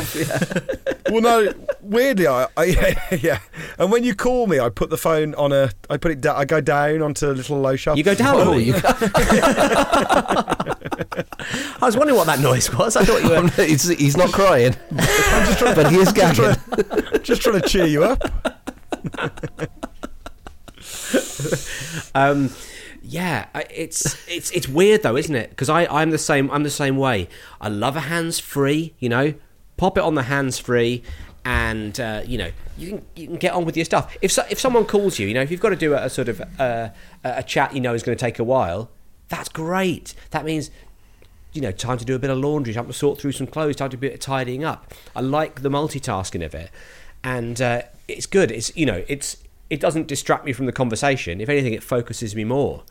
well, 1.10 1.22
no, 1.22 1.52
weirdly, 1.80 2.26
I, 2.26 2.46
I 2.56 2.96
yeah, 3.20 3.38
and 3.78 3.90
when 3.90 4.04
you 4.04 4.14
call 4.14 4.46
me, 4.46 4.60
I 4.60 4.68
put 4.68 4.90
the 4.90 4.98
phone 4.98 5.34
on 5.34 5.52
a, 5.52 5.70
I 5.90 5.96
put 5.96 6.12
it, 6.12 6.20
da- 6.20 6.36
I 6.36 6.44
go 6.44 6.60
down 6.60 7.02
onto 7.02 7.30
a 7.30 7.32
little 7.32 7.58
low 7.58 7.74
shelf. 7.76 7.96
You 7.98 8.04
go 8.04 8.14
down. 8.14 8.36
Oh, 8.36 8.50
on 8.52 8.58
me. 8.58 8.64
you- 8.64 8.74
I 11.78 11.78
was 11.82 11.96
wondering 11.96 12.16
what 12.18 12.26
that 12.26 12.40
noise 12.40 12.72
was. 12.72 12.94
I 12.96 13.04
thought 13.04 13.22
you 13.22 13.30
were. 13.30 13.48
he's, 13.66 13.88
he's 13.88 14.16
not 14.16 14.32
crying, 14.32 14.74
but 14.90 15.90
he 15.90 15.96
is 15.98 16.12
gagging. 16.12 16.54
just 17.22 17.42
trying 17.42 17.60
to 17.60 17.68
cheer 17.68 17.86
you 17.86 18.04
up. 18.04 18.22
Um, 22.14 22.50
yeah, 23.02 23.46
it's 23.70 24.16
it's 24.28 24.50
it's 24.50 24.68
weird 24.68 25.02
though, 25.02 25.16
isn't 25.16 25.34
it? 25.34 25.50
Because 25.50 25.68
I 25.68 25.86
I'm 25.86 26.10
the 26.10 26.18
same. 26.18 26.50
I'm 26.50 26.64
the 26.64 26.70
same 26.70 26.96
way. 26.96 27.28
I 27.60 27.68
love 27.68 27.94
a 27.96 28.00
hands 28.00 28.40
free. 28.40 28.94
You 28.98 29.08
know, 29.08 29.34
pop 29.76 29.96
it 29.96 30.02
on 30.02 30.14
the 30.14 30.24
hands 30.24 30.58
free, 30.58 31.02
and 31.44 31.98
uh, 32.00 32.22
you 32.26 32.38
know 32.38 32.50
you 32.76 32.88
can 32.88 33.06
you 33.14 33.26
can 33.28 33.36
get 33.36 33.52
on 33.52 33.64
with 33.64 33.76
your 33.76 33.84
stuff. 33.84 34.16
If 34.20 34.32
so, 34.32 34.44
if 34.50 34.58
someone 34.58 34.86
calls 34.86 35.18
you, 35.18 35.28
you 35.28 35.34
know, 35.34 35.42
if 35.42 35.50
you've 35.50 35.60
got 35.60 35.70
to 35.70 35.76
do 35.76 35.94
a, 35.94 36.06
a 36.06 36.10
sort 36.10 36.28
of 36.28 36.42
uh, 36.58 36.88
a 37.22 37.42
chat, 37.42 37.74
you 37.74 37.80
know, 37.80 37.94
is 37.94 38.02
going 38.02 38.16
to 38.16 38.20
take 38.20 38.38
a 38.38 38.44
while. 38.44 38.90
That's 39.28 39.48
great. 39.48 40.14
That 40.30 40.44
means. 40.44 40.70
You 41.52 41.62
know, 41.62 41.72
time 41.72 41.96
to 41.96 42.04
do 42.04 42.14
a 42.14 42.18
bit 42.18 42.28
of 42.28 42.36
laundry, 42.36 42.74
time 42.74 42.86
to 42.86 42.92
sort 42.92 43.18
through 43.18 43.32
some 43.32 43.46
clothes, 43.46 43.76
time 43.76 43.88
to 43.88 43.96
do 43.96 43.98
a 43.98 44.10
bit 44.10 44.12
of 44.12 44.20
tidying 44.20 44.62
up. 44.62 44.92
I 45.14 45.22
like 45.22 45.62
the 45.62 45.70
multitasking 45.70 46.44
of 46.44 46.54
it, 46.54 46.70
and 47.24 47.58
uh, 47.62 47.82
it's 48.08 48.26
good. 48.26 48.50
It's 48.50 48.76
you 48.76 48.84
know, 48.84 49.04
it's 49.08 49.38
it 49.70 49.80
doesn't 49.80 50.06
distract 50.06 50.44
me 50.44 50.52
from 50.52 50.66
the 50.66 50.72
conversation. 50.72 51.40
If 51.40 51.48
anything, 51.48 51.72
it 51.72 51.82
focuses 51.82 52.34
me 52.36 52.44
more 52.44 52.82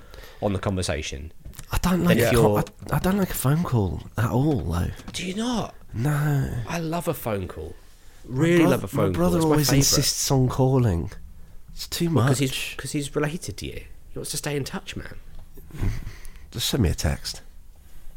on 0.41 0.53
the 0.53 0.59
conversation. 0.59 1.31
I 1.71 1.77
don't 1.79 2.03
like. 2.03 2.17
if 2.17 2.29
a 2.29 2.31
you're- 2.31 2.43
call- 2.43 2.57
I, 2.59 2.95
I 2.97 2.99
don't 2.99 3.17
like 3.17 3.29
a 3.31 3.33
phone 3.35 3.63
call 3.63 4.03
at 4.17 4.29
all, 4.29 4.57
though. 4.61 4.87
Do 5.13 5.25
you 5.25 5.35
not? 5.35 5.73
No. 5.93 6.49
I 6.67 6.79
love 6.79 7.07
a 7.07 7.13
phone 7.13 7.47
call. 7.47 7.75
Really 8.25 8.65
love 8.65 8.83
a 8.83 8.87
phone 8.87 8.97
call. 8.97 9.07
My 9.13 9.17
brother 9.17 9.39
call. 9.39 9.51
always 9.51 9.71
insists 9.71 10.29
on 10.31 10.49
calling. 10.49 11.11
It's 11.73 11.87
too 11.87 12.09
much. 12.09 12.25
because 12.25 12.39
he's 12.39 12.75
because 12.75 12.91
he's 12.91 13.15
related 13.15 13.57
to 13.57 13.65
you. 13.67 13.81
He 14.11 14.19
wants 14.19 14.31
to 14.31 14.37
stay 14.37 14.55
in 14.55 14.63
touch, 14.63 14.95
man. 14.95 15.15
Just 16.51 16.69
send 16.69 16.83
me 16.83 16.89
a 16.89 16.95
text. 16.95 17.41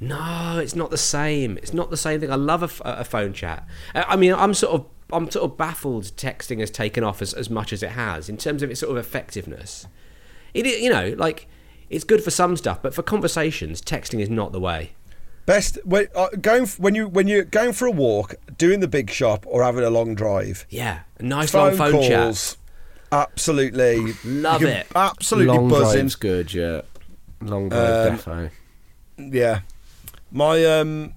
No, 0.00 0.58
it's 0.62 0.76
not 0.76 0.90
the 0.90 0.96
same. 0.98 1.56
It's 1.58 1.74
not 1.74 1.90
the 1.90 1.96
same 1.96 2.20
thing. 2.20 2.30
I 2.30 2.36
love 2.36 2.62
a 2.84 3.04
phone 3.04 3.32
chat. 3.32 3.66
I 3.94 4.14
mean, 4.14 4.32
I'm 4.32 4.54
sort 4.54 4.74
of 4.74 4.86
I'm 5.12 5.30
sort 5.30 5.50
of 5.50 5.56
baffled 5.56 6.04
texting 6.16 6.60
has 6.60 6.70
taken 6.70 7.02
off 7.02 7.22
as, 7.22 7.32
as 7.32 7.48
much 7.48 7.72
as 7.72 7.82
it 7.82 7.90
has 7.90 8.28
in 8.28 8.36
terms 8.36 8.62
of 8.62 8.70
its 8.70 8.80
sort 8.80 8.90
of 8.92 8.96
effectiveness. 8.98 9.86
It 10.54 10.66
you 10.66 10.90
know 10.90 11.14
like 11.16 11.48
it's 11.90 12.04
good 12.04 12.22
for 12.22 12.30
some 12.30 12.56
stuff, 12.56 12.82
but 12.82 12.94
for 12.94 13.02
conversations, 13.02 13.80
texting 13.80 14.20
is 14.20 14.28
not 14.28 14.52
the 14.52 14.60
way. 14.60 14.92
Best 15.46 15.78
when 15.84 16.08
uh, 16.14 16.28
going 16.40 16.66
when 16.76 16.94
you 16.94 17.08
when 17.08 17.26
you're 17.26 17.44
going 17.44 17.72
for 17.72 17.86
a 17.86 17.90
walk, 17.90 18.34
doing 18.58 18.80
the 18.80 18.88
big 18.88 19.10
shop, 19.10 19.44
or 19.48 19.62
having 19.62 19.82
a 19.84 19.88
long 19.90 20.14
drive. 20.14 20.66
Yeah, 20.68 21.00
a 21.18 21.22
nice 21.22 21.54
long 21.54 21.74
phone 21.74 22.02
chat. 22.02 22.56
Absolutely, 23.10 24.12
Love 24.24 24.62
it. 24.62 24.86
Absolutely 24.94 25.56
Long 25.56 25.68
buzzing. 25.70 26.00
drive's 26.00 26.14
good, 26.16 26.52
yeah. 26.52 26.82
Long 27.40 27.70
drive, 27.70 28.28
Um, 28.28 28.50
defo. 28.50 28.50
Yeah, 29.32 29.60
my 30.30 30.62
um, 30.66 31.14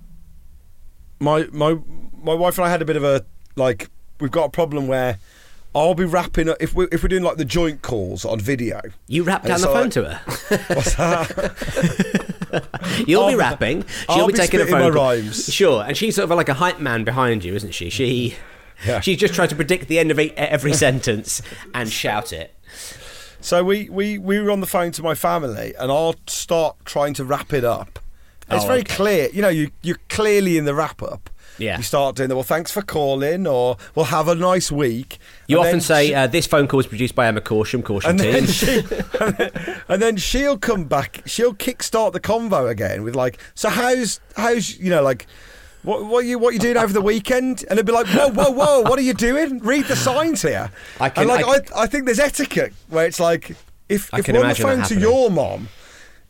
my 1.19 1.47
my 1.51 1.77
my 2.23 2.33
wife 2.33 2.57
and 2.57 2.65
I 2.65 2.69
had 2.69 2.81
a 2.81 2.85
bit 2.85 2.95
of 2.95 3.03
a 3.03 3.25
like. 3.55 3.89
We've 4.19 4.29
got 4.29 4.45
a 4.45 4.49
problem 4.49 4.87
where 4.87 5.17
I'll 5.73 5.95
be 5.95 6.05
wrapping 6.05 6.47
up 6.47 6.57
if 6.59 6.75
we 6.75 6.85
if 6.91 7.01
we're 7.01 7.09
doing 7.09 7.23
like 7.23 7.37
the 7.37 7.45
joint 7.45 7.81
calls 7.81 8.23
on 8.23 8.39
video. 8.39 8.79
You 9.07 9.23
rap 9.23 9.41
And 9.45 9.49
down 9.49 9.61
the 9.61 9.67
phone 9.67 9.87
I- 9.87 9.89
to 9.89 10.03
her. 10.03 10.21
What's 10.75 10.93
that? 10.95 13.03
You'll 13.07 13.25
be 13.27 13.33
I'll- 13.33 13.39
rapping. 13.39 13.81
She'll 13.87 14.05
I'll 14.09 14.27
be 14.27 14.33
be 14.33 14.37
taking 14.39 14.61
a 14.61 14.67
phone 14.67 14.81
call. 14.81 14.91
rhymes. 14.91 15.51
Sure, 15.51 15.83
and 15.83 15.97
she's 15.97 16.15
sort 16.17 16.29
of 16.29 16.37
like 16.37 16.49
a 16.49 16.53
hype 16.53 16.79
man 16.79 17.03
behind 17.03 17.43
you, 17.43 17.55
isn't 17.55 17.73
she? 17.73 17.89
She 17.89 18.35
Yeah. 18.85 18.99
she's 18.99 19.17
just 19.17 19.33
trying 19.33 19.47
to 19.49 19.55
predict 19.55 19.87
the 19.87 19.97
end 19.97 20.11
of 20.11 20.19
every 20.19 20.73
sentence 20.73 21.41
and 21.73 21.89
shout 21.91 22.31
it. 22.31 22.53
So 23.39 23.63
we, 23.63 23.89
we, 23.89 24.19
we 24.19 24.39
were 24.39 24.51
on 24.51 24.59
the 24.59 24.67
phone 24.67 24.91
to 24.91 25.01
my 25.01 25.15
family, 25.15 25.73
and 25.79 25.91
I'll 25.91 26.13
start 26.27 26.75
trying 26.85 27.15
to 27.15 27.25
wrap 27.25 27.53
it 27.53 27.63
up, 27.63 27.97
oh, 28.51 28.55
It's 28.55 28.65
Oh, 28.65 28.67
very 28.67 28.81
okay. 28.81 28.93
clear. 28.95 29.29
You 29.33 29.41
know, 29.41 29.49
you 29.49 29.71
you're 29.81 29.97
clearly 30.09 30.59
in 30.59 30.65
the 30.65 30.75
wrap 30.75 31.01
up. 31.01 31.27
Yeah. 31.57 31.77
You 31.77 31.83
start 31.83 32.15
doing 32.15 32.29
the 32.29 32.35
well. 32.35 32.43
Thanks 32.43 32.71
for 32.71 32.81
calling, 32.81 33.45
or 33.45 33.77
we'll 33.93 34.05
have 34.05 34.27
a 34.27 34.35
nice 34.35 34.71
week. 34.71 35.19
You 35.47 35.57
And 35.59 35.67
often 35.67 35.81
say 35.81 36.07
she- 36.07 36.15
uh, 36.15 36.27
this 36.27 36.47
phone 36.47 36.67
call 36.67 36.77
was 36.77 36.87
produced 36.87 37.13
by 37.13 37.27
Emma 37.27 37.41
Corsham, 37.41 37.83
Corsham 37.83 38.09
and 38.09 38.19
then, 38.19 38.45
team. 38.45 38.47
she, 38.47 39.71
and 39.87 40.01
then 40.01 40.17
she'll 40.17 40.57
come 40.57 40.85
back. 40.85 41.21
She'll 41.25 41.53
kickstart 41.53 42.13
the 42.13 42.19
convo 42.19 42.69
again 42.69 43.03
with 43.03 43.15
like, 43.15 43.39
"So 43.53 43.69
how's 43.69 44.19
how's 44.35 44.77
you 44.79 44.89
know 44.89 45.01
like." 45.03 45.27
What, 45.83 46.05
what 46.05 46.25
you 46.25 46.37
what 46.37 46.53
you 46.53 46.59
doing 46.59 46.77
over 46.77 46.93
the 46.93 47.01
weekend? 47.01 47.63
And 47.67 47.71
it'd 47.71 47.87
be 47.87 47.91
like, 47.91 48.05
whoa, 48.05 48.29
whoa, 48.29 48.51
whoa! 48.51 48.81
What 48.81 48.99
are 48.99 49.01
you 49.01 49.15
doing? 49.15 49.57
Read 49.57 49.85
the 49.85 49.95
signs 49.95 50.43
here. 50.43 50.69
I 50.99 51.09
can- 51.09 51.23
and 51.23 51.27
like, 51.27 51.43
I 51.73 51.79
I, 51.79 51.83
I, 51.83 51.87
think 51.87 52.05
there's 52.05 52.19
etiquette 52.19 52.71
where 52.89 53.07
it's 53.07 53.19
like, 53.19 53.55
if 53.89 54.13
I 54.13 54.19
if 54.19 54.27
we're 54.27 54.43
on 54.43 54.49
the 54.49 54.53
phone 54.53 54.83
to 54.83 54.99
your 54.99 55.31
mom, 55.31 55.69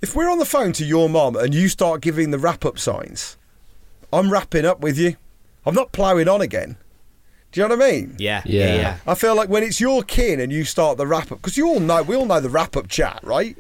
if 0.02 0.16
we're 0.16 0.30
on 0.32 0.40
the 0.40 0.46
phone 0.46 0.72
to 0.72 0.86
your 0.86 1.10
mom 1.10 1.36
and 1.36 1.54
you 1.54 1.68
start 1.68 2.00
giving 2.00 2.32
the 2.32 2.40
wrap 2.40 2.64
up 2.64 2.80
signs, 2.80 3.36
I'm 4.14 4.32
wrapping 4.32 4.66
up 4.66 4.82
with 4.82 4.98
you. 4.98 5.16
I'm 5.66 5.76
not 5.76 5.92
ploughing 5.92 6.28
on 6.28 6.42
again. 6.42 6.78
Do 7.52 7.62
you 7.62 7.68
know 7.68 7.76
what 7.76 7.86
I 7.86 7.92
mean? 7.92 8.16
yeah, 8.18 8.42
yeah, 8.46 8.66
Yeah. 8.66 8.76
yeah. 8.76 8.98
I 9.06 9.14
feel 9.16 9.36
like 9.36 9.50
when 9.50 9.62
it's 9.64 9.80
your 9.82 10.04
kin 10.04 10.40
and 10.40 10.52
you 10.52 10.64
start 10.64 10.98
the 10.98 11.06
wrap 11.06 11.32
up, 11.32 11.40
because 11.40 11.58
you 11.58 11.68
all 11.68 11.80
know, 11.82 12.02
we 12.02 12.16
all 12.16 12.26
know 12.26 12.40
the 12.40 12.50
wrap 12.50 12.76
up 12.78 12.88
chat, 12.88 13.20
right? 13.24 13.58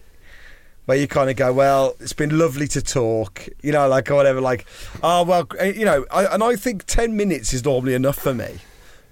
Where 0.85 0.97
you 0.97 1.07
kind 1.07 1.29
of 1.29 1.35
go, 1.35 1.53
well, 1.53 1.95
it's 1.99 2.13
been 2.13 2.37
lovely 2.39 2.67
to 2.69 2.81
talk, 2.81 3.47
you 3.61 3.71
know, 3.71 3.87
like 3.87 4.09
or 4.09 4.15
whatever, 4.15 4.41
like, 4.41 4.65
oh 5.03 5.23
well, 5.23 5.47
eh, 5.59 5.73
you 5.75 5.85
know, 5.85 6.05
I, 6.09 6.25
and 6.25 6.43
I 6.43 6.55
think 6.55 6.85
ten 6.85 7.15
minutes 7.17 7.53
is 7.53 7.63
normally 7.65 7.93
enough 7.93 8.17
for 8.17 8.33
me. 8.33 8.59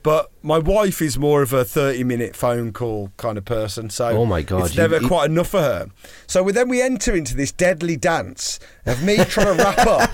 But 0.01 0.31
my 0.41 0.57
wife 0.57 1.01
is 1.01 1.17
more 1.17 1.41
of 1.41 1.51
a 1.51 1.65
thirty-minute 1.65 2.35
phone 2.35 2.71
call 2.71 3.11
kind 3.17 3.37
of 3.37 3.43
person, 3.45 3.89
so 3.89 4.07
Oh 4.09 4.25
my 4.25 4.41
God, 4.41 4.67
it's 4.67 4.75
you- 4.75 4.81
never 4.81 4.99
you- 5.01 5.07
quite 5.07 5.29
enough 5.29 5.49
for 5.49 5.59
her. 5.61 5.87
So 6.25 6.41
we, 6.43 6.53
then 6.53 6.69
we 6.69 6.81
enter 6.81 7.13
into 7.15 7.35
this 7.35 7.51
deadly 7.51 7.97
dance 7.97 8.59
of 8.85 9.03
me 9.03 9.17
trying 9.25 9.57
to 9.57 9.63
wrap 9.63 9.79
up 9.85 10.13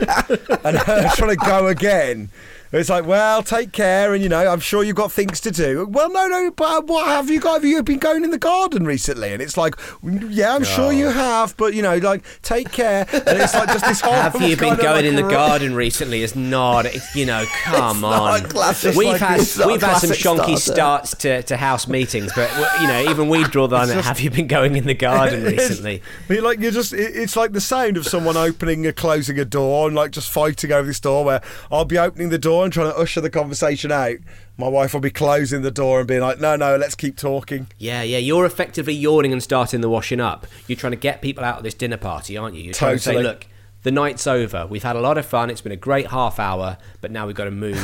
and 0.65 0.78
her 0.78 1.10
trying 1.15 1.38
to 1.38 1.45
go 1.45 1.67
again. 1.67 2.30
It's 2.75 2.89
like, 2.89 3.05
well, 3.05 3.41
take 3.41 3.71
care, 3.71 4.13
and 4.13 4.21
you 4.21 4.27
know, 4.27 4.45
I'm 4.51 4.59
sure 4.59 4.83
you've 4.83 4.97
got 4.97 5.11
things 5.11 5.39
to 5.41 5.51
do. 5.51 5.88
Well, 5.89 6.11
no, 6.11 6.27
no, 6.27 6.51
but 6.51 6.65
uh, 6.65 6.81
what 6.81 7.07
have 7.07 7.29
you 7.29 7.39
got? 7.39 7.53
Have 7.55 7.63
you 7.63 7.81
been 7.83 7.99
going 7.99 8.25
in 8.25 8.31
the 8.31 8.38
garden 8.38 8.85
recently? 8.85 9.31
And 9.31 9.41
it's 9.41 9.55
like, 9.55 9.75
yeah, 10.03 10.53
I'm 10.53 10.65
sure 10.65 10.91
you 10.91 11.07
oh. 11.07 11.11
have, 11.11 11.55
but 11.55 11.73
you 11.73 11.81
know, 11.81 11.97
like, 11.97 12.25
take 12.41 12.71
care. 12.73 13.07
And 13.13 13.39
it's 13.39 13.53
like 13.53 13.69
just 13.69 13.85
this 13.85 14.01
whole. 14.01 14.13
Have 14.13 14.41
you 14.41 14.57
been 14.57 14.75
going 14.75 14.81
like 14.81 15.05
in 15.05 15.15
the 15.15 15.21
garden 15.21 15.73
recently? 15.73 16.21
It's 16.21 16.35
not. 16.35 16.85
You 17.15 17.25
know, 17.25 17.45
come 17.63 18.03
on. 18.03 18.41
classic- 18.43 18.95
we've 18.95 19.07
like- 19.07 19.21
had 19.21 19.39
we've 19.65 19.81
had 19.81 19.99
some 19.99 20.09
shonky 20.09 20.57
starter. 20.57 20.57
starts 20.57 21.15
to, 21.15 21.43
to 21.43 21.55
house 21.55 21.88
meetings, 21.88 22.33
but 22.35 22.51
you 22.81 22.88
know, 22.88 23.09
even 23.09 23.29
we 23.29 23.43
draw 23.45 23.67
the 23.67 23.75
line. 23.77 23.89
at 23.89 24.03
Have 24.03 24.19
you 24.19 24.29
been 24.29 24.47
going 24.47 24.75
in 24.75 24.85
the 24.85 24.93
garden 24.93 25.43
recently? 25.45 26.01
Like 26.27 26.59
you're 26.59 26.71
just, 26.71 26.91
it- 26.91 27.15
it's 27.15 27.38
like 27.38 27.53
the 27.53 27.61
sound 27.61 27.95
of 27.95 28.05
someone 28.05 28.35
opening 28.35 28.85
and 28.85 28.95
closing 28.95 29.39
a 29.39 29.45
door 29.45 29.88
and 29.88 29.95
like 29.95 30.11
just 30.11 30.29
fighting 30.29 30.73
over 30.73 30.88
this 30.88 30.99
door. 30.99 31.23
Where 31.23 31.41
I'll 31.71 31.85
be 31.85 31.97
opening 31.97 32.29
the 32.29 32.38
door 32.38 32.64
and 32.65 32.73
trying 32.73 32.91
to 32.91 32.97
usher 32.97 33.21
the 33.21 33.30
conversation 33.30 33.91
out. 33.91 34.17
My 34.58 34.67
wife 34.67 34.93
will 34.93 34.99
be 35.01 35.10
closing 35.10 35.62
the 35.62 35.71
door 35.71 35.99
and 35.99 36.08
being 36.08 36.21
like, 36.21 36.39
"No, 36.39 36.56
no, 36.56 36.75
let's 36.75 36.95
keep 36.95 37.15
talking." 37.17 37.67
Yeah, 37.78 38.01
yeah. 38.04 38.17
You're 38.17 38.45
effectively 38.45 38.93
yawning 38.93 39.32
and 39.32 39.41
starting 39.41 39.82
the 39.82 39.89
washing 39.89 40.19
up. 40.19 40.45
You're 40.67 40.75
trying 40.78 40.91
to 40.91 40.97
get 40.97 41.21
people 41.21 41.43
out 41.43 41.58
of 41.58 41.63
this 41.63 41.73
dinner 41.73 41.97
party, 41.97 42.36
aren't 42.38 42.56
you? 42.56 42.63
You're 42.63 42.73
trying 42.73 42.95
to 42.97 42.99
say, 43.01 43.13
Totally. 43.13 43.23
look, 43.32 43.47
the 43.84 43.91
night's 43.91 44.25
over. 44.28 44.65
We've 44.65 44.84
had 44.84 44.95
a 44.95 45.01
lot 45.01 45.17
of 45.17 45.25
fun. 45.25 45.49
It's 45.49 45.62
been 45.62 45.71
a 45.71 45.75
great 45.78 46.08
half 46.08 46.39
hour, 46.39 46.78
but 47.01 47.12
now 47.12 47.28
we've 47.28 47.36
got 47.36 47.45
to 47.45 47.51
move 47.51 47.78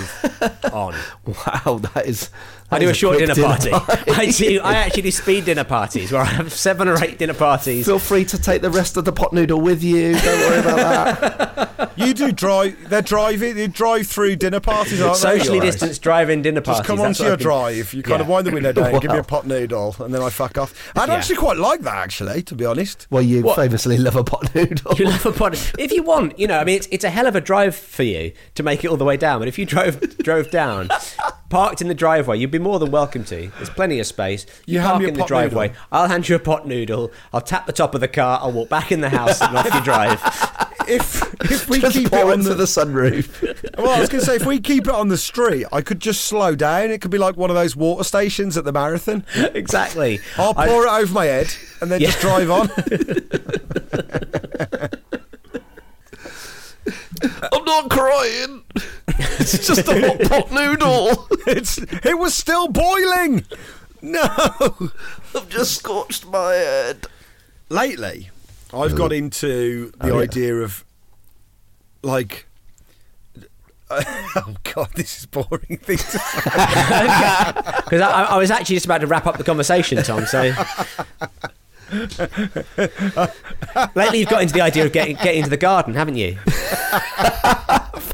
on. 0.74 0.96
Wow, 1.26 1.80
that 1.94 2.06
is. 2.06 2.30
I 2.72 2.80
do 2.80 2.88
a 2.88 2.92
is 2.92 2.98
short 2.98 3.18
quick 3.18 3.34
dinner, 3.34 3.48
party. 3.48 3.72
I 4.12 4.26
do. 4.32 4.62
I 4.64 4.74
actually 4.76 5.04
do 5.04 5.12
speed 5.12 5.46
dinner 5.46 5.64
parties 5.64 6.12
where 6.12 6.22
I 6.22 6.26
have 6.26 6.54
seven 6.54 6.88
or 6.88 7.04
eight 7.04 7.18
dinner 7.18 7.34
parties. 7.34 7.86
Feel 7.86 8.00
free 8.00 8.26
to 8.26 8.38
take 8.42 8.62
the 8.62 8.70
rest 8.70 8.98
of 8.98 9.06
the 9.06 9.12
pot 9.12 9.34
noodle 9.34 9.60
with 9.62 9.84
you. 9.84 10.14
Don't 10.18 10.40
worry 10.50 10.60
about 10.60 10.76
that. 10.78 11.68
You 11.98 12.14
do 12.14 12.32
drive. 12.32 12.90
They're 12.90 13.02
driving. 13.02 13.56
They 13.56 13.68
drive 13.68 14.08
through 14.08 14.38
dinner 14.38 14.60
parties, 14.60 15.02
aren't 15.02 15.16
they? 15.16 15.20
Socially 15.40 15.58
you 15.58 15.62
guys? 15.64 15.74
distanced 15.74 16.02
drive-in 16.02 16.42
dinner 16.42 16.62
parties. 16.62 16.80
Just 16.80 16.88
come 16.88 16.98
That's 16.98 17.20
onto 17.20 17.24
your 17.24 17.34
I've 17.34 17.40
drive. 17.40 17.94
You 17.94 18.02
kind 18.02 18.22
of 18.22 18.28
wind 18.28 18.48
the 18.48 18.52
window 18.52 18.72
down, 18.72 18.98
give 19.00 19.12
me 19.12 19.18
a 19.18 19.24
pot 19.24 19.46
noodle, 19.46 19.96
and 20.00 20.14
then 20.14 20.22
I 20.22 20.30
fuck 20.30 20.58
off. 20.58 20.74
I'd 20.96 21.10
Yeah. 21.10 21.16
actually 21.16 21.36
quite 21.36 21.58
like 21.58 21.82
that, 21.82 21.96
actually, 21.96 22.44
to 22.44 22.56
be 22.56 22.66
honest. 22.66 23.08
Well, 23.10 23.22
you 23.22 23.42
What? 23.44 23.56
famously 23.58 23.98
love 23.98 24.16
a 24.16 24.24
pot 24.24 24.56
noodle. 24.56 24.96
You 24.98 25.06
love 25.06 25.26
a 25.26 25.32
pod. 25.32 25.54
If 25.78 25.92
you 25.92 26.02
want, 26.02 26.40
you 26.40 26.48
know, 26.48 26.60
I 26.60 26.64
mean, 26.64 26.78
it's, 26.78 26.88
it's 26.92 27.04
a 27.04 27.10
hell 27.10 27.28
of 27.28 27.36
a 27.36 27.42
drive 27.42 27.76
for 27.76 28.04
you 28.04 28.32
to 28.56 28.64
make 28.64 28.84
it 28.84 28.88
all 28.88 28.98
the 28.98 29.06
way 29.06 29.18
down. 29.18 29.40
But 29.40 29.48
if 29.50 29.60
you 29.60 29.66
drove 29.66 30.00
drove 30.20 30.50
down, 30.50 30.90
parked 31.50 31.82
in 31.82 31.88
the 31.90 31.94
driveway, 31.96 32.38
you'd 32.40 32.52
be 32.52 32.60
more 32.62 32.80
than 32.80 32.92
welcome 32.92 33.24
to. 33.26 33.52
There's 33.58 33.70
plenty 33.70 34.00
of 34.00 34.06
space. 34.08 34.46
You, 34.66 34.76
You 34.76 34.80
hand 34.80 34.90
park 34.92 35.00
me 35.00 35.06
a 35.06 35.08
in 35.10 35.14
the 35.16 35.20
pot 35.22 35.28
driveway. 35.28 35.68
noodle. 35.70 35.82
I'll 35.92 36.08
hand 36.08 36.30
you 36.30 36.36
a 36.36 36.40
pot 36.40 36.68
noodle. 36.68 37.12
I'll 37.34 37.42
tap 37.42 37.66
the 37.66 37.74
top 37.74 37.94
of 37.96 38.02
the 38.02 38.08
car. 38.08 38.40
I'll 38.42 38.52
walk 38.52 38.70
back 38.70 38.92
in 38.92 39.02
the 39.02 39.10
house 39.10 39.42
and 39.42 39.58
off 39.58 39.74
you 39.74 39.82
drive. 39.84 40.22
If 40.88 41.22
if 41.50 41.70
we 41.70 41.80
Just 41.80 41.94
keep 41.96 42.08
it 42.08 42.12
pour 42.12 42.32
on 42.34 42.42
the, 42.42 42.56
the 42.56 42.64
sunroof. 42.64 43.78
well, 43.78 43.92
I 43.92 44.00
was 44.00 44.10
going 44.10 44.20
to 44.20 44.26
say 44.26 44.36
if 44.36 44.48
we 44.48 44.60
keep 44.60 44.88
it 44.88 44.94
on 44.94 45.10
the 45.10 45.18
street, 45.18 45.68
I 45.72 45.82
could 45.82 46.00
just 46.00 46.22
slow 46.26 46.56
down. 46.56 46.90
It 46.90 47.02
could 47.02 47.12
be 47.12 47.20
like 47.20 47.38
one 47.38 47.52
of 47.52 47.56
those 47.56 47.76
water 47.76 48.04
stations 48.04 48.58
at 48.58 48.64
the 48.66 48.72
marathon. 48.74 49.24
exactly. 49.36 50.20
I'll 50.38 50.56
I- 50.58 50.68
pour 50.68 50.88
it 50.88 50.90
over 50.90 51.14
my 51.14 51.26
head 51.26 51.54
and 51.82 51.92
then 51.92 52.02
Yeah. 52.02 52.08
just 52.08 52.20
drive 52.20 52.50
on. 52.50 52.72
I'm 57.54 57.66
not 57.66 57.90
crying. 57.90 58.64
It's 59.40 59.66
just 59.68 59.88
a 59.88 60.00
hot 60.08 60.22
pot 60.22 60.52
noodle. 60.52 61.28
it's 61.48 61.78
it 61.78 62.18
was 62.18 62.34
still 62.34 62.68
boiling. 62.68 63.46
No. 64.02 64.24
I've 65.36 65.48
just 65.50 65.76
scorched 65.78 66.26
my 66.28 66.54
head. 66.54 67.06
lately 67.70 68.30
I've 68.74 68.96
got 68.96 69.12
into 69.14 69.92
the 69.92 70.12
Oh, 70.12 70.18
yeah. 70.18 70.24
idea 70.24 70.56
of 70.58 70.84
like 72.04 72.48
oh 73.92 74.56
god 74.74 74.90
this 74.96 75.20
is 75.20 75.26
boring 75.26 75.78
thing 75.78 75.98
to 75.98 76.04
say. 76.20 76.20
Because 77.84 78.02
I, 78.02 78.24
I 78.30 78.38
was 78.38 78.50
actually 78.50 78.78
just 78.78 78.86
about 78.86 79.02
to 79.02 79.08
wrap 79.08 79.28
up 79.28 79.38
the 79.38 79.44
conversation, 79.44 80.02
Tom. 80.02 80.26
So 80.26 80.54
lately, 83.96 84.20
you've 84.20 84.30
got 84.30 84.42
into 84.42 84.54
the 84.54 84.62
idea 84.62 84.86
of 84.86 84.94
getting 84.94 85.16
getting 85.18 85.40
into 85.40 85.50
the 85.50 85.58
garden, 85.58 85.94
haven't 85.94 86.16
you? 86.16 86.38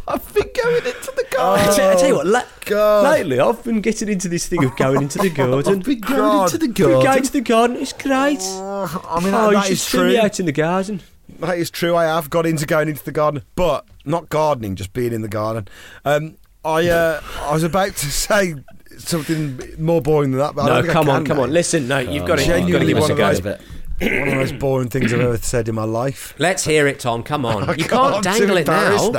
I've 0.10 0.34
been 0.34 0.50
going 0.64 0.86
into 0.86 1.14
the 1.16 1.26
I, 1.30 1.36
garden. 1.36 1.76
tell, 1.76 1.92
I 1.92 1.96
tell 1.96 2.08
you 2.08 2.16
what, 2.16 2.26
la- 2.26 2.44
God. 2.66 3.04
lately 3.04 3.40
I've 3.40 3.64
been 3.64 3.82
getting 3.82 4.10
into 4.10 4.28
this 4.30 4.48
thing 4.48 4.64
of 4.64 4.76
going 4.78 5.02
into 5.04 5.20
the 5.20 5.30
garden. 5.30 5.58
I've 5.80 5.84
been 5.84 6.00
going 6.00 6.20
God. 6.20 6.44
into 6.46 6.58
the 6.58 6.68
garden. 6.74 7.00
Been 7.00 7.04
going 7.06 7.24
to 7.24 7.34
the 7.34 7.42
garden, 7.42 7.78
it's 7.78 7.94
great. 7.94 8.42
I 8.42 9.20
mean 9.24 9.34
oh, 9.34 9.52
that 9.52 9.68
you 9.68 9.74
is 9.74 9.84
should 9.84 10.08
me 10.08 10.14
true 10.14 10.22
out 10.22 10.40
in 10.40 10.46
the 10.48 10.52
garden. 10.52 11.02
that 11.40 11.58
is 11.58 11.70
true 11.70 11.96
I 11.96 12.06
have 12.06 12.30
got 12.30 12.46
into 12.46 12.66
going 12.66 12.90
into 12.90 13.04
the 13.04 13.12
garden 13.12 13.44
but 13.56 13.86
not 14.06 14.30
gardening 14.30 14.76
just 14.76 14.94
being 14.94 15.14
in 15.14 15.22
the 15.22 15.28
garden 15.28 15.68
um, 16.06 16.38
I 16.64 16.88
uh, 16.88 17.22
I 17.42 17.54
was 17.54 17.64
about 17.64 17.96
to 17.98 18.12
say 18.12 18.56
something 19.00 19.60
more 19.78 20.02
boring 20.02 20.32
than 20.32 20.40
that 20.40 20.56
but 20.56 20.64
I 20.64 20.66
No, 20.68 20.74
don't 20.76 20.82
think 20.84 20.90
I 20.92 20.94
come 20.94 21.10
on, 21.10 21.26
come 21.26 21.38
now. 21.38 21.44
on. 21.44 21.52
Listen, 21.52 21.88
no, 21.88 22.00
you've 22.00 22.26
got 22.26 22.38
to, 22.38 22.42
you've 22.44 22.48
got 22.50 22.56
to 22.56 22.62
Genuinely 22.62 22.88
give 22.94 22.98
us 22.98 23.10
a 23.10 23.12
one 23.12 23.12
of 23.12 23.18
go. 23.18 23.34
those- 23.34 23.60
one 24.00 24.12
of 24.12 24.30
the 24.30 24.36
most 24.36 24.60
boring 24.60 24.90
things 24.90 25.12
I've 25.12 25.22
ever 25.22 25.38
said 25.38 25.68
in 25.68 25.74
my 25.74 25.84
life 25.84 26.36
Let's 26.38 26.64
hear 26.64 26.86
it, 26.86 27.00
Tom. 27.00 27.24
Come 27.24 27.46
on. 27.48 27.68
You 27.80 27.86
can't, 27.86 27.90
can't 27.90 28.24
dangle 28.24 28.58
it 28.58 28.68
now. 28.68 28.94
embarrassed 28.94 29.14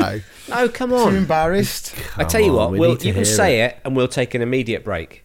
now. 0.48 0.56
No, 0.56 0.68
come 0.68 0.92
on. 0.92 0.98
too 1.00 1.08
on. 1.08 1.16
embarrassed 1.16 1.94
I 2.16 2.22
tell 2.22 2.40
you 2.40 2.52
what, 2.52 2.70
we 2.70 2.78
we'll, 2.78 2.96
you 2.96 3.12
can 3.12 3.24
say 3.24 3.62
it. 3.62 3.78
and 3.84 3.96
we'll 3.96 4.06
take 4.06 4.34
an 4.34 4.42
immediate 4.42 4.84
break. 4.84 5.24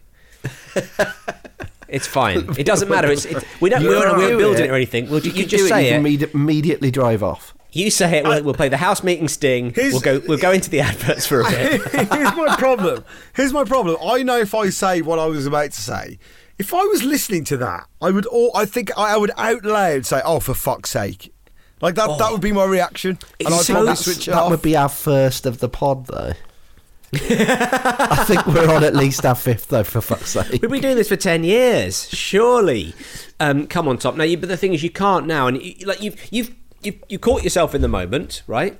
it's 1.88 2.06
fine. 2.08 2.48
It 2.58 2.66
doesn't 2.66 2.88
matter. 2.88 3.10
It's, 3.10 3.24
it, 3.24 3.44
we 3.60 3.70
don't. 3.70 3.84
We're, 3.84 4.02
can 4.02 4.16
we're 4.18 4.36
building 4.36 4.64
it. 4.64 4.66
it 4.66 4.70
or 4.70 4.74
anything. 4.74 5.08
We'll, 5.08 5.20
ju- 5.20 5.28
you, 5.30 5.42
can 5.42 5.48
just 5.48 5.64
do 5.64 5.68
say 5.68 5.88
You 6.00 6.04
it. 6.14 6.18
can 6.20 6.30
immediately 6.34 6.90
drive 6.90 7.22
off. 7.22 7.53
You 7.74 7.90
say 7.90 8.18
it. 8.18 8.24
We'll, 8.24 8.42
we'll 8.44 8.54
play 8.54 8.68
the 8.68 8.76
house 8.76 9.02
meeting 9.02 9.28
sting. 9.28 9.74
We'll 9.76 10.00
go. 10.00 10.22
We'll 10.26 10.38
go 10.38 10.52
into 10.52 10.70
the 10.70 10.80
adverts 10.80 11.26
for 11.26 11.40
a 11.40 11.44
bit. 11.50 11.82
Here's 11.92 12.34
my 12.36 12.54
problem. 12.56 13.04
Here's 13.34 13.52
my 13.52 13.64
problem. 13.64 13.96
I 14.02 14.22
know 14.22 14.38
if 14.38 14.54
I 14.54 14.70
say 14.70 15.02
what 15.02 15.18
I 15.18 15.26
was 15.26 15.44
about 15.46 15.72
to 15.72 15.80
say, 15.80 16.18
if 16.58 16.72
I 16.72 16.82
was 16.84 17.02
listening 17.02 17.42
to 17.44 17.56
that, 17.58 17.86
I 18.00 18.10
would. 18.12 18.26
All, 18.26 18.52
I 18.54 18.64
think 18.64 18.96
I 18.96 19.16
would 19.16 19.32
out 19.36 19.64
loud 19.64 20.06
say, 20.06 20.22
"Oh, 20.24 20.38
for 20.40 20.54
fuck's 20.54 20.90
sake!" 20.90 21.32
Like 21.80 21.96
that. 21.96 22.16
That 22.18 22.30
would 22.30 22.40
be 22.40 22.52
my 22.52 22.64
reaction, 22.64 23.18
and 23.40 23.48
I'd 23.52 23.60
so- 23.62 23.74
probably 23.74 23.96
switch 23.96 24.28
it 24.28 24.30
that 24.30 24.42
off. 24.44 24.50
would 24.50 24.62
be 24.62 24.76
our 24.76 24.88
first 24.88 25.44
of 25.44 25.58
the 25.58 25.68
pod, 25.68 26.06
though. 26.06 26.32
I 27.14 28.24
think 28.26 28.46
we're 28.46 28.72
on 28.74 28.82
at 28.82 28.96
least 28.96 29.24
our 29.24 29.34
fifth, 29.34 29.68
though. 29.68 29.84
For 29.84 30.00
fuck's 30.00 30.30
sake. 30.30 30.50
We've 30.62 30.70
been 30.70 30.80
doing 30.82 30.96
this 30.96 31.08
for 31.08 31.16
ten 31.16 31.44
years, 31.44 32.08
surely. 32.10 32.94
Um, 33.40 33.66
come 33.66 33.88
on, 33.88 33.98
Tom. 33.98 34.16
Now, 34.16 34.24
you, 34.24 34.36
but 34.36 34.48
the 34.48 34.56
thing 34.56 34.74
is, 34.74 34.82
you 34.82 34.90
can't 34.90 35.26
now, 35.26 35.46
and 35.46 35.60
you, 35.62 35.86
like 35.86 36.02
you've 36.02 36.16
you've 36.32 36.54
you 36.84 36.98
you 37.08 37.18
caught 37.18 37.42
yourself 37.42 37.74
in 37.74 37.80
the 37.82 37.88
moment, 37.88 38.42
right? 38.46 38.78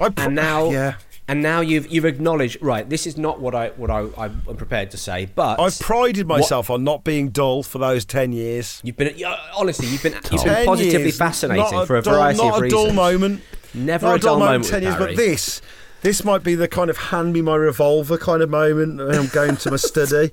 I 0.00 0.10
pro- 0.10 0.26
and 0.26 0.34
now 0.34 0.70
yeah. 0.70 0.94
and 1.26 1.42
now 1.42 1.60
you've 1.60 1.88
you've 1.92 2.04
acknowledged 2.04 2.58
right 2.62 2.88
this 2.88 3.04
is 3.06 3.16
not 3.18 3.40
what 3.40 3.52
i 3.54 3.70
what 3.70 3.90
i 3.90 4.06
i'm 4.16 4.40
prepared 4.56 4.92
to 4.92 4.96
say 4.96 5.26
but 5.34 5.58
I've 5.58 5.76
prided 5.80 6.28
myself 6.28 6.70
on 6.70 6.84
not 6.84 7.02
being 7.02 7.30
dull 7.30 7.64
for 7.64 7.78
those 7.78 8.04
ten 8.04 8.30
years. 8.32 8.80
you've 8.84 8.96
been 8.96 9.12
honestly 9.56 9.88
you've 9.88 10.02
been 10.04 10.14
you've 10.30 10.44
been 10.44 10.64
positively 10.66 11.02
years, 11.06 11.18
fascinating 11.18 11.64
not 11.64 11.86
for 11.88 11.96
a 11.96 12.02
dull- 12.02 12.14
variety 12.14 12.38
not 12.38 12.58
of 12.58 12.62
a 12.62 12.68
dull 12.70 12.92
moment. 12.92 13.42
Never 13.74 14.06
not 14.06 14.16
a 14.16 14.18
dull 14.20 14.38
moment 14.38 14.66
Ten 14.66 14.82
years, 14.82 14.94
Barry. 14.94 15.14
but 15.14 15.16
this. 15.16 15.60
This 16.00 16.22
might 16.24 16.44
be 16.44 16.54
the 16.54 16.68
kind 16.68 16.90
of 16.90 16.96
hand 16.96 17.32
me 17.32 17.42
my 17.42 17.56
revolver 17.56 18.16
kind 18.16 18.40
of 18.40 18.48
moment 18.48 18.98
when 18.98 19.16
I'm 19.18 19.26
going 19.26 19.56
to 19.56 19.70
my 19.72 19.76
study, 19.76 20.30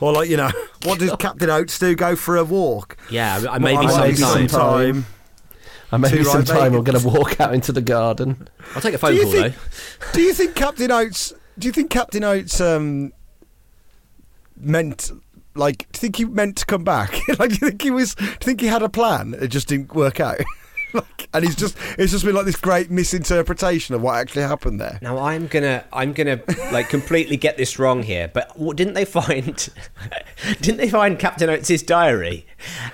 or 0.00 0.12
like 0.12 0.28
you 0.28 0.36
know, 0.36 0.50
what 0.82 0.98
does 0.98 1.14
Captain 1.20 1.48
Oates 1.48 1.78
do? 1.78 1.94
Go 1.94 2.16
for 2.16 2.36
a 2.36 2.42
walk? 2.42 2.96
yeah 3.10 3.36
I- 3.36 3.40
Well, 3.42 3.60
maybe 3.60 3.76
I 3.86 3.98
might 3.98 4.10
be 4.10 4.16
sometime 4.16 4.48
sometime. 4.48 5.06
And 5.92 6.02
maybe 6.02 6.18
Two 6.18 6.24
some 6.24 6.40
right 6.40 6.46
time 6.46 6.74
I'm 6.74 6.84
going 6.84 6.98
to 6.98 7.06
walk 7.06 7.40
out 7.40 7.54
into 7.54 7.72
the 7.72 7.82
garden. 7.82 8.48
I'll 8.74 8.82
take 8.82 8.94
a 8.94 8.98
phone 8.98 9.16
call 9.20 9.30
think? 9.30 9.54
though. 9.54 10.12
Do 10.12 10.22
you 10.22 10.32
think 10.32 10.54
Captain 10.54 10.90
Oates? 10.90 11.32
Do 11.58 11.68
you 11.68 11.72
think 11.72 11.90
Captain 11.90 12.24
Oates 12.24 12.60
um, 12.60 13.12
meant 14.56 15.10
like? 15.54 15.78
Do 15.78 15.96
you 15.96 16.00
think 16.00 16.16
he 16.16 16.24
meant 16.24 16.56
to 16.58 16.66
come 16.66 16.84
back? 16.84 17.16
like, 17.38 17.50
do 17.50 17.58
you 17.60 17.68
think 17.68 17.82
he 17.82 17.90
was? 17.90 18.14
Do 18.14 18.24
you 18.24 18.30
think 18.40 18.60
he 18.60 18.66
had 18.66 18.82
a 18.82 18.88
plan? 18.88 19.34
It 19.40 19.48
just 19.48 19.68
didn't 19.68 19.94
work 19.94 20.20
out. 20.20 20.38
like, 20.94 21.28
and 21.34 21.44
he's 21.44 21.56
just 21.56 21.76
it's 21.98 22.12
just 22.12 22.24
been 22.24 22.34
like 22.34 22.46
this 22.46 22.56
great 22.56 22.90
misinterpretation 22.90 23.94
of 23.94 24.02
what 24.02 24.16
actually 24.16 24.42
happened 24.42 24.80
there. 24.80 24.98
Now 25.02 25.18
I'm 25.18 25.46
gonna 25.48 25.84
I'm 25.92 26.12
gonna 26.12 26.40
like 26.72 26.88
completely 26.88 27.36
get 27.36 27.56
this 27.56 27.78
wrong 27.78 28.02
here, 28.02 28.28
but 28.28 28.58
what, 28.58 28.76
didn't 28.76 28.94
they 28.94 29.04
find? 29.04 29.68
didn't 30.60 30.78
they 30.78 30.88
find 30.88 31.18
Captain 31.18 31.50
Oates' 31.50 31.82
diary? 31.82 32.46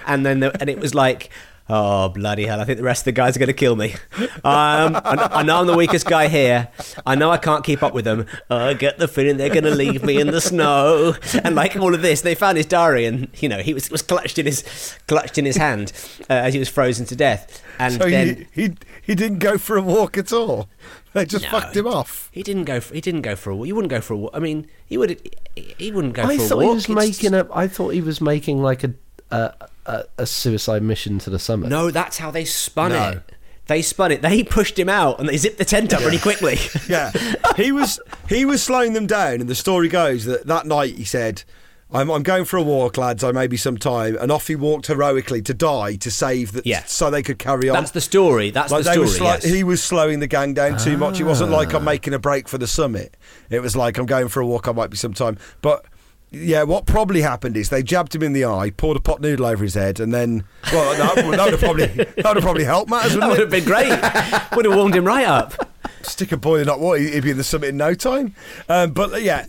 And 0.07 0.25
then 0.27 0.41
the, 0.41 0.59
and 0.61 0.69
it 0.69 0.79
was 0.79 0.95
like. 0.95 1.31
Oh 1.73 2.09
bloody 2.09 2.47
hell! 2.47 2.61
I 2.61 2.65
think 2.65 2.79
the 2.79 2.85
rest 2.85 3.03
of 3.03 3.05
the 3.05 3.13
guys 3.13 3.37
are 3.37 3.39
going 3.39 3.47
to 3.47 3.53
kill 3.53 3.77
me. 3.77 3.95
Um, 4.43 4.97
I, 4.97 5.29
I 5.33 5.43
know 5.45 5.61
I'm 5.61 5.67
the 5.67 5.77
weakest 5.77 6.07
guy 6.07 6.27
here. 6.29 6.69
I 7.07 7.15
know 7.15 7.31
I 7.31 7.37
can't 7.37 7.63
keep 7.65 7.83
up 7.83 7.95
with 7.95 8.05
them. 8.05 8.27
I 8.51 8.75
get 8.75 8.99
the 8.99 9.07
feeling 9.07 9.37
they're 9.37 9.51
going 9.51 9.65
to 9.65 9.75
leave 9.75 10.03
me 10.03 10.21
in 10.21 10.29
the 10.29 10.41
snow. 10.41 11.15
And 11.45 11.55
like 11.55 11.77
all 11.77 11.95
of 11.95 12.03
this, 12.03 12.23
they 12.23 12.35
found 12.35 12.57
his 12.57 12.67
diary, 12.67 13.05
and 13.05 13.29
you 13.37 13.49
know 13.49 13.59
he 13.59 13.73
was 13.75 13.89
was 13.91 14.03
clutched 14.03 14.39
in 14.39 14.47
his 14.47 14.65
clutched 15.07 15.39
in 15.39 15.45
his 15.45 15.57
hand 15.57 15.93
uh, 16.23 16.33
as 16.33 16.55
he 16.55 16.59
was 16.59 16.69
frozen 16.69 17.07
to 17.07 17.15
death. 17.17 17.63
And 17.79 17.95
So 17.95 18.11
then 18.11 18.47
he, 18.53 18.63
he 18.69 18.75
he 19.03 19.15
didn't 19.15 19.39
go 19.39 19.57
for 19.57 19.77
a 19.77 19.83
walk 19.83 20.19
at 20.19 20.33
all. 20.33 20.69
They 21.13 21.25
just 21.27 21.45
No. 21.45 21.51
fucked 21.61 21.77
him 21.77 21.87
off. 21.87 22.31
He 22.33 22.43
didn't 22.43 22.65
go. 22.65 22.81
For, 22.81 22.95
he 22.95 23.01
didn't 23.01 23.23
go 23.23 23.37
for 23.37 23.51
a 23.51 23.57
walk. 23.57 23.67
You 23.67 23.75
wouldn't 23.75 23.91
go 23.91 24.01
for 24.01 24.15
a 24.15 24.17
walk. 24.17 24.31
I 24.35 24.39
mean, 24.39 24.67
he 24.87 24.97
would. 24.99 25.21
He, 25.55 25.75
he 25.79 25.93
wouldn't 25.93 26.15
go 26.15 26.23
I 26.25 26.37
for 26.37 26.43
a 26.43 26.47
thought 26.47 26.57
walk. 26.59 26.65
he 26.65 26.75
was 26.75 26.85
It's 26.85 26.95
making 27.23 27.31
just- 27.33 27.49
a. 27.51 27.57
I 27.57 27.69
thought 27.69 27.91
he 27.91 28.01
was 28.01 28.21
making 28.21 28.63
like 28.63 28.83
a 28.85 28.95
a, 29.31 29.53
a, 29.87 30.05
a 30.19 30.27
suicide 30.27 30.83
mission 30.83 31.19
to 31.21 31.31
the 31.31 31.39
summit. 31.39 31.69
No, 31.69 31.91
that's 31.91 32.19
how 32.19 32.31
they 32.31 32.45
spun 32.45 32.93
No. 32.93 33.09
it. 33.11 33.23
They 33.67 33.83
spun 33.83 34.11
it. 34.11 34.21
They 34.21 34.43
pushed 34.43 34.77
him 34.77 34.89
out 34.89 35.21
and 35.21 35.29
they 35.29 35.37
zipped 35.37 35.59
the 35.59 35.65
tent 35.65 35.95
up 35.95 36.01
really 36.01 36.19
quickly. 36.19 36.59
Yeah, 36.89 37.13
he 37.57 37.71
was 37.71 38.01
he 38.29 38.45
was 38.45 38.63
slowing 38.63 38.95
them 38.95 39.07
down, 39.07 39.35
and 39.41 39.49
the 39.49 39.55
story 39.55 39.89
goes 39.89 40.25
that 40.25 40.45
that 40.49 40.67
night 40.67 40.97
he 40.97 41.05
said, 41.05 41.45
"I'm 41.93 42.11
I'm 42.11 42.25
going 42.25 42.47
for 42.47 42.57
a 42.57 42.63
walk, 42.63 42.97
lads. 42.97 43.23
I 43.23 43.31
may 43.31 43.47
be 43.47 43.57
some 43.57 43.77
time," 43.77 44.17
and 44.21 44.33
off 44.33 44.49
he 44.49 44.57
walked 44.57 44.89
heroically 44.89 45.41
to 45.43 45.55
die 45.55 45.95
to 45.97 46.11
save 46.11 46.51
that, 46.53 46.67
Yeah. 46.67 46.83
so 46.87 47.11
they 47.11 47.23
could 47.23 47.39
carry 47.39 47.69
on. 47.69 47.75
That's 47.75 47.93
the 47.93 48.01
story. 48.01 48.51
That's 48.51 48.73
like 48.73 48.83
the 48.83 48.91
story. 48.93 49.07
were 49.07 49.13
sli- 49.13 49.43
yes. 49.43 49.45
he 49.45 49.63
was 49.63 49.81
slowing 49.81 50.19
the 50.19 50.27
gang 50.27 50.53
down 50.53 50.77
too 50.79 50.97
much. 50.97 51.21
It 51.21 51.25
wasn't 51.25 51.53
like 51.53 51.73
I'm 51.73 51.83
ah. 51.83 51.85
making 51.93 52.13
a 52.13 52.19
break 52.19 52.49
for 52.49 52.59
the 52.59 52.67
summit. 52.67 53.17
It 53.51 53.61
was 53.61 53.77
like 53.77 53.99
I'm 53.99 54.07
going 54.07 54.27
for 54.27 54.41
a 54.41 54.47
walk. 54.47 54.67
I 54.67 54.73
might 54.73 54.91
be 54.91 54.97
some 54.97 55.15
time, 55.15 55.39
but. 55.63 55.85
Yeah, 56.33 56.63
what 56.63 56.87
probably 56.87 57.23
happened 57.23 57.57
is 57.57 57.71
they 57.71 57.83
jabbed 57.83 58.15
him 58.15 58.23
in 58.23 58.33
the 58.33 58.45
eye, 58.45 58.71
poured 58.71 58.97
a 58.97 59.01
pot 59.01 59.21
noodle 59.21 59.47
over 59.47 59.65
his 59.65 59.75
head, 59.75 59.99
and 59.99 60.15
then 60.15 60.45
well, 60.73 60.97
that, 60.97 61.17
that 61.17 61.27
would 61.27 61.39
have 61.39 61.59
probably 61.59 61.87
that 61.87 62.17
would 62.17 62.37
have 62.37 62.43
probably 62.43 62.65
helped 62.65 62.89
matters, 62.89 63.15
that 63.15 63.29
wouldn't 63.29 63.31
would 63.31 63.41
have 63.41 63.51
been 63.51 63.65
great. 63.65 63.91
would 64.57 64.65
have 64.65 64.75
warmed 64.75 64.95
him 64.95 65.05
right 65.05 65.27
up. 65.27 65.55
stick 66.03 66.31
a 66.31 66.37
boiling 66.37 66.69
hot 66.69 66.79
water, 66.79 67.01
he'd 67.01 67.25
be 67.25 67.31
in 67.31 67.37
the 67.37 67.45
summit 67.45 67.71
in 67.71 67.77
no 67.77 67.95
time. 67.95 68.35
Um, 68.69 68.93
but 68.93 69.23
yeah, 69.23 69.47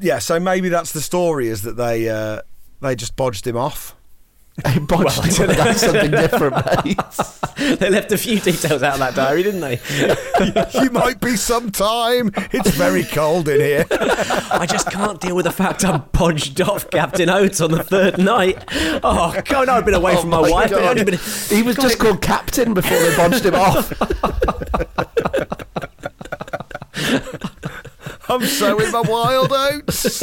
yeah. 0.00 0.18
So 0.18 0.38
maybe 0.38 0.68
that's 0.68 0.92
the 0.92 1.00
story: 1.00 1.48
is 1.48 1.62
that 1.62 1.76
they 1.78 2.08
uh, 2.10 2.42
they 2.82 2.94
just 2.94 3.16
bodged 3.16 3.46
him 3.46 3.56
off. 3.56 3.96
He 4.68 4.78
bodged 4.78 5.36
him. 5.36 5.48
That's 5.48 5.80
something 5.80 6.10
different, 6.12 6.54
mate. 6.84 6.98
they 7.80 7.90
left 7.90 8.12
a 8.12 8.16
few 8.18 8.38
details 8.38 8.84
out 8.84 8.94
of 8.94 8.98
that 9.00 9.14
diary, 9.16 9.42
didn't 9.42 9.60
they? 9.60 9.80
you 10.80 10.90
might 10.90 11.20
be 11.20 11.34
some 11.36 11.72
time. 11.72 12.30
It's 12.52 12.70
very 12.70 13.02
cold 13.02 13.48
in 13.48 13.58
here. 13.60 13.84
I 13.90 14.64
just 14.70 14.90
can't 14.92 15.20
deal 15.20 15.34
with 15.34 15.46
the 15.46 15.50
fact 15.52 15.84
I'm 15.84 16.02
podged 16.02 16.64
off 16.66 16.88
Captain 16.90 17.28
Oates 17.28 17.60
on 17.60 17.72
the 17.72 17.82
third 17.82 18.18
night. 18.18 18.62
Oh 19.02 19.34
God, 19.44 19.68
I've 19.68 19.84
been 19.84 19.94
away 19.94 20.14
Oh 20.16 20.20
from 20.20 20.30
my, 20.30 20.40
my 20.42 20.50
wife. 20.50 20.70
God. 20.70 21.04
Been- 21.04 21.18
He 21.48 21.62
was 21.62 21.74
just 21.74 21.98
called 21.98 22.22
Captain 22.22 22.74
before 22.74 22.96
they 22.98 23.10
bodged 23.16 23.44
him 23.44 23.54
off. 23.56 23.92
I'm 28.30 28.44
so 28.46 28.78
in 28.78 28.92
my 28.92 29.00
wild 29.00 29.52
oats. 29.52 30.22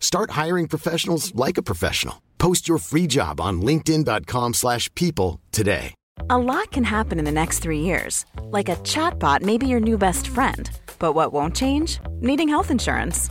Start 0.00 0.32
hiring 0.32 0.66
professionals 0.66 1.32
like 1.34 1.56
a 1.56 1.62
professional. 1.62 2.20
Post 2.38 2.66
your 2.66 2.78
free 2.78 3.06
job 3.06 3.40
on 3.40 3.62
linkedin.com/people 3.62 4.52
slash 4.54 4.94
people 4.94 5.40
today. 5.52 5.94
A 6.28 6.38
lot 6.38 6.70
can 6.70 6.84
happen 6.84 7.18
in 7.18 7.24
the 7.24 7.32
next 7.32 7.60
three 7.60 7.80
years. 7.80 8.26
Like 8.50 8.68
a 8.68 8.76
chatbot 8.76 9.42
may 9.42 9.58
be 9.58 9.66
your 9.66 9.80
new 9.80 9.98
best 9.98 10.28
friend. 10.28 10.70
But 10.98 11.14
what 11.14 11.32
won't 11.32 11.56
change? 11.56 11.98
Needing 12.20 12.48
health 12.48 12.70
insurance. 12.70 13.30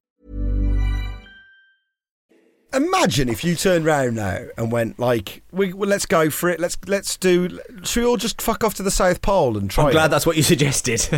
Imagine 2.73 3.27
if 3.27 3.43
you 3.43 3.55
turned 3.55 3.85
round 3.85 4.15
now 4.15 4.45
and 4.57 4.71
went 4.71 4.97
like, 4.97 5.41
we, 5.51 5.73
well, 5.73 5.89
"Let's 5.89 6.05
go 6.05 6.29
for 6.29 6.49
it. 6.49 6.59
Let's 6.59 6.77
let's 6.87 7.17
do. 7.17 7.59
Should 7.83 8.01
we 8.01 8.05
all 8.05 8.17
just 8.17 8.41
fuck 8.41 8.63
off 8.63 8.75
to 8.75 8.83
the 8.83 8.91
South 8.91 9.21
Pole 9.21 9.57
and 9.57 9.69
try?" 9.69 9.85
I'm 9.85 9.91
glad 9.91 10.05
it? 10.05 10.11
that's 10.11 10.25
what 10.25 10.37
you 10.37 10.43
suggested. 10.43 11.05
Be 11.11 11.17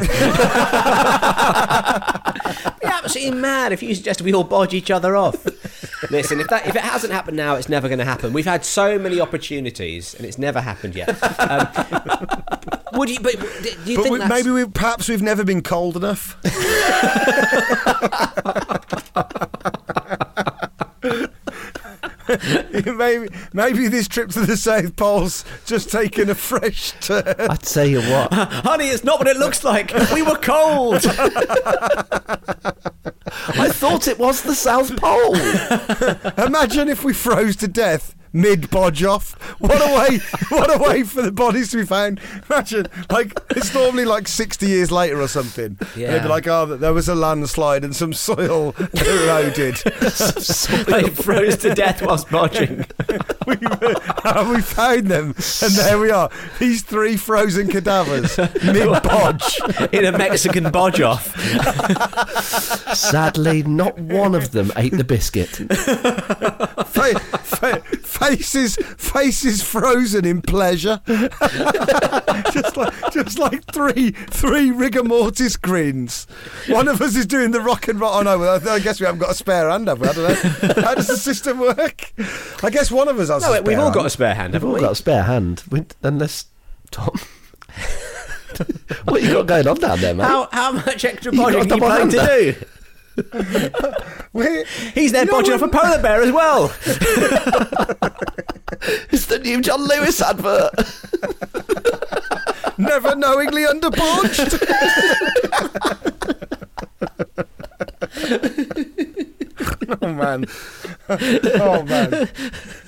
absolutely 2.88 3.40
mad 3.40 3.72
if 3.72 3.84
you 3.84 3.94
suggested 3.94 4.24
we 4.24 4.34
all 4.34 4.44
bodge 4.44 4.74
each 4.74 4.90
other 4.90 5.16
off. 5.16 5.46
Listen, 6.10 6.40
if 6.40 6.48
that 6.48 6.68
if 6.68 6.76
it 6.76 6.82
hasn't 6.82 7.14
happened 7.14 7.38
now, 7.38 7.56
it's 7.56 7.70
never 7.70 7.88
going 7.88 8.00
to 8.00 8.06
happen. 8.06 8.34
We've 8.34 8.46
had 8.46 8.66
so 8.66 8.98
many 8.98 9.22
opportunities, 9.22 10.16
and 10.16 10.26
it's 10.26 10.40
never 10.40 10.60
happened 10.60 10.96
yet. 10.96 11.10
Um, 11.40 11.68
would 12.94 13.10
you? 13.10 13.20
But 13.20 13.34
do 13.34 13.70
you 13.86 13.98
But 13.98 14.04
think 14.04 14.20
we, 14.20 14.28
maybe 14.28 14.50
we 14.50 14.66
perhaps 14.66 15.08
we've 15.08 15.22
never 15.22 15.44
been 15.44 15.62
cold 15.62 15.98
enough. 15.98 16.36
maybe 22.98 23.28
maybe 23.54 23.88
this 23.88 24.08
trip 24.08 24.30
to 24.32 24.42
the 24.42 24.58
South 24.58 24.96
Pole's 24.96 25.46
just 25.66 25.90
taken 25.90 26.30
a 26.30 26.36
fresh 26.36 26.92
turn. 27.00 27.36
I 27.38 27.56
tell 27.56 27.86
you 27.86 28.02
what, 28.02 28.34
honey, 28.34 28.88
it's 28.88 29.04
not 29.04 29.20
what 29.20 29.28
it 29.28 29.38
looks 29.38 29.64
like. 29.64 29.94
We 30.14 30.22
were 30.22 30.38
cold. 30.38 31.06
I 33.56 33.70
thought 33.70 34.08
it 34.08 34.20
was 34.20 34.44
the 34.44 34.56
South 34.56 34.96
Pole. 34.98 35.36
Imagine 36.46 36.90
if 36.90 37.04
we 37.04 37.14
froze 37.14 37.56
to 37.58 37.68
death 37.68 38.16
mid 38.34 38.70
bodge 38.70 39.04
off. 39.04 39.34
What 39.60 39.80
a 39.82 39.96
way! 39.96 40.18
What 40.50 40.76
a 40.76 40.78
way 40.78 41.04
for 41.04 41.22
the 41.22 41.32
bodies 41.32 41.72
to 41.72 41.78
be 41.78 41.86
found. 41.86 42.20
Imagine, 42.50 42.88
like 43.10 43.40
it's 43.52 43.74
normally 43.74 44.06
like 44.06 44.28
sixty 44.28 44.68
years 44.68 44.92
later 44.92 45.22
or 45.22 45.28
something. 45.28 45.78
And 45.80 46.14
they'd 46.16 46.24
be 46.24 46.28
like, 46.28 46.48
"Oh, 46.48 46.66
there 46.66 46.94
was 46.94 47.08
a 47.08 47.16
landslide 47.16 47.84
and 47.84 47.96
some 47.96 48.14
soil 48.14 48.76
eroded. 48.94 49.76
they 49.76 51.10
froze 51.10 51.58
to 51.58 51.74
death 51.76 52.02
whilst 52.02 52.28
bodging. 52.28 52.86
we, 53.48 53.56
and 54.30 54.50
we 54.50 54.62
found 54.62 55.08
them, 55.08 55.28
and 55.62 55.74
there 55.74 56.00
we 56.00 56.10
are. 56.12 56.30
These 56.60 56.82
three 56.82 57.18
frozen 57.18 57.68
cadavers 57.68 58.38
mid 58.38 58.50
bodge. 59.04 59.94
in 59.94 60.06
a 60.06 60.18
Mexican 60.18 60.66
bodge 60.72 61.02
off. 61.02 61.36
Sadly, 62.96 63.64
not 63.64 63.98
one 64.00 64.36
of 64.36 64.52
them 64.52 64.72
ate 64.76 64.94
the 64.94 65.04
biscuit. 65.04 65.60
Fa- 66.94 67.20
fa- 67.20 67.82
faces, 68.04 68.76
faces 68.98 69.64
frozen 69.64 70.26
in 70.26 70.42
pleasure. 70.44 71.02
just 71.08 72.78
like, 72.78 72.94
just 73.12 73.40
like 73.40 73.64
three, 73.74 74.12
three 74.12 74.70
rigor 74.70 75.04
mortis 75.04 75.58
grins. 75.58 76.28
One 76.68 76.88
of 76.88 77.02
us 77.02 77.16
is 77.16 77.26
doing 77.26 77.50
the 77.50 77.62
rock 77.62 77.88
and 77.88 78.00
roll. 78.00 78.14
Oh 78.14 78.22
no, 78.22 78.38
well, 78.38 78.70
I 78.70 78.80
guess 78.80 79.00
we 79.00 79.08
haven't 79.08 79.20
got 79.22 79.32
a 79.32 79.34
spare 79.34 79.70
hand, 79.70 79.88
have 79.88 80.00
we? 80.02 80.08
I 80.08 80.14
don't 80.14 80.24
know. 80.30 80.82
How 80.84 80.94
does 80.94 81.08
the 81.08 81.18
system 81.18 81.60
work? 81.60 82.14
I 82.64 82.70
guess 82.70 82.92
one 82.92 83.08
of 83.08 83.20
us 83.20 83.30
has. 83.30 83.42
No, 83.42 83.54
a 83.54 83.62
we've 83.62 83.74
spare 83.74 83.80
all 83.80 83.92
got 83.92 84.06
a 84.06 84.10
spare 84.12 84.36
hand, 84.36 84.54
We've 84.54 84.64
all 84.64 84.74
we? 84.74 84.80
got 84.80 84.92
a 84.92 84.96
spare 84.96 85.24
hand, 85.24 85.64
We- 85.72 85.86
unless 86.04 86.46
Tom. 86.92 87.20
what 89.06 89.24
you 89.24 89.34
got 89.34 89.48
going 89.48 89.68
on 89.68 89.78
down 89.80 90.00
there, 90.00 90.14
mate? 90.14 90.26
How 90.26 90.48
how 90.52 90.72
much 90.74 91.04
extra 91.06 91.32
You 91.34 91.40
got 91.40 91.54
you 91.54 91.64
double 91.66 91.88
planning 91.88 92.10
to 92.10 92.26
do? 92.54 92.66
We're- 94.34 94.66
He's 94.96 95.12
there 95.12 95.26
You 95.26 95.32
know 95.32 95.56
off 95.56 95.62
a 95.62 95.68
polar 95.68 96.02
bear 96.02 96.22
as 96.22 96.32
well. 96.32 96.74
It's 99.12 99.28
the 99.28 99.40
new 99.40 99.62
John 99.62 99.82
Lewis 99.88 100.22
advert. 100.22 100.74
never 102.78 103.16
knowingly 103.16 103.64
underpodged. 103.64 104.60
oh 110.02 110.14
man, 110.14 110.46
oh 111.10 111.84
man. 111.84 112.30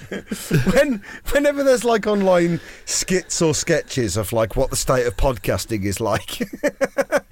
when 0.73 1.01
whenever 1.31 1.63
there's 1.63 1.83
like 1.83 2.07
online 2.07 2.59
skits 2.85 3.41
or 3.41 3.53
sketches 3.53 4.17
of 4.17 4.33
like 4.33 4.55
what 4.55 4.69
the 4.69 4.75
state 4.75 5.05
of 5.05 5.15
podcasting 5.17 5.83
is 5.85 5.99
like, 5.99 6.41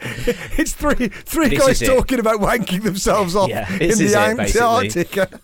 it's 0.58 0.74
three 0.74 1.08
three 1.08 1.50
This 1.50 1.60
guys 1.60 1.80
talking 1.80 2.20
about 2.20 2.40
wanking 2.40 2.84
themselves 2.84 3.36
off 3.36 3.50
Yeah, 3.50 3.72
in 3.74 3.98
the. 3.98 4.14
Antarctica. 4.16 5.40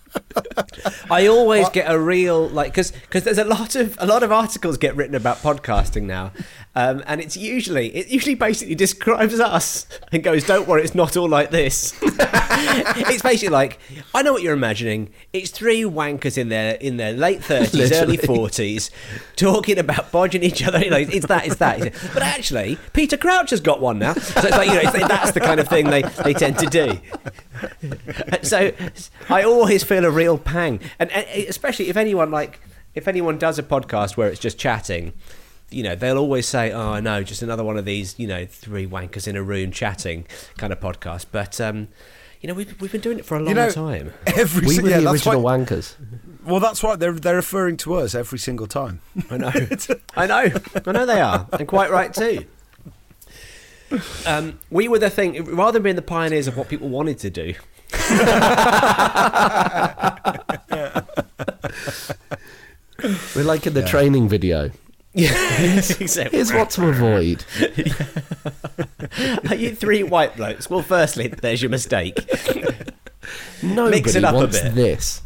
I 1.10 1.26
always 1.26 1.68
get 1.70 1.90
a 1.90 1.98
real 1.98 2.48
like 2.48 2.72
because 2.72 2.90
because 2.92 3.24
there's 3.24 3.38
a 3.38 3.44
lot 3.44 3.76
of 3.76 3.96
a 4.00 4.06
lot 4.06 4.22
of 4.22 4.32
articles 4.32 4.76
get 4.76 4.96
written 4.96 5.14
about 5.14 5.38
podcasting 5.38 6.02
now, 6.02 6.32
um, 6.76 7.02
and 7.06 7.20
it's 7.20 7.36
usually 7.36 7.88
it 7.96 8.08
usually 8.08 8.36
basically 8.36 8.76
describes 8.76 9.40
us 9.40 9.86
and 10.12 10.22
goes, 10.22 10.44
"Don't 10.44 10.68
worry, 10.68 10.82
it's 10.82 10.94
not 10.94 11.16
all 11.16 11.28
like 11.28 11.50
this." 11.50 11.98
it's 12.02 13.22
basically 13.22 13.48
like 13.48 13.80
I 14.14 14.22
know 14.22 14.32
what 14.32 14.42
you're 14.42 14.54
imagining. 14.54 15.10
It's 15.32 15.50
three 15.50 15.82
wankers 15.82 16.38
in 16.38 16.48
their 16.48 16.74
in 16.76 16.96
their 16.96 17.12
late 17.12 17.42
thirties, 17.42 17.90
early 17.90 18.16
forties, 18.16 18.90
talking 19.34 19.78
about 19.78 20.12
bodging 20.12 20.42
each 20.42 20.62
other. 20.62 20.80
You 20.90 20.90
know, 20.90 20.96
it's 20.96 21.26
that, 21.26 21.46
it's 21.46 21.56
that. 21.56 21.78
But 22.14 22.22
actually, 22.22 22.78
Peter 22.94 23.18
Crouch 23.18 23.50
has 23.50 23.60
got 23.60 23.80
one 23.80 23.98
now. 23.98 24.14
So 24.14 24.40
it's 24.40 24.56
like 24.56 24.68
you 24.68 24.74
know, 24.74 24.80
it's, 24.82 24.92
that's 24.92 25.32
the 25.32 25.40
kind 25.40 25.60
of 25.60 25.68
thing 25.68 25.90
they 25.90 26.02
they 26.02 26.32
tend 26.32 26.58
to 26.58 26.66
do. 26.66 26.98
so 28.42 28.72
I 29.28 29.42
always 29.42 29.84
feel 29.84 30.04
a 30.04 30.10
real 30.10 30.38
pang, 30.38 30.80
and, 30.98 31.10
and 31.12 31.26
especially 31.48 31.90
if 31.90 31.96
anyone 31.96 32.30
like 32.30 32.60
if 32.94 33.06
anyone 33.06 33.38
does 33.38 33.58
a 33.58 33.62
podcast 33.62 34.16
where 34.16 34.28
it's 34.28 34.40
just 34.40 34.58
chatting, 34.58 35.12
you 35.70 35.82
know, 35.82 35.94
they'll 35.94 36.18
always 36.18 36.46
say, 36.46 36.72
"Oh, 36.72 36.92
I 36.92 37.00
know, 37.00 37.22
just 37.22 37.42
another 37.42 37.64
one 37.64 37.76
of 37.76 37.84
these, 37.84 38.18
you 38.18 38.26
know, 38.26 38.46
three 38.46 38.86
wankers 38.86 39.28
in 39.28 39.36
a 39.36 39.42
room 39.42 39.70
chatting 39.70 40.26
kind 40.56 40.72
of 40.72 40.80
podcast." 40.80 41.26
But 41.30 41.60
um, 41.60 41.88
you 42.40 42.48
know, 42.48 42.54
we've 42.54 42.78
we've 42.80 42.92
been 42.92 43.00
doing 43.00 43.18
it 43.18 43.24
for 43.24 43.36
a 43.36 43.40
long 43.40 43.48
You 43.48 43.54
know, 43.54 43.70
time. 43.70 44.12
every 44.26 44.66
We 44.66 44.80
were 44.80 44.88
yeah, 44.90 45.00
the 45.00 45.10
original 45.10 45.42
why- 45.42 45.58
wankers. 45.58 45.94
Well, 46.44 46.60
that's 46.60 46.82
right. 46.82 46.98
They're 46.98 47.12
they're 47.12 47.36
referring 47.36 47.76
to 47.78 47.94
us 47.94 48.14
every 48.14 48.38
single 48.38 48.66
time. 48.66 49.00
I 49.30 49.36
know, 49.36 49.52
I 50.16 50.26
know, 50.26 50.50
I 50.86 50.92
know 50.92 51.06
they 51.06 51.20
are, 51.20 51.46
and 51.52 51.68
quite 51.68 51.90
right 51.90 52.12
too. 52.14 52.46
Um, 54.24 54.60
we 54.70 54.86
were 54.88 55.00
the 55.00 55.10
thing, 55.10 55.42
rather 55.44 55.72
than 55.72 55.82
being 55.82 55.96
the 55.96 56.02
pioneers 56.02 56.46
of 56.46 56.56
what 56.56 56.68
people 56.68 56.88
wanted 56.88 57.18
to 57.18 57.30
do. 57.30 57.54
We're 63.34 63.44
like 63.44 63.66
in 63.66 63.74
the 63.74 63.84
training 63.86 64.28
video. 64.28 64.70
Yeah, 65.12 65.32
except 65.78 66.30
Here's 66.32 66.52
what 66.52 66.70
to 66.70 66.88
avoid. 66.88 67.44
Are 69.48 69.54
you 69.56 69.74
three 69.74 70.02
white 70.02 70.36
blokes? 70.36 70.70
Well, 70.70 70.82
firstly, 70.82 71.26
there's 71.28 71.62
your 71.62 71.70
mistake. 71.70 72.16
Nobody 73.62 73.96
Mix 73.98 74.14
it 74.14 74.24
up 74.24 74.34
a 74.34 74.36
wants 74.38 74.60
bit. 74.60 74.74
this. 74.74 75.22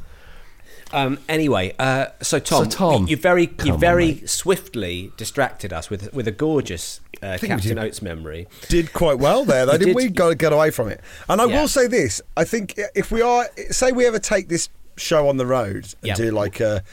Um, 0.92 1.18
anyway, 1.28 1.74
uh, 1.78 2.06
so 2.22 2.38
Tom, 2.38 2.70
So, 2.70 2.70
Tom, 2.70 3.06
you 3.08 3.16
very, 3.16 3.42
you 3.42 3.48
come 3.48 3.72
on, 3.72 3.80
very 3.80 4.06
mate. 4.14 4.30
swiftly 4.30 5.12
distracted 5.16 5.72
us 5.72 5.90
with 5.90 6.12
with 6.14 6.28
a 6.28 6.32
gorgeous 6.32 7.00
uh, 7.22 7.32
think 7.32 7.42
we 7.42 7.48
Captain 7.48 7.76
did. 7.76 7.78
Oates 7.78 8.00
memory. 8.02 8.46
did 8.68 8.92
quite 8.92 9.18
well 9.18 9.44
there, 9.44 9.66
though, 9.66 9.72
You 9.72 9.78
didn't 9.78 9.96
did. 9.96 9.96
we? 9.96 10.08
Got 10.10 10.28
to 10.28 10.34
get 10.36 10.52
away 10.52 10.70
from 10.70 10.88
it. 10.88 11.00
And 11.28 11.40
I 11.40 11.46
Yeah. 11.46 11.60
will 11.60 11.68
say 11.68 11.88
this: 11.88 12.22
I 12.36 12.44
think 12.44 12.78
if 12.94 13.10
we 13.10 13.22
are, 13.22 13.48
say, 13.70 13.90
we 13.92 14.06
ever 14.06 14.18
take 14.20 14.48
this 14.48 14.68
show 14.96 15.28
on 15.28 15.36
the 15.36 15.46
road 15.46 15.84
and 15.84 15.94
Yeah. 16.02 16.14
do 16.14 16.30
like 16.30 16.60
a 16.60 16.84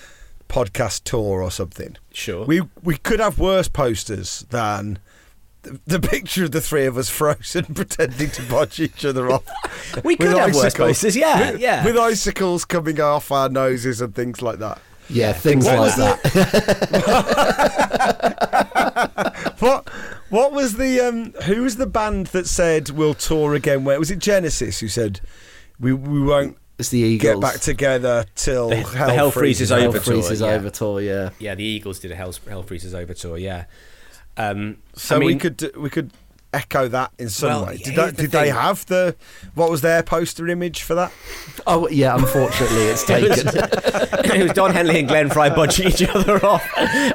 podcast 0.52 1.04
tour 1.06 1.42
or 1.42 1.50
something, 1.52 1.96
Sure. 2.12 2.46
we 2.46 2.62
we 2.84 2.98
could 2.98 3.20
have 3.20 3.40
worse 3.40 3.68
posters 3.68 4.46
than. 4.50 5.00
The, 5.64 5.80
the 5.86 6.00
picture 6.00 6.46
of 6.46 6.52
the 6.54 6.60
three 6.62 6.88
of 6.88 6.98
us 6.98 7.08
frozen, 7.10 7.66
pretending 7.76 8.32
to 8.32 8.42
bodge 8.50 8.80
each 8.80 9.06
other 9.06 9.30
off. 9.32 9.44
We 10.04 10.16
could 10.16 10.30
With 10.30 10.38
have 10.40 10.56
worse 10.56 10.66
icicles. 10.66 10.88
posters, 10.90 11.16
yeah, 11.16 11.52
with, 11.52 11.62
yeah. 11.62 11.86
with 11.86 11.98
icicles 11.98 12.66
coming 12.66 13.00
off 13.00 13.32
our 13.32 13.48
noses 13.48 14.02
and 14.02 14.16
things 14.16 14.42
like 14.42 14.58
that. 14.58 14.82
Yeah, 15.08 15.34
things 15.34 15.66
What 15.66 15.78
like 15.78 15.86
was 15.86 15.96
that. 15.98 16.20
What 19.60 19.90
what 20.30 20.52
was 20.54 20.78
the 20.78 21.00
um 21.02 21.34
who 21.44 21.62
was 21.64 21.76
the 21.76 21.86
band 21.86 22.28
that 22.28 22.48
said 22.48 22.90
we'll 22.90 23.14
tour 23.14 23.54
again? 23.54 23.84
Where 23.84 24.00
was 24.00 24.10
it 24.10 24.18
Genesis 24.20 24.80
who 24.80 24.88
said 24.88 25.22
we 25.80 25.94
we 25.94 26.22
won't 26.22 26.58
It's 26.82 26.90
the 26.90 27.00
Eagles. 27.00 27.34
get 27.36 27.40
back 27.42 27.62
together 27.62 28.26
till 28.36 28.70
The- 28.70 28.76
hell, 28.78 29.08
the 29.08 29.14
hell 29.14 29.32
freezes 29.32 29.70
freezes 29.70 29.72
over. 29.72 29.80
Hell 29.82 29.90
over 29.90 30.00
tour, 30.00 30.14
freezes 30.14 30.42
yeah. 30.42 30.48
over 30.48 30.70
tour, 30.70 31.02
yeah. 31.02 31.30
Yeah, 31.40 31.56
the 31.56 31.64
Eagles 31.64 32.00
did 32.00 32.12
a 32.12 32.16
Hell, 32.16 32.34
Hell 32.48 32.64
Freezes 32.64 32.94
Over 32.94 33.14
tour. 33.14 33.38
Yeah. 33.38 33.66
Um, 34.38 34.78
So 34.96 35.16
I 35.16 35.20
mean, 35.20 35.28
we 35.28 35.36
could 35.36 35.76
we 35.78 35.90
could 35.90 36.12
echo 36.54 36.88
that 36.90 37.12
in 37.18 37.30
some 37.30 37.50
Well, 37.50 37.66
way. 37.68 37.78
Did, 37.78 37.96
that, 37.96 38.16
the 38.18 38.24
did 38.24 38.32
they 38.32 38.50
have 38.50 38.86
the 38.88 39.16
what 39.56 39.70
was 39.70 39.80
their 39.82 40.04
poster 40.04 40.48
image 40.50 40.82
for 40.82 40.96
that? 40.96 41.12
Oh, 41.66 41.88
yeah, 41.88 42.14
unfortunately, 42.16 42.84
it's 42.88 43.10
It 43.10 43.30
was, 43.30 43.44
taken. 43.44 44.32
it 44.42 44.44
was 44.44 44.52
Don 44.54 44.72
Henley 44.74 45.00
and 45.00 45.08
Glenn 45.08 45.30
Frey 45.30 45.50
bodging 45.50 45.90
each 45.90 46.04
other 46.10 46.46
off. 46.46 46.68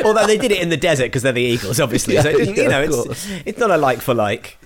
Although 0.05 0.27
they 0.27 0.39
did 0.39 0.53
it 0.53 0.63
in 0.63 0.69
the 0.71 0.77
desert 0.79 1.05
because 1.07 1.23
they're 1.23 1.33
the 1.33 1.43
Eagles, 1.43 1.81
obviously. 1.81 2.17
so, 2.23 2.31
Yeah, 2.31 2.37
it 2.39 2.57
you 2.57 2.63
yeah, 2.63 2.69
know, 2.69 2.83
it's, 2.83 3.29
it's 3.45 3.59
not 3.59 3.71
a 3.71 3.77
like 3.77 4.01
for 4.01 4.15
like. 4.15 4.59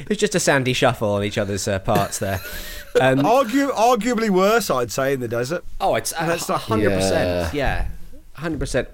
It 0.00 0.08
was 0.08 0.18
just 0.18 0.34
a 0.34 0.40
sandy 0.40 0.72
shuffle 0.72 1.10
on 1.12 1.24
each 1.24 1.38
other's 1.38 1.66
uh, 1.68 1.78
parts 1.78 2.18
there. 2.18 2.40
Um, 2.98 3.18
Argu- 3.18 3.72
arguably 3.72 4.30
worse, 4.30 4.70
I'd 4.70 4.90
say, 4.90 5.12
in 5.12 5.20
the 5.20 5.28
desert. 5.28 5.62
oh, 5.82 5.96
it's 5.96 6.12
a 6.12 6.24
That's 6.24 6.46
hundred 6.48 6.92
percent. 6.94 7.52
Yeah, 7.52 7.88
hundred 8.32 8.58
percent. 8.58 8.88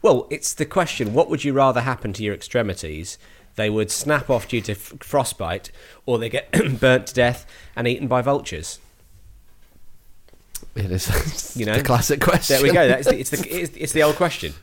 Well, 0.00 0.26
it's 0.30 0.54
the 0.54 0.64
question: 0.64 1.12
What 1.12 1.28
would 1.28 1.44
you 1.44 1.52
rather 1.52 1.82
happen 1.82 2.14
to 2.14 2.22
your 2.22 2.32
extremities? 2.34 3.18
They 3.56 3.68
would 3.68 3.90
snap 3.90 4.30
off 4.30 4.48
due 4.48 4.62
to 4.62 4.72
f- 4.72 4.94
frostbite, 5.00 5.70
or 6.06 6.18
they 6.18 6.30
get 6.30 6.50
burnt 6.80 7.08
to 7.08 7.14
death 7.14 7.44
and 7.76 7.86
eaten 7.86 8.08
by 8.08 8.22
vultures. 8.22 8.78
It 10.74 10.90
is 10.90 11.56
You 11.56 11.66
know, 11.66 11.76
the 11.76 11.82
classic 11.82 12.20
question. 12.20 12.56
There 12.56 12.62
we 12.62 12.72
go. 12.72 12.88
That's 12.88 13.06
the, 13.06 13.18
it's 13.18 13.30
the 13.30 13.62
it's, 13.62 13.76
it's 13.76 13.92
the 13.92 14.02
old 14.02 14.16
question. 14.16 14.54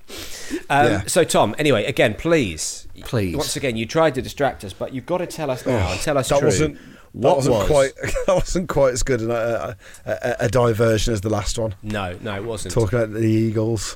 Um, 0.69 0.87
Yeah. 0.87 1.03
So, 1.05 1.23
Tom, 1.23 1.55
anyway, 1.59 1.85
again, 1.85 2.15
please, 2.15 2.87
Please. 3.01 3.35
once 3.35 3.55
again, 3.55 3.75
you 3.77 3.85
tried 3.85 4.15
to 4.15 4.21
distract 4.21 4.63
us, 4.63 4.73
but 4.73 4.93
you've 4.93 5.05
got 5.05 5.19
to 5.19 5.27
tell 5.27 5.51
us 5.51 5.65
now 5.65 5.91
and 5.91 5.99
tell 6.01 6.17
us 6.17 6.29
that 6.29 6.39
true. 6.39 6.47
wasn't 6.47 6.75
that 6.75 6.81
what 7.13 7.37
wasn't 7.37 7.55
was 7.55 7.67
quite 7.67 7.95
that 8.27 8.33
wasn't 8.35 8.69
quite 8.69 8.93
as 8.93 9.03
good 9.03 9.21
a, 9.21 9.75
a, 10.05 10.11
a, 10.11 10.35
a 10.41 10.49
diversion 10.49 11.13
as 11.13 11.21
the 11.21 11.29
last 11.29 11.57
one. 11.57 11.75
No, 11.81 12.17
no, 12.21 12.35
it 12.35 12.43
wasn't. 12.43 12.73
Talking 12.73 12.99
about 12.99 13.13
the 13.13 13.25
Eagles. 13.25 13.95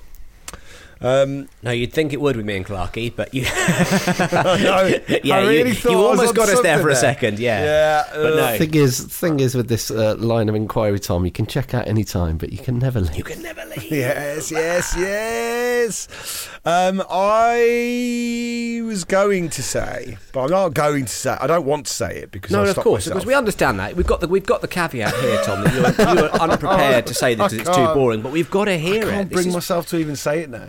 Um, 1.04 1.50
No, 1.62 1.72
you'd 1.72 1.92
think 1.94 2.14
it 2.14 2.22
would 2.22 2.36
with 2.38 2.46
me 2.46 2.56
and 2.56 2.66
Clarky, 2.66 3.14
but 3.16 3.34
you, 3.34 3.42
no, 3.44 3.50
yeah, 5.24 5.36
I 5.36 5.42
really 5.46 5.70
you, 5.70 5.76
thought 5.76 5.92
you 5.92 5.98
I 5.98 6.02
was 6.02 6.20
almost 6.20 6.30
on 6.30 6.36
got 6.36 6.44
us 6.50 6.62
there 6.62 6.78
something 6.78 6.82
for 6.82 6.90
a 6.90 6.96
second, 6.96 7.40
yeah. 7.40 7.64
Yeah, 7.64 8.04
but 8.14 8.36
no, 8.36 8.58
Thing 8.58 8.74
is, 8.74 9.00
thing 9.02 9.40
is 9.40 9.54
with 9.56 9.68
this 9.68 9.92
uh, 9.92 10.16
line 10.18 10.48
of 10.50 10.56
inquiry, 10.56 11.00
Tom, 11.00 11.26
you 11.26 11.32
can 11.32 11.46
check 11.46 11.74
out 11.74 11.88
any 11.88 12.04
time, 12.04 12.38
but 12.38 12.52
you 12.54 12.58
can 12.60 12.80
never 12.80 13.02
leave. 13.02 13.18
you 13.18 13.24
can 13.24 13.42
never 13.44 13.64
leave. 13.66 13.84
Yes, 13.92 14.50
yes, 14.52 14.96
yes. 14.98 16.50
Um, 16.66 17.04
I 17.10 18.82
was 18.86 19.04
going 19.04 19.50
to 19.50 19.62
say, 19.64 20.18
but 20.32 20.44
I'm 20.46 20.50
not 20.52 20.74
going 20.74 21.06
to 21.06 21.12
say. 21.12 21.38
I 21.40 21.48
don't 21.48 21.66
want 21.66 21.86
to 21.88 21.94
say 21.94 22.18
it 22.18 22.32
because 22.32 22.52
No, 22.52 22.60
I'll 22.62 22.66
of 22.66 22.72
stop 22.72 22.84
course, 22.84 23.02
myself. 23.06 23.16
because 23.16 23.26
we 23.28 23.34
understand 23.34 23.80
that. 23.80 23.96
We've 23.96 24.08
got 24.08 24.22
the 24.22 24.28
we've 24.28 24.46
got 24.46 24.62
the 24.62 24.68
caveat 24.68 25.14
here, 25.16 25.42
Tom, 25.44 25.64
that 25.64 25.74
you're, 25.74 26.16
you 26.16 26.22
were 26.24 26.32
unprepared 26.32 27.06
to 27.08 27.14
say 27.14 27.36
this 27.36 27.52
because 27.52 27.68
it's 27.68 27.78
too 27.78 27.94
boring. 27.94 28.22
But 28.22 28.32
we've 28.32 28.50
got 28.50 28.66
to 28.66 28.78
hear 28.78 28.94
it. 28.96 28.96
I 28.96 29.02
hear 29.04 29.12
can't 29.12 29.22
it. 29.22 29.30
This 29.30 29.36
bring 29.36 29.48
is- 29.50 29.54
myself 29.54 29.88
to 29.88 29.98
even 29.98 30.16
say 30.16 30.42
it 30.44 30.50
now. 30.50 30.68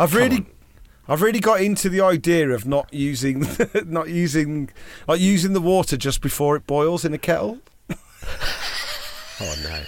I've 0.00 0.14
really, 0.14 0.46
I've 1.08 1.20
really 1.20 1.40
got 1.40 1.60
into 1.60 1.88
the 1.88 2.00
idea 2.00 2.48
of 2.50 2.66
not 2.66 2.92
using, 2.92 3.46
not 3.86 4.08
using, 4.08 4.70
like 5.06 5.20
using 5.20 5.52
the 5.52 5.60
water 5.60 5.96
just 5.96 6.22
before 6.22 6.56
it 6.56 6.66
boils 6.66 7.04
in 7.04 7.12
a 7.14 7.18
kettle. 7.18 7.58
Oh 9.42 9.54
no. 9.62 9.82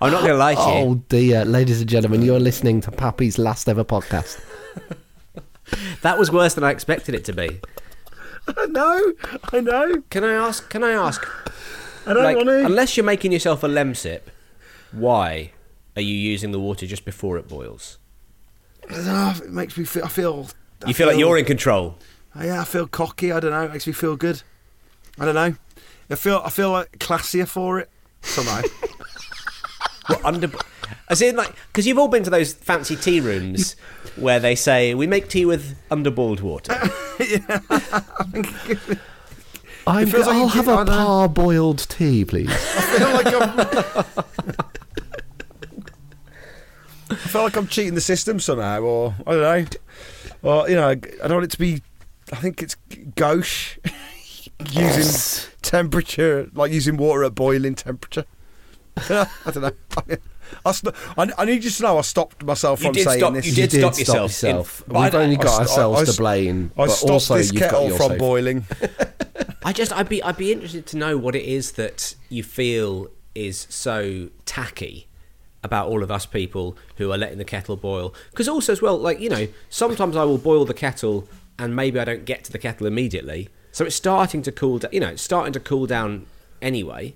I'm 0.00 0.12
not 0.12 0.20
going 0.20 0.32
to 0.32 0.36
lie 0.36 0.54
to 0.54 0.60
you. 0.60 0.66
Oh 0.66 0.94
dear, 1.08 1.44
ladies 1.44 1.80
and 1.80 1.90
gentlemen, 1.90 2.22
you're 2.22 2.38
listening 2.38 2.80
to 2.82 2.92
Pappy's 2.92 3.38
last 3.38 3.68
ever 3.68 3.84
podcast. 3.84 4.40
That 6.02 6.16
was 6.16 6.30
worse 6.30 6.54
than 6.54 6.62
I 6.62 6.70
expected 6.70 7.16
it 7.16 7.24
to 7.24 7.32
be. 7.32 7.60
I 8.46 8.66
know, 8.66 9.14
I 9.52 9.60
know. 9.60 10.02
Can 10.10 10.22
I 10.22 10.34
ask? 10.34 10.70
Can 10.70 10.84
I 10.84 10.92
ask? 10.92 11.26
I 12.06 12.14
don't 12.14 12.22
like, 12.22 12.36
want 12.36 12.48
to. 12.48 12.64
unless 12.64 12.96
you're 12.96 13.02
making 13.02 13.32
yourself 13.32 13.64
a 13.64 13.66
lemsip, 13.66 14.20
why 14.92 15.50
are 15.96 16.02
you 16.02 16.14
using 16.14 16.52
the 16.52 16.60
water 16.60 16.86
just 16.86 17.04
before 17.04 17.36
it 17.36 17.48
boils? 17.48 17.98
It 18.90 19.50
makes 19.50 19.76
me 19.76 19.84
feel. 19.84 20.04
I 20.04 20.08
feel. 20.08 20.46
I 20.84 20.88
You 20.88 20.94
feel 20.94 21.06
like 21.06 21.18
you're 21.18 21.38
in 21.38 21.44
control. 21.44 21.98
Oh, 22.34 22.44
yeah, 22.44 22.60
I 22.60 22.64
feel 22.64 22.86
cocky. 22.86 23.32
I 23.32 23.40
don't 23.40 23.50
know. 23.50 23.62
It 23.64 23.72
makes 23.72 23.86
me 23.86 23.92
feel 23.92 24.16
good. 24.16 24.42
I 25.18 25.24
don't 25.24 25.34
know. 25.34 25.54
I 26.10 26.14
feel. 26.14 26.42
I 26.44 26.50
feel 26.50 26.70
like 26.70 26.98
classier 26.98 27.46
for 27.48 27.78
it 27.80 27.90
somehow. 28.22 28.62
What, 30.08 30.24
under, 30.24 30.48
as 31.08 31.20
in, 31.20 31.34
like, 31.34 31.52
because 31.66 31.84
you've 31.84 31.98
all 31.98 32.06
been 32.06 32.22
to 32.22 32.30
those 32.30 32.54
fancy 32.54 32.94
tea 32.94 33.18
rooms 33.18 33.74
where 34.14 34.38
they 34.38 34.54
say 34.54 34.94
we 34.94 35.08
make 35.08 35.28
tea 35.28 35.44
with 35.44 35.74
underboiled 35.90 36.42
water. 36.42 36.72
I'm, 39.88 40.06
feels 40.06 40.26
like 40.28 40.36
I'll 40.36 40.42
you 40.42 40.48
have 40.48 40.64
get- 40.66 40.78
I 40.78 40.82
a 40.82 40.84
know. 40.84 40.92
parboiled 41.28 41.88
tea, 41.88 42.24
please. 42.24 42.48
I 42.52 42.54
feel 42.54 43.12
like 43.12 43.26
I'm. 44.16 44.65
I 47.24 47.28
feel 47.28 47.42
like 47.42 47.56
I'm 47.56 47.66
cheating 47.66 47.94
the 47.94 48.00
system 48.00 48.38
somehow, 48.40 48.80
or 48.82 49.14
I 49.26 49.32
don't 49.32 49.42
know, 50.42 50.50
or 50.50 50.68
you 50.68 50.76
know, 50.76 50.88
I 50.88 50.94
don't 50.94 51.32
want 51.32 51.44
it 51.44 51.50
to 51.52 51.58
be. 51.58 51.82
I 52.32 52.36
think 52.36 52.62
it's 52.62 52.76
gauche 53.14 53.78
using 54.70 55.50
temperature, 55.62 56.48
like 56.54 56.72
using 56.72 56.96
water 56.96 57.24
at 57.24 57.34
boiling 57.34 57.74
temperature. 57.74 58.24
I 58.96 59.26
don't 59.52 59.62
know. 59.62 60.16
I, 60.64 60.72
st- 60.72 60.94
I, 61.18 61.28
I 61.38 61.44
need 61.44 61.64
you 61.64 61.70
to 61.70 61.82
know 61.82 61.98
I 61.98 62.02
stopped 62.02 62.44
myself 62.44 62.80
You 62.80 62.86
from 62.86 62.94
saying 62.94 63.18
stop- 63.18 63.34
this. 63.34 63.46
you 63.46 63.52
did 63.54 63.72
stop 63.72 63.98
yourself 63.98 64.42
in- 64.44 64.56
We've 64.94 65.14
I- 65.14 65.22
only 65.22 65.36
got 65.36 65.48
st- 65.50 65.60
ourselves 65.62 65.98
I- 65.98 66.02
I 66.02 66.04
to 66.04 66.16
blame, 66.16 66.70
I 66.76 66.86
but 66.86 66.90
stopped 66.92 67.10
also 67.12 67.36
this 67.36 67.52
you've 67.52 67.60
got 67.62 67.70
kettle 67.70 67.88
your 67.88 67.96
from 67.96 68.06
sofa. 68.08 68.18
boiling. 68.18 68.64
I 69.64 69.72
just 69.72 69.92
I'd 69.92 70.08
be 70.08 70.22
I'd 70.22 70.36
be 70.36 70.52
interested 70.52 70.86
to 70.86 70.96
know 70.96 71.16
what 71.18 71.34
it 71.34 71.42
is 71.44 71.72
that 71.72 72.14
you 72.28 72.42
feel 72.44 73.08
is 73.34 73.66
so 73.68 74.28
tacky 74.46 75.05
about 75.66 75.88
all 75.88 76.02
of 76.02 76.10
us 76.10 76.24
people 76.24 76.76
who 76.96 77.12
are 77.12 77.18
letting 77.18 77.36
the 77.36 77.44
kettle 77.44 77.76
boil. 77.76 78.14
Because 78.30 78.48
also 78.48 78.72
as 78.72 78.80
well, 78.80 78.96
like 78.96 79.20
you 79.20 79.28
know, 79.28 79.46
sometimes 79.68 80.16
I 80.16 80.24
will 80.24 80.38
boil 80.38 80.64
the 80.64 80.72
kettle 80.74 81.28
and 81.58 81.76
maybe 81.76 82.00
I 82.00 82.04
don't 82.04 82.24
get 82.24 82.44
to 82.44 82.52
the 82.52 82.58
kettle 82.58 82.86
immediately, 82.86 83.50
so 83.72 83.84
it's 83.84 83.96
starting 83.96 84.40
to 84.42 84.52
cool 84.52 84.78
down. 84.78 84.92
You 84.92 85.00
know, 85.00 85.08
it's 85.08 85.22
starting 85.22 85.52
to 85.52 85.60
cool 85.60 85.86
down 85.86 86.24
anyway. 86.62 87.14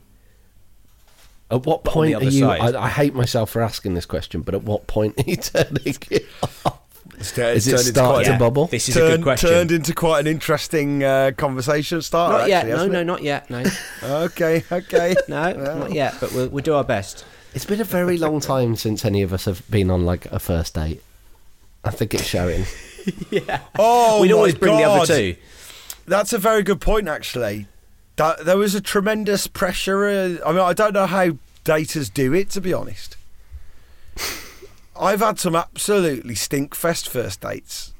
At 1.50 1.66
what 1.66 1.82
But 1.82 1.92
point 1.92 2.14
are 2.14 2.22
you? 2.24 2.46
I, 2.46 2.84
I 2.84 2.88
hate 2.88 3.12
myself 3.14 3.50
for 3.50 3.60
asking 3.62 3.94
this 3.94 4.06
question, 4.06 4.42
but 4.42 4.54
at 4.54 4.62
what 4.62 4.86
point 4.86 5.18
are 5.18 5.28
you 5.28 5.36
turning 5.52 5.96
it 6.10 6.26
off? 6.64 6.76
It's 7.18 7.32
tur- 7.32 7.50
Is 7.50 7.66
it 7.66 7.78
starting 7.78 8.24
to 8.30 8.36
a- 8.36 8.38
bubble? 8.38 8.66
This 8.68 8.88
is 8.88 8.96
a 8.96 9.00
turned, 9.00 9.16
good 9.16 9.22
question. 9.24 9.50
turned 9.50 9.72
into 9.72 9.92
quite 9.92 10.20
an 10.20 10.26
interesting 10.28 11.02
uh, 11.02 11.32
conversation 11.36 12.00
starter. 12.02 12.38
not 12.38 12.48
yet. 12.48 12.68
actually, 12.68 12.86
No, 12.88 12.92
no, 12.92 13.00
it? 13.00 13.04
not 13.04 13.22
yet. 13.22 13.50
No, 13.50 13.64
Okay, 14.04 14.62
okay. 14.70 15.14
no, 15.28 15.52
not 15.52 15.92
yet. 15.92 16.14
But 16.20 16.32
we'll 16.32 16.48
we'll 16.48 16.62
do 16.64 16.74
our 16.74 16.84
best. 16.84 17.24
It's 17.54 17.64
been 17.64 17.80
a 17.80 17.84
very 17.84 18.16
long 18.16 18.40
time 18.40 18.76
since 18.76 19.04
any 19.04 19.22
of 19.22 19.32
us 19.32 19.44
have 19.44 19.68
been 19.70 19.90
on 19.90 20.04
like 20.04 20.26
a 20.26 20.38
first 20.38 20.74
date. 20.74 21.02
I 21.84 21.90
think 21.90 22.14
it's 22.14 22.26
showing. 22.26 22.64
Yeah. 23.30 23.60
Oh, 23.78 24.20
We'd 24.20 24.28
my 24.30 24.36
always 24.36 24.54
bring 24.54 24.76
the 24.76 24.82
other 24.84 25.06
two. 25.06 25.36
That's 26.06 26.34
a 26.34 26.38
very 26.38 26.62
good 26.62 26.82
point, 26.82 27.08
actually. 27.08 27.66
That 28.16 28.44
there 28.44 28.58
was 28.58 28.74
a 28.74 28.80
tremendous 28.82 29.46
pressure. 29.46 30.04
Uh, 30.04 30.36
I 30.46 30.52
mean, 30.52 30.60
I 30.60 30.74
don't 30.74 30.92
know 30.92 31.06
how 31.06 31.30
daters 31.64 32.12
do 32.12 32.34
it, 32.34 32.50
to 32.50 32.60
be 32.60 32.74
honest. 32.74 33.16
I've 35.00 35.20
had 35.20 35.38
some 35.38 35.56
absolutely 35.56 36.34
stinkfest 36.34 37.08
first 37.08 37.40
dates 37.40 37.94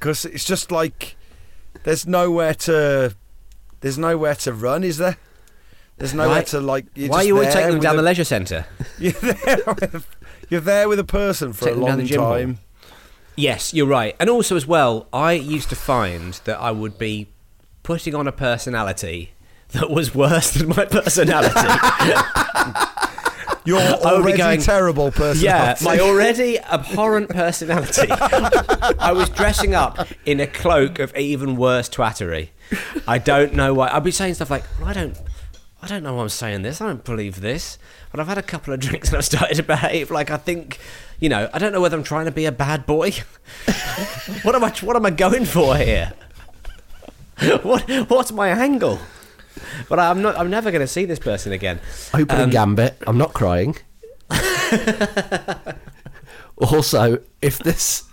because 0.00 0.24
it's 0.24 0.44
just 0.44 0.72
like 0.72 1.14
there's 1.84 2.04
nowhere 2.06 2.54
to 2.54 3.14
there's 3.82 3.98
nowhere 3.98 4.34
to 4.34 4.52
run, 4.52 4.82
is 4.82 4.98
there? 4.98 5.16
There's 5.98 6.14
nowhere 6.14 6.36
Why- 6.38 6.42
to 6.44 6.60
like. 6.60 6.86
Why 6.96 7.18
are 7.18 7.24
you 7.24 7.36
always 7.36 7.52
taking 7.54 7.70
them 7.72 7.80
down 7.80 7.94
a- 7.94 7.98
the 7.98 8.02
leisure 8.02 8.24
centre? 8.24 8.66
You're 8.98 9.12
there. 9.12 9.58
With, 9.66 10.06
you're 10.48 10.60
there 10.60 10.88
with 10.88 10.98
a 10.98 11.04
person 11.04 11.52
for 11.52 11.66
Take 11.66 11.76
a 11.76 11.78
long 11.78 12.06
time. 12.06 12.58
Yes, 13.36 13.72
you're 13.72 13.86
right. 13.86 14.14
And 14.20 14.28
also, 14.28 14.56
as 14.56 14.66
well, 14.66 15.06
I 15.12 15.32
used 15.32 15.70
to 15.70 15.76
find 15.76 16.34
that 16.44 16.58
I 16.60 16.70
would 16.72 16.98
be 16.98 17.28
putting 17.82 18.14
on 18.14 18.26
a 18.26 18.32
personality 18.32 19.32
that 19.70 19.88
was 19.90 20.14
worse 20.14 20.50
than 20.50 20.68
my 20.68 20.84
personality. 20.90 21.54
You're 23.64 23.78
I 23.78 23.90
would 23.92 24.00
be 24.00 24.06
already 24.06 24.38
going- 24.38 24.60
terrible 24.60 25.12
person. 25.12 25.44
yeah, 25.44 25.76
my 25.82 26.00
already 26.00 26.58
abhorrent 26.58 27.28
personality. 27.30 28.08
I 28.10 29.12
was 29.14 29.28
dressing 29.30 29.72
up 29.74 30.08
in 30.26 30.40
a 30.40 30.48
cloak 30.48 30.98
of 30.98 31.16
even 31.16 31.54
worse 31.56 31.88
twattery. 31.88 32.48
I 33.06 33.18
don't 33.18 33.54
know 33.54 33.72
why. 33.72 33.88
I'd 33.92 34.02
be 34.02 34.10
saying 34.10 34.34
stuff 34.34 34.50
like, 34.50 34.64
"I 34.84 34.92
don't, 34.92 35.16
I 35.82 35.88
don't 35.88 36.02
know 36.04 36.14
why 36.14 36.22
I'm 36.22 36.28
saying 36.28 36.62
this. 36.62 36.80
I 36.80 36.86
don't 36.86 37.04
believe 37.04 37.40
this." 37.40 37.76
But 38.10 38.20
I've 38.20 38.28
had 38.28 38.38
a 38.38 38.42
couple 38.42 38.72
of 38.72 38.80
drinks 38.80 39.08
and 39.08 39.18
I've 39.18 39.24
started 39.24 39.56
to 39.56 39.62
behave 39.64 40.10
like 40.10 40.30
I 40.30 40.36
think, 40.36 40.78
you 41.18 41.28
know, 41.28 41.50
I 41.52 41.58
don't 41.58 41.72
know 41.72 41.80
whether 41.80 41.96
I'm 41.96 42.04
trying 42.04 42.26
to 42.26 42.30
be 42.30 42.44
a 42.44 42.52
bad 42.52 42.86
boy. 42.86 43.10
what 44.42 44.54
am 44.54 44.62
I? 44.64 44.70
What 44.80 44.96
am 44.96 45.06
I 45.06 45.10
going 45.10 45.44
for 45.44 45.76
here? 45.76 46.12
What 47.62 47.88
What's 48.08 48.30
my 48.30 48.48
angle? 48.50 49.00
But 49.88 49.98
I'm 49.98 50.22
not. 50.22 50.38
I'm 50.38 50.50
never 50.50 50.70
going 50.70 50.80
to 50.82 50.86
see 50.86 51.04
this 51.04 51.18
person 51.18 51.52
again. 51.52 51.80
Opening 52.14 52.44
Um, 52.44 52.50
gambit. 52.50 52.96
I'm 53.06 53.18
not 53.18 53.32
crying. 53.32 53.76
also, 56.58 57.18
if 57.40 57.58
this 57.58 58.04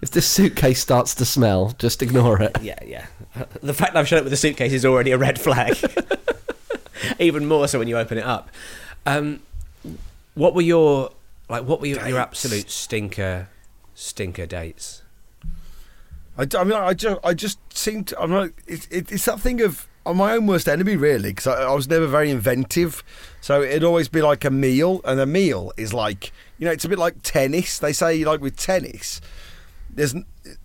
if 0.00 0.10
this 0.10 0.26
suitcase 0.26 0.80
starts 0.80 1.14
to 1.16 1.24
smell, 1.24 1.74
just 1.78 2.02
ignore 2.02 2.40
it. 2.42 2.56
Yeah, 2.62 2.78
yeah. 2.84 3.06
The 3.62 3.74
fact 3.74 3.92
that 3.94 4.00
I've 4.00 4.08
shown 4.08 4.18
up 4.20 4.24
with 4.24 4.32
a 4.32 4.36
suitcase 4.36 4.72
is 4.72 4.84
already 4.84 5.10
a 5.12 5.18
red 5.18 5.40
flag. 5.40 5.76
Even 7.18 7.46
more 7.46 7.68
so 7.68 7.78
when 7.78 7.88
you 7.88 7.98
open 7.98 8.18
it 8.18 8.24
up. 8.24 8.50
Um, 9.06 9.40
what 10.34 10.54
were 10.54 10.62
your 10.62 11.10
like? 11.48 11.64
What 11.64 11.80
were 11.80 11.86
your, 11.86 12.06
your 12.08 12.18
absolute 12.18 12.70
stinker 12.70 13.48
stinker 13.94 14.46
dates? 14.46 15.02
I, 16.38 16.46
I 16.56 16.64
mean, 16.64 16.72
I 16.72 16.94
just, 16.94 17.20
I 17.22 17.34
just 17.34 17.58
seem 17.76 18.04
to. 18.04 18.20
I'm 18.20 18.30
not. 18.30 18.50
It, 18.66 18.88
it, 18.90 19.12
it's 19.12 19.24
that 19.26 19.40
thing 19.40 19.60
of 19.60 19.86
I'm 20.04 20.16
my 20.16 20.32
own 20.32 20.46
worst 20.46 20.68
enemy, 20.68 20.96
really, 20.96 21.30
because 21.30 21.46
I, 21.46 21.62
I 21.62 21.74
was 21.74 21.88
never 21.88 22.06
very 22.06 22.30
inventive. 22.30 23.04
So 23.40 23.62
it'd 23.62 23.84
always 23.84 24.08
be 24.08 24.22
like 24.22 24.44
a 24.44 24.50
meal, 24.50 25.00
and 25.04 25.20
a 25.20 25.26
meal 25.26 25.72
is 25.76 25.94
like, 25.94 26.32
you 26.58 26.66
know, 26.66 26.72
it's 26.72 26.84
a 26.84 26.88
bit 26.88 26.98
like 26.98 27.22
tennis. 27.22 27.78
They 27.78 27.92
say, 27.92 28.24
like 28.24 28.40
with 28.40 28.56
tennis, 28.56 29.20
there's, 29.90 30.14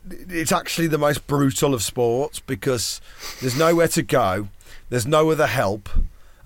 it's 0.09 0.51
actually 0.51 0.87
the 0.87 0.97
most 0.97 1.27
brutal 1.27 1.73
of 1.73 1.83
sports 1.83 2.39
because 2.39 2.99
there's 3.41 3.57
nowhere 3.57 3.87
to 3.89 4.01
go, 4.01 4.47
there's 4.89 5.05
no 5.05 5.29
other 5.29 5.47
help. 5.47 5.89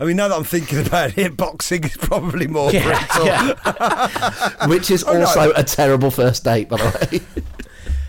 I 0.01 0.05
mean, 0.05 0.17
now 0.17 0.29
that 0.29 0.35
I'm 0.35 0.43
thinking 0.43 0.83
about 0.85 1.15
it, 1.15 1.37
boxing 1.37 1.83
is 1.83 1.95
probably 1.95 2.47
more 2.47 2.71
brutal. 2.71 3.27
Which 4.67 4.89
is 4.89 5.03
Oh, 5.03 5.13
no. 5.13 5.19
also 5.27 5.53
a 5.53 5.63
terrible 5.63 6.09
first 6.09 6.43
date, 6.43 6.69
by 6.69 6.77
the 6.77 7.07
way. 7.11 7.43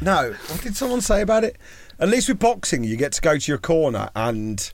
No, 0.00 0.32
what 0.48 0.60
did 0.62 0.74
someone 0.74 1.00
say 1.00 1.20
about 1.20 1.44
it? 1.44 1.56
At 2.00 2.08
least 2.08 2.28
with 2.28 2.40
boxing, 2.40 2.82
you 2.82 2.96
get 2.96 3.12
to 3.12 3.20
go 3.20 3.38
to 3.38 3.52
your 3.52 3.58
corner 3.58 4.10
and 4.16 4.72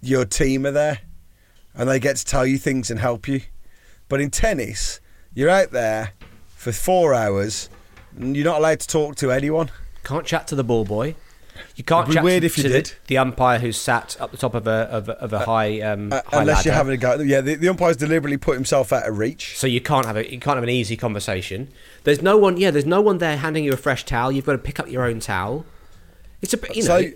your 0.00 0.24
team 0.24 0.64
are 0.66 0.70
there, 0.70 1.00
and 1.74 1.88
they 1.88 1.98
get 1.98 2.14
to 2.18 2.24
tell 2.24 2.46
you 2.46 2.58
things 2.58 2.88
and 2.88 3.00
help 3.00 3.26
you. 3.26 3.40
But 4.08 4.20
in 4.20 4.30
tennis, 4.30 5.00
you're 5.34 5.50
out 5.50 5.72
there 5.72 6.12
for 6.54 6.70
four 6.70 7.12
hours, 7.12 7.70
and 8.16 8.36
you're 8.36 8.44
not 8.44 8.58
allowed 8.58 8.78
to 8.80 8.86
talk 8.86 9.16
to 9.16 9.32
anyone. 9.32 9.70
Can't 10.04 10.24
chat 10.26 10.46
to 10.48 10.54
the 10.54 10.62
ball 10.62 10.84
boy. 10.84 11.16
You 11.76 11.84
can't 11.84 12.04
It'd 12.04 12.10
be 12.10 12.14
chat 12.14 12.24
weird 12.24 12.40
to, 12.42 12.46
if 12.46 12.56
you 12.58 12.62
to 12.64 12.68
the- 12.68 12.82
did. 12.82 12.92
The, 13.06 13.18
umpire 13.18 13.58
who's 13.58 13.76
sat 13.76 14.16
up 14.20 14.30
the 14.30 14.36
top 14.36 14.54
of 14.54 14.66
a 14.66 14.70
of, 14.90 15.08
a- 15.08 15.18
of 15.20 15.32
a 15.32 15.40
high, 15.40 15.80
um, 15.80 16.12
Uh, 16.12 16.20
high 16.26 16.40
unless 16.42 16.64
you're 16.64 16.74
having 16.74 16.94
a 16.94 16.96
go. 16.96 17.16
Yeah, 17.20 17.40
the, 17.40 17.54
the 17.56 17.68
umpire's 17.68 17.96
deliberately 17.96 18.36
put 18.38 18.54
himself 18.54 18.92
out 18.92 19.08
of 19.08 19.18
reach. 19.18 19.56
So 19.58 19.66
you 19.66 19.80
can't 19.80 20.06
have 20.06 20.16
a 20.16 20.30
you 20.30 20.38
can't 20.40 20.56
have 20.56 20.62
an 20.64 20.70
easy 20.70 20.96
conversation. 20.96 21.68
There's 22.04 22.22
no 22.22 22.36
one. 22.36 22.56
Yeah, 22.56 22.70
there's 22.70 22.86
no 22.86 23.00
one 23.00 23.18
there 23.18 23.36
handing 23.36 23.64
you 23.64 23.72
a 23.72 23.76
fresh 23.76 24.04
towel. 24.04 24.32
You've 24.32 24.46
got 24.46 24.52
to 24.52 24.58
pick 24.58 24.80
up 24.80 24.88
your 24.90 25.04
own 25.04 25.20
towel. 25.20 25.64
It's 26.40 26.52
a 26.52 26.56
bit, 26.56 26.74
you 26.76 26.82
know, 26.84 27.00
So- 27.00 27.10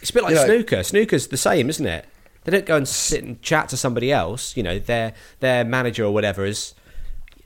it's 0.00 0.10
a 0.10 0.12
bit 0.12 0.22
like 0.22 0.30
you 0.30 0.36
know- 0.36 0.44
snooker. 0.46 0.82
Snooker's 0.82 1.28
the 1.28 1.36
same, 1.36 1.68
isn't 1.70 1.86
it? 1.86 2.06
They 2.44 2.52
don't 2.52 2.66
go 2.66 2.76
and 2.76 2.88
sit 2.88 3.22
and 3.24 3.40
chat 3.42 3.68
to 3.70 3.76
somebody 3.76 4.10
else. 4.12 4.56
You 4.56 4.62
know, 4.62 4.78
their 4.78 5.12
their 5.40 5.64
manager 5.64 6.04
or 6.04 6.12
whatever 6.14 6.44
is, 6.46 6.74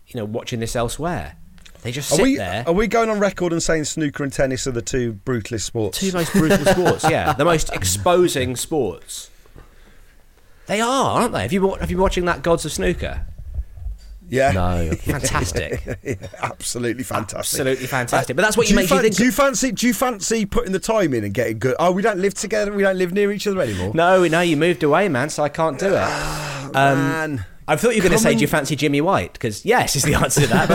you 0.06 0.18
know, 0.20 0.24
watching 0.24 0.60
this 0.60 0.76
elsewhere. 0.76 1.36
They 1.82 1.90
just 1.92 2.12
Are 2.12 2.16
sit 2.16 2.22
we, 2.22 2.36
there. 2.36 2.64
are 2.66 2.72
we 2.72 2.86
going 2.86 3.10
on 3.10 3.18
record 3.18 3.52
and 3.52 3.62
saying 3.62 3.84
snooker 3.84 4.22
and 4.22 4.32
tennis 4.32 4.66
are 4.66 4.70
the 4.72 4.82
two 4.82 5.14
brutalist 5.24 5.62
sports? 5.62 5.98
Two 5.98 6.12
most 6.12 6.32
brutal 6.32 6.64
sports, 6.64 7.04
yeah, 7.10 7.32
the 7.32 7.44
most 7.44 7.72
exposing 7.72 8.54
sports. 8.56 9.30
They 10.66 10.80
are, 10.80 11.20
aren't 11.20 11.32
they? 11.32 11.42
Have 11.42 11.52
you 11.52 11.74
have 11.74 11.90
you 11.90 11.96
been 11.96 12.02
watching 12.02 12.24
that 12.26 12.42
Gods 12.42 12.64
of 12.64 12.72
Snooker? 12.72 13.26
yeah. 14.28 14.52
No. 14.52 14.90
Fantastic. 15.00 15.82
Yeah, 16.04 16.14
absolutely 16.40 17.02
fantastic. 17.04 17.58
Absolutely 17.60 17.86
fantastic. 17.86 18.34
But 18.36 18.42
that's 18.42 18.56
what 18.56 18.66
do 18.66 18.70
you 18.72 18.76
makes 18.76 18.90
you 18.90 19.00
think- 19.00 19.16
Do 19.16 19.24
you 19.24 19.32
fancy? 19.32 19.72
Do 19.72 19.86
you 19.86 19.92
fancy 19.94 20.46
putting 20.46 20.72
the 20.72 20.78
time 20.80 21.12
in 21.14 21.22
and 21.24 21.34
getting 21.34 21.58
good? 21.58 21.74
Oh, 21.78 21.92
we 21.92 22.00
don't 22.02 22.18
live 22.18 22.34
together. 22.34 22.72
We 22.72 22.82
don't 22.82 22.96
live 22.96 23.12
near 23.12 23.30
each 23.32 23.46
other 23.46 23.60
anymore. 23.60 23.92
No, 23.94 24.26
no, 24.26 24.40
you 24.40 24.56
moved 24.56 24.82
away, 24.84 25.08
man, 25.08 25.28
so 25.30 25.42
I 25.42 25.48
can't 25.48 25.78
do 25.78 25.94
it. 25.94 25.98
Um, 26.74 26.98
man. 26.98 27.44
I 27.68 27.76
thought 27.76 27.90
you 27.94 28.02
were 28.02 28.08
going 28.08 28.18
to 28.18 28.22
say, 28.22 28.34
"Do 28.34 28.40
you 28.40 28.46
fancy 28.48 28.74
Jimmy 28.76 29.00
White?" 29.00 29.32
Because 29.34 29.64
yes, 29.64 29.94
is 29.96 30.02
the 30.02 30.14
answer 30.14 30.42
to 30.42 30.46
that. 30.48 30.68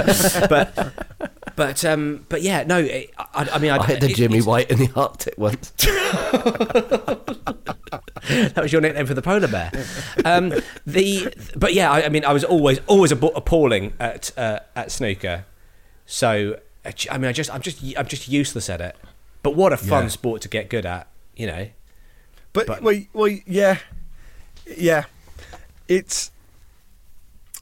But 0.50 0.76
but 0.76 1.56
but 1.56 1.86
um, 1.86 2.26
but 2.30 2.42
yeah, 2.42 2.64
no. 2.64 2.80
It, 2.80 3.12
I, 3.18 3.50
I 3.54 3.58
mean, 3.60 3.72
I, 3.72 3.78
I 3.78 3.86
had 3.86 4.02
the 4.02 4.10
it- 4.10 4.16
Jimmy 4.16 4.42
White 4.42 4.72
in 4.72 4.78
the 4.80 4.90
Arctic 4.96 5.38
once. 5.38 5.74
That 8.30 8.58
was 8.58 8.74
your 8.74 8.82
nickname 8.82 9.06
for 9.06 9.14
the 9.14 9.22
polar 9.22 9.48
bear. 9.48 9.72
Um, 10.26 10.54
the 10.86 11.34
but 11.56 11.74
yeah, 11.74 11.90
I, 11.90 12.06
I 12.06 12.10
mean, 12.10 12.26
I 12.26 12.34
was 12.34 12.44
always 12.44 12.80
always 12.88 13.12
appalling 13.14 13.94
at 14.02 14.38
uh, 14.38 14.60
at 14.76 14.92
snooker. 14.92 15.46
So 16.06 16.60
uh, 16.86 16.92
I 17.10 17.18
mean, 17.18 17.30
I 17.30 17.32
just 17.32 17.54
I'm 17.54 17.62
just 17.62 17.82
I'm 17.98 18.06
just 18.08 18.28
useless 18.28 18.70
at 18.70 18.82
it. 18.82 18.98
But 19.44 19.56
what 19.56 19.72
a 19.72 19.78
fun 19.78 20.04
Yeah. 20.04 20.10
sport 20.10 20.42
to 20.42 20.50
get 20.50 20.70
good 20.70 20.86
at, 20.86 21.08
you 21.38 21.48
know. 21.48 21.70
But, 22.52 22.68
But- 22.68 22.82
well, 22.82 23.00
well, 23.14 23.30
yeah, 23.46 23.78
yeah. 24.76 25.06
It's 25.88 26.32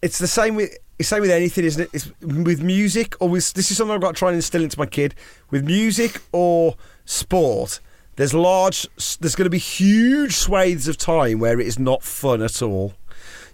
it's 0.06 0.20
the 0.20 0.28
same 0.28 0.56
with 0.56 0.70
it's 0.98 1.10
the 1.10 1.16
same 1.16 1.22
with 1.22 1.32
anything, 1.32 1.66
isn't 1.66 1.84
it? 1.84 1.90
It's 1.94 2.12
with 2.22 2.62
music 2.62 3.16
or 3.20 3.28
with 3.28 3.54
this 3.54 3.72
is 3.72 3.78
something 3.78 3.94
I've 3.96 4.02
got 4.02 4.16
to 4.16 4.20
try 4.20 4.30
and 4.30 4.36
instill 4.38 4.64
into 4.64 4.80
my 4.80 4.86
kid 4.86 5.16
with 5.52 5.66
music 5.66 6.22
or 6.32 6.76
sport. 7.06 7.80
There's 8.16 8.34
large. 8.34 8.88
There's 9.20 9.36
going 9.36 9.46
to 9.46 9.50
be 9.50 9.58
huge 9.58 10.36
swathes 10.36 10.88
of 10.88 10.98
time 10.98 11.40
where 11.40 11.60
it 11.60 11.68
is 11.68 11.78
not 11.78 12.02
fun 12.04 12.42
at 12.42 12.62
all. 12.62 12.94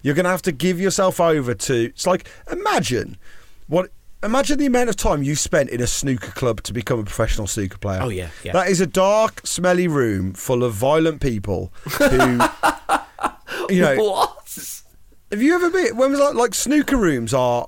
You're 0.04 0.14
going 0.16 0.26
to 0.26 0.30
have 0.32 0.44
to 0.44 0.52
give 0.52 0.80
yourself 0.80 1.20
over 1.20 1.54
to. 1.56 1.74
It's 1.86 2.06
like 2.06 2.28
imagine 2.52 3.18
what. 3.68 3.90
Imagine 4.24 4.60
the 4.60 4.68
amount 4.68 4.88
of 4.88 4.96
time 4.96 5.24
you 5.24 5.34
spent 5.36 5.72
in 5.72 5.82
a 5.82 5.88
snooker 5.88 6.30
club 6.34 6.62
to 6.62 6.74
become 6.74 7.00
a 7.00 7.04
professional 7.04 7.48
snooker 7.48 7.80
player. 7.80 8.02
Oh, 8.04 8.10
yeah, 8.10 8.30
yeah. 8.44 8.52
That 8.54 8.68
is 8.68 8.80
a 8.80 8.86
dark, 8.86 9.42
smelly 9.48 9.88
room 9.88 10.34
full 10.34 10.64
of 10.64 10.74
violent 10.76 11.22
people 11.22 11.74
who, 11.98 12.40
you 13.74 13.82
know, 13.82 13.96
What? 13.98 14.41
Have 15.32 15.42
you 15.42 15.56
ever 15.56 15.70
been? 15.70 15.96
When 15.98 16.12
was 16.12 16.20
that? 16.20 16.36
Like 16.36 16.54
snooker 16.54 16.98
rooms 16.98 17.34
are, 17.34 17.68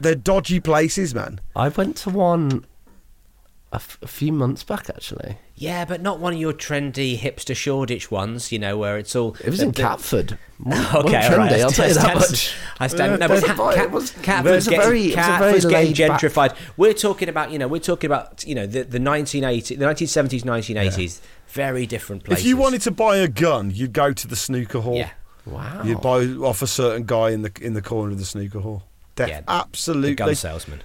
they're 0.00 0.14
dodgy 0.14 0.60
places, 0.60 1.14
man. 1.14 1.40
I 1.54 1.68
went 1.68 1.96
to 1.98 2.10
one 2.10 2.66
a, 3.72 3.76
f- 3.76 3.98
a 4.02 4.06
few 4.06 4.32
months 4.32 4.62
back, 4.64 4.88
actually. 4.90 5.38
Yeah, 5.54 5.84
but 5.86 6.02
not 6.02 6.18
one 6.20 6.34
of 6.34 6.38
your 6.38 6.52
trendy 6.52 7.18
hipster 7.18 7.56
Shoreditch 7.56 8.10
ones, 8.10 8.52
you 8.52 8.58
know, 8.58 8.76
where 8.76 8.98
it's 8.98 9.16
all. 9.16 9.34
It 9.42 9.46
was 9.50 9.58
the- 9.58 9.64
in 9.66 9.72
the- 9.72 9.82
Catford. 9.82 10.38
Okay, 10.66 10.70
Well, 10.70 11.32
all 11.32 11.36
right. 11.38 11.60
I'll 11.60 11.70
tell 11.70 11.86
you 11.88 11.94
that 11.94 12.14
much. 12.14 12.54
I 12.80 12.86
stand. 12.86 13.20
No, 13.20 13.28
but 13.28 13.42
Yeah, 13.42 13.46
Cat, 13.48 13.56
but 13.58 13.74
Cat, 13.74 13.84
it 13.84 13.90
was- 13.90 14.10
Catford's 14.10 14.46
it 14.46 14.54
was 14.54 14.68
getting, 14.68 14.80
very- 14.80 15.02
it 15.02 15.04
was 15.06 15.12
a 15.12 15.16
Catford's 15.16 15.64
very 15.64 15.74
getting 15.92 15.94
laid 15.94 16.08
back- 16.08 16.20
gentrified. 16.20 16.56
We're 16.78 16.94
talking 16.94 17.28
about, 17.28 17.50
you 17.52 17.58
know, 17.58 17.68
we're 17.68 17.78
talking 17.80 18.08
about, 18.08 18.44
you 18.46 18.54
know, 18.54 18.66
the, 18.66 18.82
the 18.84 18.98
1980s, 18.98 19.68
the 19.68 19.76
1970s, 19.84 20.42
1980s. 20.42 21.20
Very 21.48 21.86
different 21.86 22.24
places. 22.24 22.44
If 22.44 22.48
you 22.48 22.56
wanted 22.56 22.80
to 22.82 22.90
buy 22.90 23.18
a 23.18 23.28
gun, 23.28 23.70
you'd 23.70 23.92
go 23.92 24.12
to 24.12 24.26
the 24.26 24.36
snooker 24.36 24.80
hall. 24.80 24.96
yeah, 24.96 25.10
Wow. 25.46 25.82
You'd 25.84 26.00
buy 26.00 26.24
off 26.46 26.62
a 26.62 26.66
certain 26.66 27.04
guy 27.04 27.30
in 27.30 27.42
the 27.42 27.52
in 27.60 27.74
the 27.74 27.82
corner 27.82 28.12
of 28.12 28.18
the 28.18 28.24
snooker 28.24 28.60
hall. 28.60 28.82
Def- 29.14 29.28
Yeah, 29.28 29.40
absolutely. 29.48 30.10
the 30.10 30.14
gun 30.16 30.34
salesman. 30.34 30.82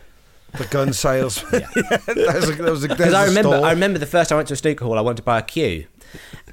The 0.57 0.66
gun 0.66 0.93
salesman. 0.93 1.62
yeah. 1.76 1.97
that 1.97 2.16
was 2.36 2.49
a, 2.49 2.53
that 2.55 2.72
was 2.72 2.84
a, 2.84 2.88
Because 2.89 2.97
there's 2.99 3.14
I 3.14 3.24
a 3.26 3.28
remember, 3.30 3.51
store. 3.57 3.66
I 3.66 3.72
remember 3.72 3.99
the 3.99 4.05
first 4.05 4.30
time 4.30 4.36
I 4.36 4.39
went 4.39 4.47
to 4.49 4.53
a 4.53 4.57
snooker 4.57 4.86
hall, 4.86 4.97
I 4.97 5.01
wanted 5.01 5.18
to 5.18 5.24
buy 5.24 5.39
a 5.39 5.43
cue, 5.43 5.88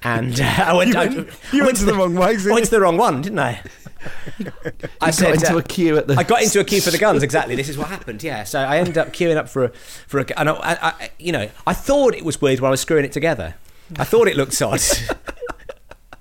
and 0.03 0.41
uh, 0.41 0.45
I 0.45 0.73
went. 0.73 0.91
You 0.91 0.97
went- 0.99 1.29
I 1.53 1.57
you 1.57 1.65
went 1.65 1.77
to 1.79 1.85
the 1.85 1.95
wrong 1.95 2.15
way, 2.15 2.37
didn't 2.37 2.51
I 2.51 2.55
went 2.55 2.61
you? 2.61 2.65
to 2.67 2.71
the 2.71 2.81
wrong 2.81 2.97
one, 2.97 3.23
didn't 3.23 3.39
I? 3.41 3.61
I 5.01 5.09
You 5.11 5.13
got 5.21 5.35
into 5.35 5.55
uh, 5.55 5.59
a 5.59 5.63
queue 5.63 5.99
at 5.99 6.07
the. 6.07 6.15
I 6.15 6.23
got 6.23 6.43
into 6.43 6.61
a 6.61 6.65
queue 6.65 6.81
for 6.81 6.91
the 6.91 6.99
guns. 7.07 7.23
Exactly. 7.23 7.57
This 7.57 7.69
is 7.69 7.77
what 7.77 7.89
happened. 7.89 8.23
Yeah. 8.23 8.45
So 8.45 8.61
I 8.61 8.79
ended 8.79 8.97
up 8.97 9.09
queuing 9.13 9.37
up 9.37 9.49
for 9.49 9.65
a 9.65 9.69
for 9.71 10.21
a. 10.21 10.39
And 10.41 10.49
I, 10.49 10.53
I, 10.55 10.77
I, 10.83 11.11
you 11.19 11.33
know, 11.33 11.49
I 11.67 11.75
thought 11.75 12.15
it 12.15 12.25
was 12.25 12.41
weird 12.41 12.61
while 12.61 12.69
I 12.69 12.71
was 12.71 12.81
screwing 12.81 13.05
it 13.05 13.13
together. 13.13 13.57
I 13.97 14.05
thought 14.05 14.29
it 14.29 14.37
looked 14.37 14.61
odd. 14.63 14.81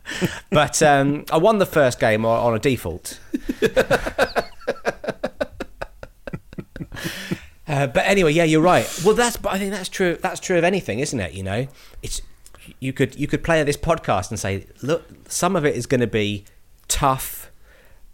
but 0.51 0.81
um, 0.81 1.25
I 1.31 1.37
won 1.37 1.57
the 1.57 1.65
first 1.65 1.99
game 1.99 2.25
on, 2.25 2.47
on 2.47 2.55
a 2.55 2.59
default. 2.59 3.19
Uh, 7.67 7.85
but 7.85 8.05
anyway, 8.05 8.31
yeah, 8.31 8.45
you're 8.45 8.61
right. 8.61 8.87
Well, 9.03 9.13
that's. 9.13 9.35
But 9.35 9.51
I 9.51 9.59
think 9.59 9.71
that's 9.71 9.89
true. 9.89 10.17
That's 10.21 10.39
true 10.39 10.57
of 10.57 10.63
anything, 10.63 10.99
isn't 10.99 11.19
it? 11.19 11.33
You 11.33 11.43
know, 11.43 11.67
it's 12.01 12.21
you 12.79 12.93
could 12.93 13.19
you 13.19 13.27
could 13.27 13.43
play 13.43 13.61
this 13.63 13.75
podcast 13.75 14.29
and 14.29 14.39
say, 14.39 14.67
look, 14.81 15.05
some 15.27 15.55
of 15.55 15.65
it 15.65 15.75
is 15.75 15.85
going 15.85 15.99
to 15.99 16.07
be 16.07 16.45
tough 16.87 17.51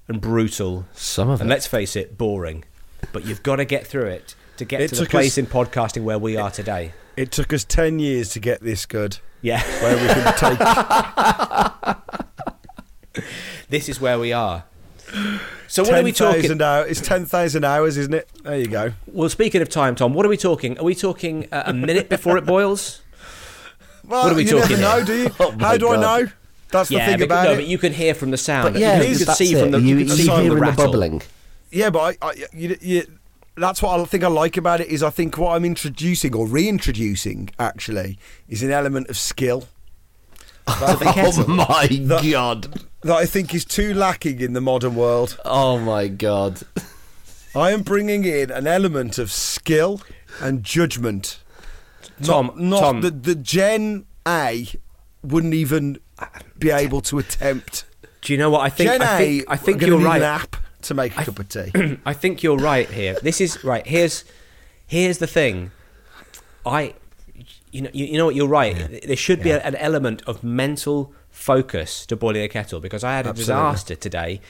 and 0.07 0.19
brutal. 0.19 0.85
Some 0.93 1.29
of 1.29 1.39
and 1.39 1.41
it. 1.41 1.43
And 1.43 1.49
let's 1.51 1.67
face 1.67 1.95
it, 1.95 2.17
boring. 2.17 2.63
But 3.11 3.25
you've 3.25 3.43
got 3.43 3.57
to 3.57 3.65
get 3.65 3.85
through 3.85 4.07
it 4.07 4.33
to 4.57 4.65
get 4.65 4.81
It 4.81 4.87
to 4.89 4.95
the 4.95 5.05
place 5.05 5.33
us- 5.33 5.37
in 5.37 5.45
podcasting 5.45 6.03
where 6.03 6.17
we 6.17 6.35
are 6.35 6.49
today. 6.49 6.93
It 7.15 7.31
took 7.31 7.53
us 7.53 7.63
ten 7.63 7.99
years 7.99 8.29
to 8.29 8.39
get 8.39 8.61
this 8.61 8.85
good. 8.85 9.19
Yeah, 9.41 9.61
Where 9.81 9.95
we 9.95 10.07
can 10.07 10.33
take 10.37 10.57
this 13.69 13.89
is 13.89 13.99
where 13.99 14.17
we 14.17 14.31
are. 14.31 14.63
So 15.67 15.83
what 15.83 15.95
are 15.95 16.03
we 16.03 16.11
talking? 16.13 16.57
thousand. 16.57 16.89
It's 16.91 17.01
ten 17.01 17.25
thousand 17.25 17.65
hours, 17.65 17.97
isn't 17.97 18.13
it? 18.13 18.29
There 18.43 18.57
you 18.57 18.67
go. 18.67 18.93
Well, 19.07 19.27
speaking 19.29 19.61
of 19.61 19.69
time, 19.69 19.95
Tom, 19.95 20.13
what 20.13 20.25
are 20.25 20.29
we 20.29 20.37
talking? 20.37 20.79
Are 20.79 20.85
we 20.85 20.95
talking 20.95 21.47
uh, 21.51 21.63
a 21.65 21.73
minute 21.73 22.07
before 22.09 22.37
it 22.37 22.45
boils? 22.45 23.01
Well, 24.05 24.23
What 24.23 24.31
are 24.31 24.35
we 24.35 24.43
you 24.43 24.51
talking 24.61 24.79
never 24.79 24.81
here? 24.81 24.99
know, 24.99 25.05
do 25.05 25.15
you? 25.23 25.29
Oh 25.39 25.51
How 25.59 25.77
do 25.77 25.89
I 25.89 25.97
know? 25.97 26.27
That's 26.71 26.89
the 26.89 26.97
thing 26.99 27.19
but, 27.19 27.25
about 27.25 27.43
no, 27.45 27.51
it. 27.53 27.55
but 27.57 27.67
you 27.67 27.77
can 27.77 27.93
hear 27.93 28.15
from 28.15 28.31
the 28.31 28.37
sound. 28.37 28.73
But 28.73 28.81
yeah, 28.81 29.01
you, 29.01 29.17
can 29.25 29.35
see 29.35 29.53
it. 29.53 29.59
from 29.61 29.71
the 29.71 29.79
you, 29.79 29.97
you 29.97 30.05
can 30.05 30.07
you 30.17 30.23
see 30.23 30.25
from 30.27 30.41
hear 30.41 30.55
the 30.55 30.65
the 30.65 30.71
bubbling. 30.71 31.21
Yeah, 31.69 31.89
but 31.91 32.17
I, 32.21 32.27
I 32.29 32.33
you, 32.53 32.77
you, 32.81 33.05
that's 33.55 33.81
what 33.81 33.99
I 33.99 34.03
think 34.05 34.23
I 34.23 34.27
like 34.27 34.57
about 34.57 34.81
it 34.81 34.87
is 34.87 35.03
I 35.03 35.09
think 35.09 35.37
what 35.37 35.55
I'm 35.55 35.65
introducing 35.65 36.35
or 36.35 36.47
reintroducing 36.47 37.49
actually 37.59 38.17
is 38.47 38.63
an 38.63 38.71
element 38.71 39.09
of 39.09 39.17
skill 39.17 39.67
Oh 40.67 41.45
my 41.47 41.87
god! 42.21 42.87
that 43.01 43.15
I 43.15 43.25
think 43.25 43.53
is 43.53 43.65
too 43.65 43.93
lacking 43.93 44.39
in 44.39 44.53
the 44.53 44.61
modern 44.61 44.95
world. 44.95 45.37
Oh 45.43 45.77
my 45.77 46.07
god! 46.07 46.61
I 47.53 47.71
am 47.71 47.81
bringing 47.81 48.23
in 48.23 48.49
an 48.49 48.65
element 48.65 49.17
of 49.17 49.29
skill 49.29 50.01
and 50.39 50.63
judgment. 50.63 51.39
Tom, 52.21 52.47
not, 52.47 52.57
not 52.57 52.79
Tom. 52.79 53.01
the 53.01 53.11
the 53.11 53.35
Gen 53.35 54.05
A 54.25 54.67
wouldn't 55.21 55.53
even 55.53 55.97
be 56.57 56.69
able 56.69 57.01
to 57.01 57.19
attempt. 57.19 57.83
Do 58.21 58.31
you 58.31 58.39
know 58.39 58.49
what 58.49 58.61
I 58.61 58.69
think? 58.69 58.89
Gen 58.89 59.01
I 59.01 59.15
A, 59.15 59.17
think, 59.17 59.45
I 59.49 59.57
think 59.57 59.81
you're 59.81 59.99
right. 59.99 60.21
An 60.21 60.23
app 60.23 60.55
to 60.83 60.93
make 60.93 61.17
a 61.17 61.23
cup 61.25 61.39
of 61.39 61.49
tea. 61.49 61.97
I 62.05 62.13
think 62.13 62.43
you're 62.43 62.57
right 62.57 62.89
here. 62.89 63.15
This 63.21 63.39
is 63.41 63.63
right. 63.63 63.85
Here's 63.85 64.23
here's 64.87 65.17
the 65.17 65.27
thing. 65.27 65.71
I 66.65 66.93
you 67.71 67.81
know 67.81 67.89
you, 67.93 68.05
you 68.05 68.17
know 68.17 68.25
what 68.25 68.35
you're 68.35 68.47
right. 68.47 69.01
There 69.05 69.15
should 69.15 69.41
be 69.43 69.51
a- 69.51 69.61
an 69.63 69.75
element 69.75 70.21
of 70.27 70.43
mental 70.43 71.13
focus 71.31 72.05
to 72.07 72.15
boiling 72.15 72.43
a 72.43 72.47
kettle 72.47 72.79
because 72.79 73.03
I 73.03 73.13
had 73.15 73.25
a 73.25 73.29
Absolutely. 73.29 73.53
disaster 73.53 73.95
today. 73.95 74.41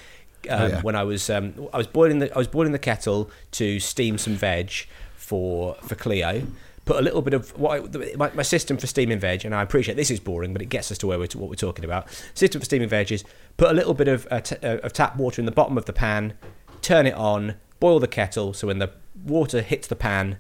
Um, 0.50 0.62
Oh, 0.62 0.68
yeah. 0.68 0.82
When 0.82 0.96
I 0.98 1.04
was 1.04 1.30
um, 1.30 1.70
I 1.74 1.78
was 1.78 1.88
boiling 1.88 2.20
the 2.20 2.34
I 2.36 2.38
was 2.38 2.50
boiling 2.50 2.74
the 2.74 2.80
kettle 2.80 3.32
to 3.52 3.80
steam 3.80 4.18
some 4.18 4.36
veg 4.36 4.72
for 5.16 5.76
for 5.76 5.96
Cleo. 5.96 6.44
Put 6.86 6.98
a 6.98 7.02
little 7.02 7.22
bit 7.22 7.34
of 7.34 7.58
what 7.58 7.96
I, 7.96 8.16
my, 8.18 8.32
my 8.34 8.44
system 8.44 8.78
for 8.78 8.88
steaming 8.88 9.20
veg, 9.20 9.46
and 9.46 9.56
I 9.56 9.62
appreciate 9.62 9.96
this 9.96 10.12
is 10.12 10.20
boring, 10.20 10.52
but 10.52 10.62
it 10.62 10.66
gets 10.68 10.92
us 10.92 10.98
to 11.00 11.08
where 11.08 11.18
we're 11.18 11.30
what 11.36 11.50
we're 11.50 11.56
talking 11.56 11.86
about. 11.86 12.08
System 12.34 12.60
for 12.60 12.66
steaming 12.66 12.90
veg 12.90 13.12
is 13.12 13.24
put 13.56 13.72
a 13.72 13.74
little 13.74 13.94
bit 13.94 14.10
of 14.10 14.28
uh, 14.30 14.42
t- 14.42 14.58
uh, 14.62 14.78
of 14.78 14.92
tap 14.92 15.16
water 15.16 15.42
in 15.42 15.46
the 15.46 15.52
bottom 15.52 15.78
of 15.78 15.86
the 15.86 15.94
pan, 15.94 16.34
turn 16.82 17.08
it 17.08 17.14
on, 17.14 17.56
boil 17.80 18.00
the 18.00 18.08
kettle. 18.08 18.54
So 18.54 18.68
when 18.68 18.80
the 18.80 18.92
water 19.24 19.62
hits 19.62 19.88
the 19.88 19.96
pan, 19.96 20.38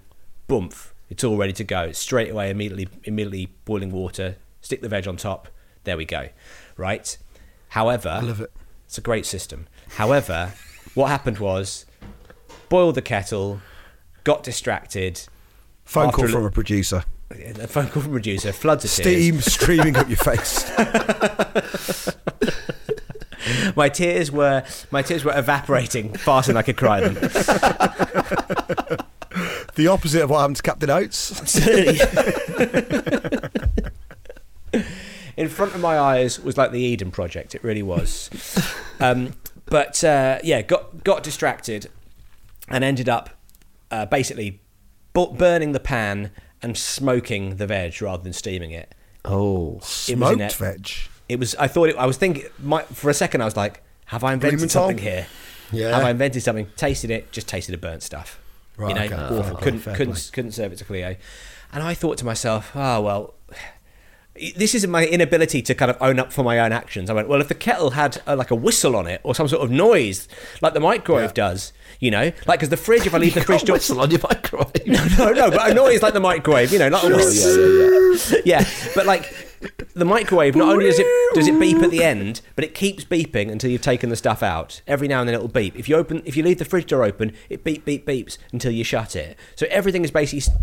boomf, 0.50 0.91
it's 1.10 1.24
all 1.24 1.38
ready 1.38 1.54
to 1.54 1.64
go. 1.64 1.84
It's 1.84 2.00
straight 2.00 2.32
away, 2.32 2.50
immediately, 2.50 2.89
immediately 3.04 3.54
boiling 3.66 3.91
water. 3.91 4.36
Stick 4.62 4.82
the 4.82 4.89
veg 4.89 5.08
on 5.08 5.16
top. 5.16 5.48
There 5.84 5.98
we 5.98 6.06
go. 6.06 6.30
Right. 6.76 7.18
However, 7.70 8.10
I 8.10 8.20
love 8.22 8.41
it. 8.41 8.52
It's 8.86 8.98
a 8.98 9.02
great 9.02 9.26
system. 9.26 9.68
However, 9.96 10.54
what 10.94 11.08
happened 11.08 11.39
was, 11.39 11.86
boiled 12.70 12.96
the 12.96 13.02
kettle, 13.02 13.62
got 14.24 14.44
distracted. 14.44 15.22
Phone 15.94 16.12
call 16.12 16.28
from 16.28 16.44
a 16.44 16.50
producer. 16.50 17.04
A 17.30 17.68
phone 17.68 17.88
call 17.88 18.02
from 18.02 18.14
a 18.14 18.16
producer, 18.16 18.52
floods 18.52 18.84
of 18.84 18.89
tears. 18.89 19.06
Steam 19.06 19.41
streaming 19.41 19.96
up 19.96 20.10
your 20.10 20.18
face. 20.18 20.72
My 23.76 23.89
tears 23.89 24.32
were 24.32 24.64
my 24.89 25.04
tears 25.04 25.24
were 25.24 25.38
evaporating 25.38 26.14
faster 26.14 26.52
than 26.52 26.58
I 26.58 26.64
could 26.64 26.78
cry 26.78 27.02
them. 27.02 27.14
The 29.76 29.88
opposite 29.88 30.24
of 30.24 30.30
what 30.30 30.39
happened 30.39 30.56
to 30.56 30.64
Captain 30.64 30.89
Oates. 30.89 31.30
in 35.38 35.50
front 35.50 35.76
of 35.76 35.82
my 35.82 36.00
eyes 36.00 36.39
was 36.39 36.58
like 36.58 36.72
the 36.72 36.80
Eden 36.80 37.12
Project. 37.12 37.54
It 37.54 37.64
really 37.64 37.84
was. 37.84 38.32
Um, 39.00 39.34
but 39.66 40.04
uh, 40.04 40.39
yeah, 40.44 40.64
got 40.64 41.04
got 41.04 41.22
distracted 41.22 41.91
and 42.70 42.84
ended 42.84 43.10
up 43.10 43.30
uh, 43.91 44.06
basically 44.06 44.62
burning 45.14 45.72
the 45.72 45.80
pan 45.80 46.32
and 46.61 46.78
smoking 46.78 47.57
the 47.57 47.68
veg 47.68 48.01
rather 48.01 48.24
than 48.24 48.34
steaming 48.34 48.72
it. 48.72 48.93
Oh, 49.26 49.76
It 49.76 49.82
was 49.82 50.09
in 50.09 50.18
Smoked 50.18 50.41
it. 50.41 50.53
veg. 50.53 50.89
It 51.30 51.39
was. 51.39 51.55
I 51.55 51.68
thought. 51.68 51.89
It, 51.89 51.95
I 51.97 52.05
was 52.05 52.18
thinking. 52.18 52.45
My, 52.59 52.82
for 52.84 53.09
a 53.09 53.14
second, 53.14 53.41
I 53.41 53.45
was 53.45 53.55
like, 53.55 53.82
"Have 54.07 54.24
I 54.24 54.34
invented 54.34 54.70
something 54.70 54.97
here? 54.97 55.28
Yeah. 55.72 55.95
Have 55.95 56.03
I 56.05 56.09
invented 56.11 56.43
something? 56.43 56.68
Tasted 56.76 57.09
it. 57.09 57.32
Just 57.32 57.47
tasted 57.47 57.74
a 57.74 57.78
burnt 57.78 58.03
stuff. 58.03 58.39
Right, 58.76 58.89
you 58.89 58.95
know, 58.95 59.05
okay. 59.05 59.16
awful. 59.16 59.43
Fair 59.43 59.55
couldn't 59.64 59.80
fair 59.80 59.95
couldn't 59.95 60.14
play. 60.16 60.22
couldn't 60.34 60.51
serve 60.51 60.74
it 60.74 60.78
to 60.80 60.84
Cleo. 60.86 61.16
And 61.72 61.82
I 61.84 61.93
thought 61.93 62.18
to 62.20 62.26
myself, 62.26 62.72
oh 62.76 63.01
well. 63.01 63.34
This 64.56 64.74
is 64.74 64.88
my 64.88 65.06
inability 65.06 65.62
to 65.62 65.76
kind 65.76 65.92
of 65.92 65.98
own 66.02 66.18
up 66.20 66.34
for 66.34 66.44
my 66.44 66.58
own 66.60 66.72
actions. 66.72 67.10
I 67.10 67.14
went, 67.14 67.28
well, 67.28 67.40
if 67.40 67.50
the 67.50 67.54
kettle 67.56 67.92
had 67.92 68.20
uh, 68.26 68.36
like 68.36 68.50
a 68.50 68.56
whistle 68.56 68.96
on 68.96 69.06
it 69.06 69.22
or 69.24 69.36
some 69.36 69.48
sort 69.48 69.62
of 69.64 69.70
noise, 69.70 70.28
like 70.60 70.74
the 70.74 70.80
microwave 70.80 71.30
Yeah. 71.30 71.50
does, 71.50 71.72
you 72.00 72.10
know, 72.10 72.32
like 72.48 72.60
because 72.60 72.70
the 72.70 72.78
fridge, 72.78 73.06
if 73.06 73.14
I 73.14 73.18
leave 73.20 73.36
the 73.36 73.42
fridge 73.42 73.62
door, 73.64 73.76
whistle 73.76 74.02
on 74.02 74.10
your 74.10 74.22
microwave. 74.24 74.72
no, 74.88 75.32
no, 75.34 75.52
but 75.52 75.70
a 75.70 75.74
noise 75.76 76.02
like 76.02 76.14
the 76.16 76.20
microwave, 76.20 76.74
you 76.74 76.80
know, 76.80 76.88
like 76.90 77.04
a 77.04 77.10
whistle. 77.10 78.40
yeah, 78.46 78.68
but 78.96 79.06
like 79.06 79.32
the 79.93 80.05
microwave, 80.05 80.55
not 80.55 80.70
only 80.70 80.86
does 80.86 80.99
it 80.99 81.07
does 81.34 81.47
it 81.47 81.59
beep 81.59 81.78
at 81.78 81.91
the 81.91 82.03
end, 82.03 82.41
but 82.55 82.64
it 82.66 82.74
keeps 82.76 83.03
beeping 83.03 83.51
until 83.51 83.70
you've 83.72 83.82
taken 83.82 84.09
the 84.09 84.16
stuff 84.16 84.41
out. 84.43 84.82
Every 84.88 85.07
now 85.07 85.20
and 85.22 85.28
then 85.30 85.36
it'll 85.36 85.47
beep. 85.47 85.76
If 85.78 85.88
you 85.89 85.95
open, 85.95 86.22
if 86.26 86.36
you 86.38 86.43
leave 86.43 86.59
the 86.59 86.66
fridge 86.66 86.88
door 86.88 87.03
open, 87.03 87.34
it 87.49 87.64
beep 87.64 87.86
beep 87.86 88.05
beeps 88.05 88.38
until 88.51 88.72
you 88.72 88.84
shut 88.84 89.16
it. 89.16 89.38
So 89.55 89.66
everything 89.70 90.03
is 90.03 90.11
basically 90.11 90.53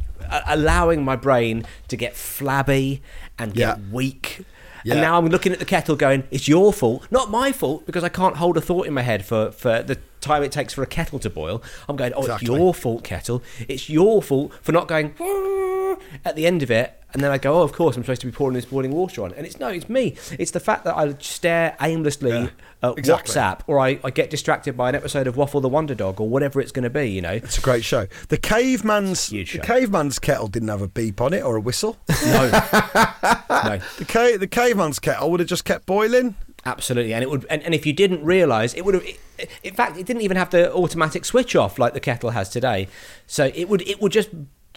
allowing 0.47 1.05
my 1.05 1.17
brain 1.17 1.65
to 1.89 1.97
get 1.97 2.15
flabby 2.15 3.03
and 3.39 3.55
get 3.55 3.79
Yeah. 3.79 3.85
weak. 3.93 4.45
Yeah. 4.83 4.95
And 4.95 5.03
now 5.03 5.19
I'm 5.19 5.27
looking 5.27 5.53
at 5.53 5.59
the 5.59 5.67
kettle 5.67 5.95
going, 5.95 6.25
it's 6.31 6.49
your 6.49 6.73
fault, 6.73 7.07
not 7.11 7.31
my 7.31 7.53
fault, 7.53 7.85
because 7.85 8.03
I 8.03 8.09
can't 8.09 8.37
hold 8.37 8.57
a 8.57 8.63
thought 8.63 8.87
in 8.87 8.95
my 8.95 9.03
head 9.03 9.27
for, 9.27 9.51
for 9.53 9.83
the 9.83 9.99
time 10.23 10.43
it 10.43 10.53
takes 10.53 10.73
for 10.73 10.83
a 10.83 10.87
kettle 10.87 11.19
to 11.19 11.29
boil. 11.29 11.63
I'm 11.87 11.97
going, 11.97 12.15
oh, 12.15 12.21
Exactly. 12.23 12.47
it's 12.47 12.57
your 12.59 12.73
fault, 12.73 13.05
kettle. 13.05 13.43
It's 13.69 13.91
your 13.91 14.23
fault 14.23 14.55
for 14.63 14.73
not 14.73 14.89
going, 14.89 15.15
at 16.25 16.37
the 16.37 16.47
end 16.47 16.63
of 16.63 16.71
it, 16.71 16.95
and 17.13 17.23
then 17.23 17.31
I 17.31 17.39
go, 17.39 17.59
oh, 17.59 17.63
of 17.63 17.73
course, 17.73 17.97
I'm 17.97 18.03
supposed 18.05 18.21
to 18.21 18.27
be 18.29 18.33
pouring 18.33 18.55
this 18.55 18.65
boiling 18.67 18.93
water 18.93 19.25
on. 19.25 19.33
And 19.35 19.45
it's 19.47 19.59
no, 19.59 19.69
it's 19.69 19.89
me. 19.89 20.17
It's 20.39 20.53
the 20.53 20.61
fact 20.61 20.85
that 20.85 20.97
I 20.97 21.15
stare 21.19 21.77
aimlessly 21.81 22.31
Yeah, 22.31 22.49
at 22.83 22.99
exactly. 22.99 23.35
WhatsApp, 23.35 23.61
or 23.67 23.81
I, 23.81 23.99
I 24.05 24.11
get 24.11 24.31
distracted 24.31 24.77
by 24.77 24.89
an 24.91 24.95
episode 24.95 25.27
of 25.27 25.37
Waffle 25.37 25.61
the 25.61 25.69
Wonder 25.69 25.95
Dog, 25.95 26.21
or 26.21 26.29
whatever 26.29 26.61
it's 26.61 26.73
going 26.73 26.85
to 26.85 26.91
be. 26.91 27.09
You 27.11 27.21
know, 27.23 27.33
It's 27.33 27.59
a 27.59 27.63
great 27.63 27.85
show. 27.85 28.07
The 28.29 28.37
caveman's 28.37 29.29
the 29.29 29.45
caveman's 29.45 30.19
kettle 30.19 30.47
didn't 30.49 30.69
have 30.69 30.83
a 30.83 30.89
beep 30.89 31.21
on 31.21 31.33
it 31.33 31.43
or 31.43 31.57
a 31.57 31.61
whistle. 31.61 31.97
no, 32.27 32.49
no. 32.51 33.81
The 33.99 34.05
ca- 34.07 34.37
the 34.37 34.49
caveman's 34.49 34.99
kettle 34.99 35.31
would 35.31 35.41
have 35.41 35.49
just 35.49 35.65
kept 35.65 35.87
boiling. 35.87 36.37
Absolutely, 36.67 37.15
and 37.15 37.23
it 37.23 37.31
would, 37.31 37.47
and, 37.49 37.63
and 37.63 37.75
if 37.75 37.87
you 37.87 37.93
didn't 37.95 38.23
realise, 38.23 38.75
it 38.75 38.85
would 38.85 38.95
have. 38.95 39.05
It, 39.05 39.19
in 39.65 39.73
fact, 39.75 39.97
it 39.97 40.05
didn't 40.07 40.21
even 40.23 40.37
have 40.37 40.51
the 40.51 40.71
automatic 40.75 41.25
switch 41.25 41.57
off 41.57 41.79
like 41.79 41.95
the 41.95 42.01
kettle 42.01 42.31
has 42.31 42.51
today. 42.51 42.87
So 43.27 43.51
it 43.55 43.69
would, 43.71 43.81
it 43.89 44.01
would 44.03 44.13
just 44.13 44.29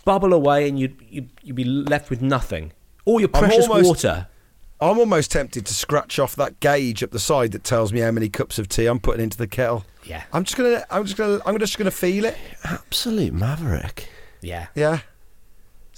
bubble 0.05 0.33
away, 0.33 0.67
and 0.67 0.79
you'd, 0.79 0.95
you'd, 1.09 1.29
you'd 1.41 1.55
be 1.55 1.63
left 1.63 2.09
with 2.09 2.21
nothing. 2.21 2.71
All 3.05 3.19
your 3.19 3.29
I'm 3.33 3.43
precious 3.43 3.67
almost- 3.67 3.87
water. 3.87 4.27
I'm 4.81 4.99
almost 4.99 5.31
tempted 5.31 5.65
to 5.67 5.73
scratch 5.73 6.19
off 6.19 6.35
that 6.35 6.59
gauge 6.59 7.03
up 7.03 7.11
the 7.11 7.19
side 7.19 7.53
that 7.53 7.63
tells 7.63 7.93
me 7.93 8.01
how 8.01 8.11
many 8.11 8.27
cups 8.27 8.59
of 8.59 8.67
tea 8.67 8.85
I'm 8.87 8.99
putting 8.99 9.23
into 9.23 9.37
the 9.37 9.47
kettle. 9.47 9.85
Yeah. 10.03 10.23
I'm 10.33 10.43
just 10.43 10.57
gonna. 10.57 10.83
I'm 10.89 11.05
just 11.05 11.15
gonna. 11.15 11.39
I'm 11.45 11.57
just 11.57 11.77
gonna 11.77 11.89
feel 11.91 12.25
it. 12.25 12.35
Absolute 12.65 13.31
maverick. 13.33 14.09
Yeah, 14.41 14.67
Yeah. 14.75 14.99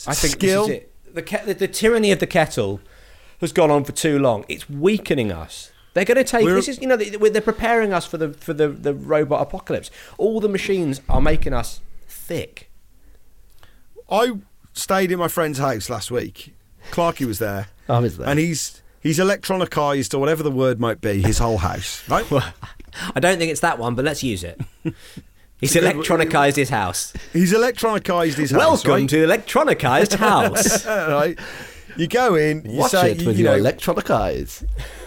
I 0.05 0.13
think 0.13 0.33
skill. 0.33 0.67
this 0.67 0.77
is 0.77 0.83
it. 0.83 1.15
The, 1.15 1.43
the 1.47 1.53
the 1.55 1.67
tyranny 1.67 2.11
of 2.11 2.19
the 2.19 2.27
kettle 2.27 2.79
has 3.41 3.51
gone 3.51 3.71
on 3.71 3.85
for 3.85 3.91
too 3.91 4.19
long. 4.19 4.45
It's 4.47 4.69
weakening 4.69 5.31
us. 5.31 5.71
They're 5.95 6.05
going 6.05 6.17
to 6.17 6.23
take 6.23 6.43
We're- 6.43 6.55
this 6.57 6.67
is 6.67 6.79
you 6.79 6.85
know 6.87 6.97
they, 6.97 7.09
they're 7.09 7.41
preparing 7.41 7.91
us 7.91 8.05
for 8.05 8.17
the 8.17 8.33
for 8.33 8.53
the, 8.53 8.67
the 8.67 8.93
robot 8.93 9.41
apocalypse. 9.41 9.89
All 10.19 10.39
the 10.39 10.49
machines 10.49 11.01
are 11.09 11.21
making 11.21 11.53
us 11.53 11.79
thick. 12.07 12.69
I 14.09 14.31
stayed 14.73 15.11
in 15.11 15.19
my 15.19 15.27
friend's 15.27 15.57
house 15.59 15.89
last 15.89 16.11
week. 16.11 16.53
Clarky 16.91 17.25
was 17.25 17.39
there. 17.39 17.67
Oh, 17.87 17.93
I 17.93 17.99
was 17.99 18.17
there. 18.17 18.27
And 18.27 18.39
he's 18.39 18.81
he's 18.99 19.19
electronicized 19.19 20.15
or 20.15 20.17
whatever 20.17 20.41
the 20.41 20.49
word 20.49 20.79
might 20.79 21.01
be 21.01 21.21
his 21.21 21.37
whole 21.37 21.57
house. 21.59 22.01
Right. 22.09 22.25
I 23.13 23.19
don't 23.19 23.37
think 23.37 23.51
it's 23.51 23.59
that 23.59 23.77
one, 23.77 23.93
but 23.93 24.03
let's 24.05 24.23
use 24.23 24.43
it. 24.43 24.59
He's 25.59 25.75
electronicized 25.75 26.55
his 26.55 26.69
house. 26.69 27.13
He's 27.31 27.53
electronicized 27.53 28.33
his 28.37 28.49
house. 28.49 28.59
Welcome 28.83 28.91
right? 28.91 29.09
to 29.09 29.17
electronicized 29.17 30.15
house. 30.15 30.83
right. 30.87 31.37
You 31.95 32.07
go 32.07 32.33
in. 32.33 32.65
You 32.69 32.79
Watch 32.79 32.91
say, 32.91 33.11
it 33.11 33.21
you, 33.21 33.27
with 33.27 33.37
you 33.37 33.43
your 33.45 33.53
know, 33.53 33.59
electronic 33.59 34.09
eyes. 34.09 34.63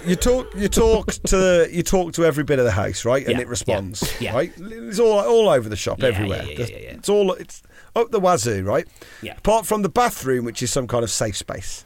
you 0.06 0.14
talk 0.14 0.54
you 0.54 0.68
talk 0.68 1.10
to 1.26 1.68
you 1.70 1.82
talk 1.82 2.12
to 2.12 2.24
every 2.24 2.44
bit 2.44 2.60
of 2.60 2.64
the 2.64 2.70
house, 2.70 3.04
right? 3.04 3.26
And 3.26 3.34
Yeah, 3.36 3.40
it 3.42 3.48
responds. 3.48 4.02
yeah, 4.20 4.30
yeah. 4.30 4.34
Right? 4.36 4.52
It's 4.56 5.00
all 5.00 5.18
all 5.18 5.48
over 5.48 5.68
the 5.68 5.74
shop, 5.76 6.02
everywhere. 6.02 6.44
yeah, 6.44 6.52
yeah, 6.60 6.66
yeah, 6.66 6.76
yeah. 6.78 6.90
It's 6.94 7.08
all 7.08 7.32
it's 7.32 7.60
up 7.94 8.10
the 8.10 8.20
wazoo, 8.20 8.62
right? 8.64 8.86
Yeah. 9.22 9.36
Apart 9.36 9.66
from 9.66 9.82
the 9.82 9.88
bathroom, 9.88 10.44
which 10.44 10.62
is 10.62 10.70
some 10.70 10.86
kind 10.86 11.04
of 11.04 11.10
safe 11.10 11.36
space. 11.36 11.84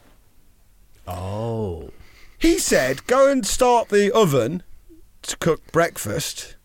oh. 1.07 1.89
He 2.37 2.59
said, 2.59 3.07
"Go 3.07 3.31
and 3.31 3.45
start 3.47 3.87
the 3.87 4.11
oven 4.13 4.63
to 5.21 5.37
cook 5.37 5.71
breakfast." 5.71 6.57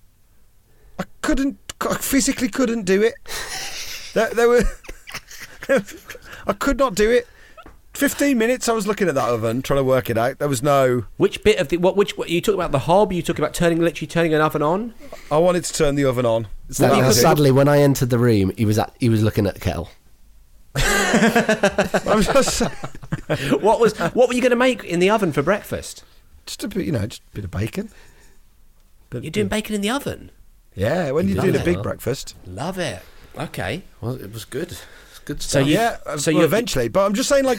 I 0.98 1.04
couldn't. 1.22 1.58
I 1.80 1.94
physically 1.98 2.48
couldn't 2.48 2.82
do 2.82 3.00
it. 3.00 3.14
there, 4.14 4.34
there 4.34 4.48
were. 4.48 4.62
I 6.46 6.52
could 6.54 6.78
not 6.78 6.96
do 6.96 7.10
it. 7.10 7.28
Fifteen 7.98 8.38
minutes. 8.38 8.68
I 8.68 8.74
was 8.74 8.86
looking 8.86 9.08
at 9.08 9.16
that 9.16 9.28
oven, 9.28 9.60
trying 9.60 9.78
to 9.80 9.84
work 9.84 10.08
it 10.08 10.16
out. 10.16 10.38
There 10.38 10.48
was 10.48 10.62
no. 10.62 11.06
Which 11.16 11.42
bit 11.42 11.58
of 11.58 11.66
the 11.66 11.78
what? 11.78 11.96
Which 11.96 12.16
what, 12.16 12.28
you 12.28 12.40
talk 12.40 12.54
about 12.54 12.70
the 12.70 12.78
hob? 12.78 13.12
You 13.12 13.22
talk 13.22 13.38
about 13.40 13.54
turning 13.54 13.80
literally 13.80 14.06
turning 14.06 14.32
an 14.32 14.40
oven 14.40 14.62
on? 14.62 14.94
I 15.32 15.38
wanted 15.38 15.64
to 15.64 15.72
turn 15.72 15.96
the 15.96 16.04
oven 16.04 16.24
on. 16.24 16.46
Now, 16.78 17.00
That 17.00 17.14
sadly, 17.14 17.50
when 17.50 17.66
I 17.66 17.80
entered 17.80 18.10
the 18.10 18.18
room, 18.20 18.52
he 18.56 18.64
was 18.64 18.78
at, 18.78 18.94
he 19.00 19.08
was 19.08 19.24
looking 19.24 19.48
at 19.48 19.54
the 19.54 19.60
kettle. 19.60 19.90
I'm 20.76 22.22
just, 22.22 22.60
what 23.60 23.80
was 23.80 23.98
what 23.98 24.28
were 24.28 24.34
you 24.34 24.42
going 24.42 24.50
to 24.50 24.56
make 24.56 24.84
in 24.84 25.00
the 25.00 25.10
oven 25.10 25.32
for 25.32 25.42
breakfast? 25.42 26.04
just 26.46 26.62
a 26.62 26.68
bit, 26.68 26.86
you 26.86 26.92
know, 26.92 27.04
just 27.04 27.22
a 27.32 27.34
bit 27.34 27.44
of 27.46 27.50
bacon. 27.50 27.90
Bit- 29.10 29.24
You're 29.24 29.32
doing 29.32 29.48
bacon 29.48 29.74
in 29.74 29.80
the 29.80 29.90
oven. 29.90 30.30
Yeah, 30.76 31.10
when 31.10 31.26
you're 31.26 31.38
Love 31.38 31.46
doing 31.46 31.60
a 31.60 31.64
big 31.64 31.82
breakfast. 31.82 32.36
Love 32.46 32.78
it. 32.78 33.02
Okay. 33.36 33.82
Well, 34.00 34.14
it 34.14 34.32
was 34.32 34.44
good. 34.44 34.78
It's 35.30 35.42
good 35.42 35.42
So 35.42 35.58
stuff. 35.60 35.68
you- 35.68 35.74
yeah, 35.74 35.96
uh, 36.06 36.16
so 36.16 36.32
well, 36.32 36.40
you- 36.40 36.44
eventually. 36.46 36.88
But 36.88 37.04
I'm 37.06 37.14
just 37.14 37.28
saying, 37.28 37.44
like, 37.44 37.58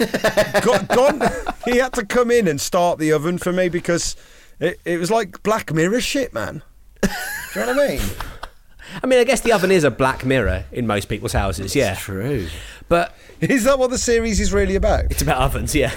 God, 0.63 0.87
God, 0.87 1.53
he 1.65 1.77
had 1.77 1.93
to 1.93 2.05
come 2.05 2.31
in 2.31 2.47
and 2.47 2.59
start 2.59 2.99
the 2.99 3.11
oven 3.13 3.37
for 3.37 3.51
me 3.53 3.69
because 3.69 4.15
it, 4.59 4.79
it 4.85 4.97
was 4.99 5.11
like 5.11 5.41
Black 5.43 5.73
Mirror 5.73 6.01
shit, 6.01 6.33
man. 6.33 6.63
Do 7.01 7.09
you 7.59 7.65
know 7.65 7.73
what 7.75 7.79
I 7.79 7.87
mean? 7.95 8.01
I 9.03 9.07
mean, 9.07 9.19
I 9.19 9.23
guess 9.23 9.41
the 9.41 9.53
oven 9.53 9.69
is 9.71 9.83
a 9.83 9.91
black 9.91 10.25
mirror 10.25 10.65
in 10.71 10.87
most 10.87 11.09
people's 11.09 11.33
houses. 11.33 11.75
Yeah. 11.75 11.93
True. 11.93 12.47
But 12.87 13.13
Is 13.39 13.63
that 13.65 13.77
what 13.77 13.91
the 13.91 13.99
series 13.99 14.39
is 14.39 14.51
really 14.51 14.73
about? 14.75 15.05
it's 15.11 15.21
about 15.21 15.37
ovens. 15.37 15.75
Yeah. 15.75 15.91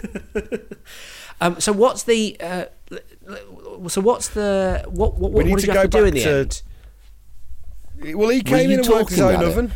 um. 1.40 1.60
So 1.60 1.72
what's 1.72 2.02
the? 2.02 2.36
Uh, 2.40 2.64
l- 2.90 2.98
l- 3.28 3.88
so 3.88 4.00
what's 4.00 4.28
the? 4.28 4.84
What? 4.88 5.14
What, 5.18 5.30
We 5.32 5.36
what 5.36 5.46
need 5.46 5.54
did 5.56 5.60
to 5.62 5.66
you 5.68 5.72
go 5.72 5.80
have 5.82 5.90
to 5.90 5.98
do 5.98 6.04
in 6.04 6.14
the 6.14 6.22
to- 6.22 6.30
end? 6.30 8.16
Well, 8.18 8.30
he 8.30 8.42
came 8.42 8.70
in 8.70 8.80
and 8.80 8.88
worked 8.88 9.10
his 9.10 9.18
talking 9.18 9.36
own 9.40 9.44
oven. 9.44 9.64
it? 9.66 9.72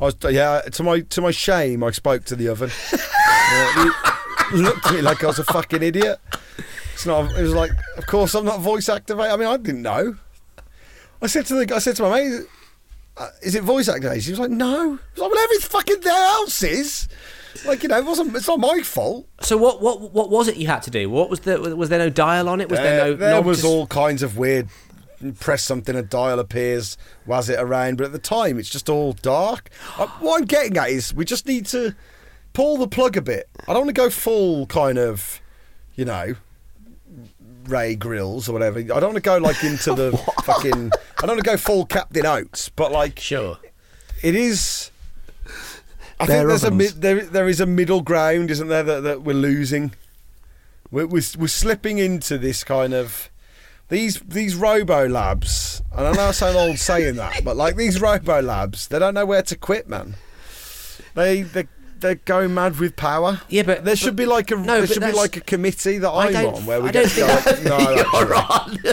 I 0.00 0.04
was, 0.04 0.16
yeah, 0.30 0.60
to 0.60 0.82
my 0.82 1.00
to 1.00 1.20
my 1.22 1.30
shame, 1.30 1.82
I 1.82 1.90
spoke 1.90 2.24
to 2.26 2.36
the 2.36 2.48
oven. 2.48 2.70
Yeah, 2.92 3.90
he 4.50 4.56
looked 4.62 4.86
at 4.86 4.94
me 4.94 5.00
like 5.02 5.22
I 5.24 5.28
was 5.28 5.38
a 5.38 5.44
fucking 5.44 5.82
idiot. 5.82 6.18
It's 6.94 7.06
not. 7.06 7.30
It 7.36 7.42
was 7.42 7.54
like, 7.54 7.70
of 7.96 8.06
course, 8.06 8.34
I'm 8.34 8.44
not 8.44 8.60
voice 8.60 8.88
activated. 8.88 9.32
I 9.32 9.36
mean, 9.36 9.48
I 9.48 9.56
didn't 9.56 9.82
know. 9.82 10.16
I 11.22 11.26
said 11.28 11.46
to 11.46 11.54
the, 11.64 11.74
I 11.74 11.78
said 11.78 11.96
to 11.96 12.02
my 12.02 12.10
mate, 12.20 12.40
uh, 13.16 13.28
"Is 13.42 13.54
it 13.54 13.62
voice 13.64 13.88
activated?" 13.88 14.24
He 14.24 14.30
was 14.32 14.40
like, 14.40 14.50
"No." 14.50 14.82
I 14.84 14.86
was 14.90 14.98
like, 15.16 15.30
"Well, 15.32 15.44
every 15.44 15.58
fucking 15.58 16.02
else 16.06 16.62
is." 16.62 17.08
Like 17.64 17.82
you 17.82 17.88
know, 17.88 17.96
it 17.96 18.04
wasn't. 18.04 18.36
It's 18.36 18.46
not 18.48 18.60
my 18.60 18.80
fault. 18.82 19.26
So 19.40 19.56
what? 19.56 19.80
What? 19.80 20.12
What 20.12 20.28
was 20.28 20.46
it 20.48 20.56
you 20.56 20.66
had 20.66 20.82
to 20.82 20.90
do? 20.90 21.08
What 21.08 21.30
was 21.30 21.40
the? 21.40 21.58
Was 21.74 21.88
there 21.88 21.98
no 21.98 22.10
dial 22.10 22.50
on 22.50 22.60
it? 22.60 22.68
Was 22.68 22.78
there 22.80 23.00
Uh, 23.00 23.04
no? 23.06 23.14
there 23.14 23.40
was 23.42 23.64
all 23.64 23.86
kinds 23.86 24.22
of 24.22 24.36
weird. 24.36 24.68
Press 25.40 25.62
something, 25.64 25.94
a 25.96 26.02
dial 26.02 26.38
appears, 26.38 26.96
was 27.26 27.48
it 27.48 27.58
around? 27.58 27.96
But 27.98 28.06
at 28.06 28.12
the 28.12 28.18
time, 28.18 28.58
it's 28.58 28.68
just 28.70 28.88
all 28.88 29.12
dark. 29.12 29.70
Uh, 29.98 30.06
what 30.20 30.40
I'm 30.40 30.46
getting 30.46 30.76
at 30.76 30.90
is 30.90 31.12
we 31.14 31.24
just 31.24 31.46
need 31.46 31.66
to 31.66 31.94
pull 32.52 32.76
the 32.78 32.88
plug 32.88 33.16
a 33.16 33.22
bit. 33.22 33.48
I 33.68 33.72
don't 33.72 33.86
want 33.86 33.88
to 33.96 34.02
go 34.02 34.10
full 34.10 34.66
kind 34.66 34.98
of, 34.98 35.40
you 35.94 36.04
know, 36.04 36.34
Ray 37.64 37.96
Grills 37.96 38.48
or 38.48 38.52
whatever. 38.52 38.78
I 38.78 38.82
don't 38.84 39.02
want 39.02 39.14
to 39.16 39.20
go 39.20 39.38
like 39.38 39.62
into 39.64 39.94
the 39.94 40.16
fucking. 40.44 40.90
I 41.18 41.20
don't 41.26 41.36
want 41.36 41.44
to 41.44 41.50
go 41.50 41.56
full 41.56 41.84
Captain 41.86 42.24
Oates, 42.24 42.68
but 42.68 42.92
like 42.92 43.18
Sure. 43.18 43.58
it 44.22 44.34
is. 44.34 44.90
I 46.18 46.24
think 46.26 46.48
there's 46.48 46.64
a 46.64 46.68
ovens. 46.68 46.94
there 46.94 47.20
there 47.26 47.48
is 47.48 47.60
a 47.60 47.66
middle 47.66 48.00
ground, 48.00 48.50
isn't 48.50 48.68
there? 48.68 48.82
That, 48.82 49.00
that 49.02 49.22
we're 49.22 49.34
losing. 49.34 49.92
We're, 50.90 51.06
we're 51.06 51.22
we're 51.36 51.48
slipping 51.48 51.98
into 51.98 52.38
this 52.38 52.64
kind 52.64 52.94
of 52.94 53.28
these 53.88 54.20
these 54.20 54.54
robo 54.54 55.08
labs. 55.08 55.82
And 55.96 56.06
I 56.06 56.12
know 56.12 56.26
I 56.28 56.30
sound 56.32 56.56
old 56.56 56.78
saying 56.78 57.16
that, 57.16 57.42
but 57.44 57.56
like 57.56 57.76
these 57.76 58.00
robo 58.00 58.40
labs, 58.42 58.88
they 58.88 58.98
don't 58.98 59.14
know 59.14 59.26
where 59.26 59.42
to 59.42 59.56
quit, 59.56 59.88
man. 59.88 60.16
They 61.14 61.42
they 61.42 61.66
they're 61.98 62.16
going 62.16 62.52
mad 62.52 62.78
with 62.78 62.94
power. 62.96 63.40
Yeah, 63.48 63.62
but- 63.62 63.84
there 63.84 63.92
but- 63.92 63.98
should 63.98 64.16
be 64.16 64.26
like 64.26 64.50
a 64.50 64.56
no, 64.56 64.78
there 64.78 64.86
should 64.86 65.02
be 65.02 65.12
like 65.12 65.36
a 65.36 65.40
committee 65.40 65.98
that 65.98 66.10
I 66.10 66.26
I'm 66.26 66.32
don't- 66.32 66.54
on 66.56 66.66
where 66.66 66.80
we 66.82 66.88
I 66.90 66.92
get 66.92 67.08
don't 67.08 67.10
to 67.10 67.20
go. 67.20 67.36
think 67.52 67.68
like, 67.70 67.78
no, 68.12 68.74
actually. 68.80 68.92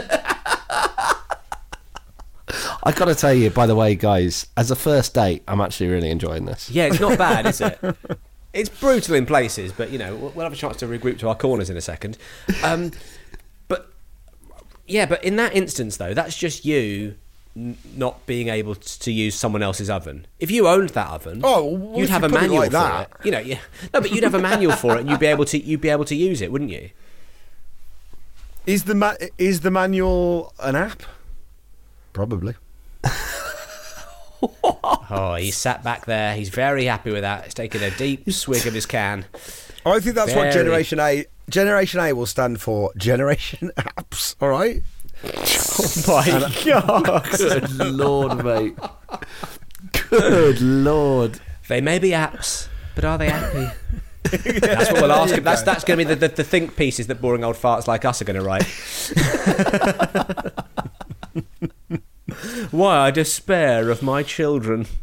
I 2.85 2.91
got 2.91 3.05
to 3.05 3.15
tell 3.15 3.33
you, 3.33 3.49
by 3.49 3.65
the 3.65 3.75
way, 3.75 3.95
guys, 3.95 4.45
as 4.57 4.69
a 4.69 4.75
first 4.75 5.13
date, 5.13 5.43
I'm 5.47 5.61
actually 5.61 5.87
really 5.87 6.09
enjoying 6.11 6.45
this. 6.45 6.69
Yeah, 6.69 6.85
it's 6.85 6.99
not 6.99 7.17
bad, 7.17 7.45
is 7.47 7.61
it? 7.61 7.79
It's 8.53 8.69
brutal 8.69 9.15
in 9.15 9.25
places, 9.25 9.71
but 9.71 9.89
you 9.89 9.97
know 9.97 10.13
we'll 10.15 10.29
we'll 10.29 10.43
have 10.43 10.53
a 10.53 10.55
chance 10.55 10.77
to 10.77 10.85
regroup 10.85 11.17
to 11.19 11.27
our 11.27 11.33
corners 11.33 11.71
in 11.71 11.77
a 11.77 11.81
second. 11.81 12.19
Um, 12.63 12.91
but 12.91 12.99
yeah, 14.87 15.05
but 15.05 15.23
in 15.23 15.35
that 15.37 15.55
instance, 15.55 15.97
though, 15.97 16.13
that's 16.13 16.35
just 16.37 16.65
you 16.65 17.15
n- 17.55 17.77
not 17.95 18.25
being 18.25 18.49
able 18.49 18.75
t- 18.75 18.81
to 18.99 19.11
use 19.11 19.35
someone 19.35 19.63
else's 19.63 19.89
oven. 19.89 20.25
If 20.39 20.51
you 20.51 20.67
owned 20.67 20.89
that 20.89 21.09
oven, 21.09 21.41
Oh, 21.43 21.65
well, 21.65 21.99
you'd 21.99 22.09
have 22.09 22.21
you 22.23 22.27
a 22.29 22.31
manual 22.31 22.57
like 22.57 22.67
for 22.67 22.71
that. 22.77 23.09
it. 23.19 23.25
You 23.25 23.31
know, 23.31 23.39
yeah, 23.39 23.59
no, 23.93 24.01
but 24.01 24.11
you'd 24.11 24.23
have 24.23 24.33
a 24.35 24.39
manual 24.39 24.73
for 24.75 24.95
it, 24.95 25.01
and 25.01 25.09
you'd 25.09 25.19
be 25.19 25.27
able 25.27 25.45
to 25.45 25.57
you'd 25.57 25.81
be 25.81 25.89
able 25.89 26.05
to 26.05 26.15
use 26.15 26.41
it, 26.41 26.51
wouldn't 26.51 26.71
you? 26.71 26.89
Is 28.65 28.83
the 28.85 28.95
ma- 28.95 29.15
is 29.37 29.61
the 29.61 29.71
manual 29.71 30.53
an 30.59 30.75
app? 30.75 31.03
Probably. 32.13 32.55
Oh, 35.09 35.35
he's 35.35 35.55
sat 35.55 35.83
back 35.83 36.05
there. 36.05 36.35
He's 36.35 36.49
very 36.49 36.85
happy 36.85 37.11
with 37.11 37.21
that. 37.21 37.45
He's 37.45 37.53
taking 37.53 37.81
a 37.81 37.91
deep 37.91 38.29
swig 38.31 38.65
of 38.67 38.73
his 38.73 38.85
can. 38.85 39.25
I 39.85 39.99
think 39.99 40.15
that's 40.15 40.33
what 40.33 40.51
Generation 40.51 40.99
A 40.99 41.25
Generation 41.49 41.99
A 41.99 42.13
will 42.13 42.25
stand 42.25 42.61
for. 42.61 42.91
Generation 42.97 43.71
Apps. 43.77 44.35
All 44.41 44.49
right. 44.49 44.83
Oh 45.25 46.23
my 46.25 46.53
god! 46.65 47.29
Good 47.37 47.71
lord, 47.79 48.43
mate. 48.43 48.77
Good 50.09 50.61
lord. 50.61 51.39
They 51.69 51.79
may 51.79 51.97
be 51.99 52.09
apps, 52.09 52.67
but 52.93 53.05
are 53.05 53.17
they 53.17 53.29
happy? 53.29 53.71
That's 54.23 54.91
what 54.91 55.01
we'll 55.01 55.11
ask 55.11 55.35
him. 55.35 55.43
That's 55.43 55.61
that's 55.61 55.83
going 55.83 55.99
to 55.99 56.05
be 56.05 56.13
the, 56.13 56.27
the, 56.27 56.35
the 56.35 56.43
think 56.43 56.75
pieces 56.75 57.07
that 57.07 57.21
boring 57.21 57.43
old 57.43 57.55
farts 57.55 57.87
like 57.87 58.03
us 58.03 58.21
are 58.21 58.25
going 58.25 58.39
to 58.39 58.43
write. 58.43 58.63
Why 62.71 62.97
I 63.07 63.11
despair 63.11 63.89
of 63.89 64.01
my 64.01 64.23
children. 64.23 64.87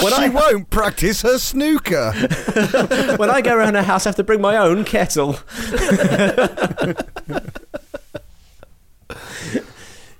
When 0.00 0.12
she 0.14 0.22
I 0.22 0.28
won't 0.28 0.70
practice 0.70 1.22
her 1.22 1.36
snooker. 1.38 2.12
when 3.16 3.28
I 3.28 3.42
go 3.42 3.54
around 3.54 3.74
her 3.74 3.82
house, 3.82 4.06
I 4.06 4.10
have 4.10 4.16
to 4.16 4.24
bring 4.24 4.40
my 4.40 4.56
own 4.56 4.84
kettle. 4.84 5.34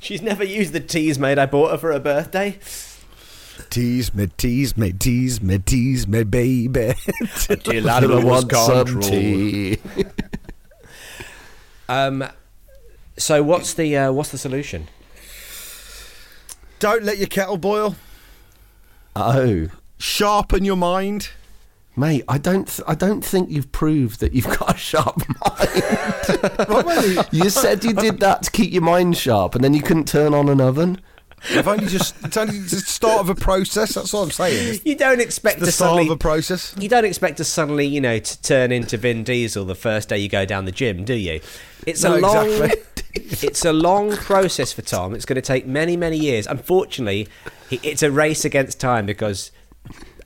She's 0.01 0.21
never 0.21 0.45
used 0.45 0.73
the 0.75 0.81
teas 0.81 1.19
made 1.19 1.39
I 1.39 1.47
bought 1.47 1.71
her 1.71 1.79
for 1.79 1.93
her 1.93 2.01
birthday. 2.01 2.59
Tease 3.71 4.13
me, 4.15 4.27
tease 4.37 4.77
me, 4.77 4.93
tease 4.93 5.41
me, 5.41 5.59
tease 5.59 6.07
me, 6.09 6.25
baby. 6.25 6.95
Dear 7.63 7.81
lad, 7.81 8.05
it 8.05 8.11
was 8.25 8.45
control. 8.45 9.01
tea. 9.01 9.79
Um, 11.89 12.25
so 13.17 13.43
what's 13.43 13.75
the 13.75 13.97
uh, 13.97 14.13
what's 14.13 14.31
the 14.31 14.39
solution? 14.39 14.89
Don't 16.81 17.05
let 17.05 17.19
your 17.19 17.29
kettle 17.29 17.59
boil. 17.59 17.95
Oh, 19.15 19.69
Sharpen 19.99 20.65
your 20.65 20.77
mind. 20.77 21.31
mate, 21.95 22.25
I 22.27 22.39
don't. 22.39 22.67
Th- 22.67 22.81
I 22.89 22.95
don't 22.95 23.23
think 23.25 23.51
you've 23.51 23.71
proved 23.71 24.21
that 24.21 24.33
you've 24.33 24.49
got 24.59 24.75
a 24.75 24.79
sharp 24.79 25.19
mind. 25.29 27.29
you 27.33 27.51
said 27.51 27.85
you 27.85 27.93
did 27.93 28.21
that 28.21 28.43
to 28.45 28.51
keep 28.51 28.73
your 28.73 28.83
mind 28.83 29.17
sharp, 29.17 29.55
and 29.55 29.63
then 29.63 29.75
you 29.75 29.83
couldn't 29.83 30.09
turn 30.09 30.33
on 30.35 30.49
an 30.49 30.61
oven. 30.61 31.01
I've 31.51 31.69
only 31.69 31.87
just 31.87 32.15
it's 32.25 32.37
only 32.37 32.59
the 32.59 32.69
start 32.77 33.21
of 33.21 33.31
a 33.31 33.35
process. 33.35 33.95
That's 33.95 34.13
all 34.13 34.25
I'm 34.25 34.31
saying. 34.31 34.75
It's 34.75 34.85
You 34.87 34.95
don't 34.95 35.21
expect 35.21 35.61
the 35.61 35.67
to 35.67 35.73
start 35.73 35.91
suddenly 35.91 36.07
of 36.07 36.13
a 36.13 36.17
process. 36.19 36.75
you 36.79 36.89
don't 36.89 37.07
expect 37.07 37.39
to 37.39 37.45
suddenly 37.45 37.87
you 37.87 38.01
know 38.01 38.19
to 38.19 38.43
turn 38.43 38.73
into 38.73 38.97
Vin 38.99 39.25
Diesel 39.25 39.65
the 39.65 39.75
first 39.75 40.09
day 40.11 40.19
you 40.19 40.29
go 40.29 40.45
down 40.45 40.67
the 40.67 40.73
gym, 40.73 41.05
do 41.05 41.15
you? 41.15 41.41
It's 41.87 42.03
No, 42.03 42.17
a 42.17 42.21
long 42.21 42.47
exactly. 42.51 42.83
It's 43.15 43.65
a 43.65 43.73
long 43.73 44.17
process 44.17 44.73
for 44.73 44.83
Tom. 44.83 45.15
It's 45.15 45.25
going 45.25 45.37
to 45.37 45.43
take 45.43 45.67
many 45.67 45.97
many 45.97 46.17
years. 46.17 46.47
Unfortunately, 46.47 47.29
it's 47.71 48.03
a 48.03 48.11
race 48.11 48.45
against 48.45 48.81
time 48.81 49.07
because 49.07 49.51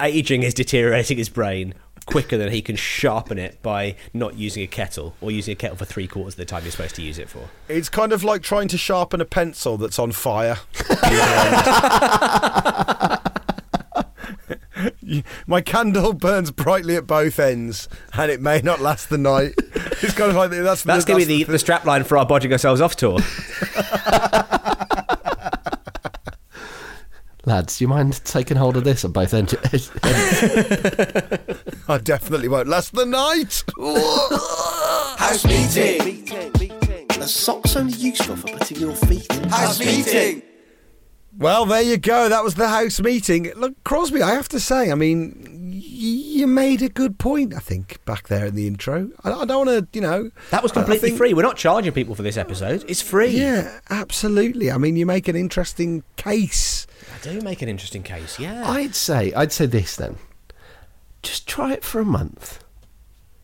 aging 0.01 0.43
is 0.43 0.55
deteriorating 0.55 1.19
his 1.19 1.29
brain 1.29 1.75
quicker 2.07 2.37
than 2.37 2.51
he 2.51 2.61
can 2.61 2.77
sharpen 2.77 3.39
it 3.39 3.63
by 3.63 3.97
not 4.13 4.37
using 4.37 4.63
a 4.63 4.67
kettle 4.67 5.15
or 5.21 5.31
using 5.31 5.53
a 5.53 5.55
kettle 5.55 5.77
for 5.77 5.85
three 5.85 6.07
quarters 6.07 6.35
of 6.35 6.39
the 6.39 6.45
time 6.45 6.63
you're 6.63 6.71
supposed 6.71 6.95
to 6.95 7.03
use 7.03 7.19
it 7.19 7.29
for. 7.29 7.49
It's 7.69 7.89
kind 7.89 8.13
of 8.13 8.23
like 8.23 8.43
trying 8.43 8.69
to 8.69 8.79
sharpen 8.79 9.21
a 9.21 9.25
pencil 9.25 9.79
that's 9.79 9.99
on 9.99 10.13
fire. 10.13 10.59
You- 15.01 15.23
My 15.47 15.61
candle 15.61 16.13
burns 16.13 16.51
brightly 16.51 16.97
at 16.97 17.07
both 17.07 17.39
ends, 17.39 17.89
and 18.13 18.31
it 18.31 18.41
may 18.41 18.61
not 18.61 18.81
last 18.81 19.09
the 19.11 19.19
night. 19.19 19.55
It's 20.03 20.13
kind 20.13 20.29
of 20.31 20.37
like 20.37 20.51
the- 20.51 20.63
that's 20.63 20.83
That's 20.83 21.05
going 21.07 21.21
to 21.21 21.27
be 21.27 21.45
the, 21.45 21.53
the 21.53 21.59
strap 21.59 21.85
line 21.87 22.05
for 22.05 22.19
our 22.19 22.27
bodging 22.27 22.53
ourselves 22.53 22.81
off 22.83 22.95
tour. 22.97 23.21
Lads, 27.47 27.77
do 27.79 27.85
you 27.85 27.89
mind 27.89 28.25
taking 28.25 28.57
hold 28.57 28.77
of 28.79 28.85
this 28.85 29.05
at 29.05 29.13
both 29.13 29.35
ends? 29.35 29.55
I 31.89 31.99
definitely 32.03 32.49
won't 32.49 32.69
last 32.69 32.95
the 32.95 33.05
night. 33.05 33.63
House 35.19 35.45
meeting. 35.45 36.05
Meeting, 36.05 36.53
meeting. 36.59 37.07
Are 37.23 37.27
socks 37.29 37.77
only 37.77 37.93
useful 37.95 38.37
for 38.37 38.49
putting 38.49 38.79
your 38.81 38.95
feet 38.95 39.27
in? 39.35 39.45
House 39.51 39.79
meeting. 39.79 40.43
Well, 41.37 41.67
there 41.67 41.83
you 41.83 41.97
go. 41.97 42.29
That 42.29 42.45
was 42.45 42.55
the 42.55 42.69
house 42.69 43.01
meeting. 43.01 43.51
Look, 43.57 43.83
Crosby, 43.85 44.23
I 44.23 44.35
have 44.35 44.49
to 44.51 44.61
say, 44.61 44.91
I 44.91 44.95
mean, 44.95 45.35
y- 45.73 45.81
you 45.83 46.47
made 46.47 46.81
a 46.81 46.89
good 46.89 47.19
point, 47.19 47.53
I 47.55 47.59
think, 47.59 48.03
back 48.05 48.29
there 48.29 48.47
in 48.47 48.55
the 48.55 48.67
intro. 48.69 49.11
I, 49.25 49.33
I 49.33 49.45
don't 49.45 49.67
want 49.67 49.71
to, 49.71 49.89
you 49.93 50.01
know. 50.01 50.31
That 50.51 50.63
was 50.63 50.71
I- 50.73 50.77
I 50.81 50.85
completely 50.85 51.09
think- 51.11 51.19
free. 51.19 51.35
We're 51.35 51.43
not 51.43 51.57
charging 51.57 51.93
people 51.93 52.15
for 52.15 52.23
this 52.23 52.37
episode. 52.37 52.85
It's 52.89 53.03
free. 53.03 53.31
Yeah, 53.31 53.81
absolutely. 53.91 54.71
I 54.71 54.79
mean, 54.79 54.95
you 54.97 55.07
make 55.07 55.27
an 55.27 55.35
interesting 55.37 56.05
case. 56.17 56.87
I 57.15 57.19
do 57.25 57.41
make 57.41 57.63
an 57.63 57.69
interesting 57.69 58.03
case. 58.05 58.39
Yeah. 58.39 58.69
I'd 58.71 58.95
say, 58.95 59.33
I'd 59.35 59.53
say 59.53 59.67
this 59.67 59.97
then. 59.97 60.17
Just 61.23 61.49
try 61.49 61.73
it 61.73 61.83
for 61.85 62.01
a 62.01 62.05
month. 62.05 62.63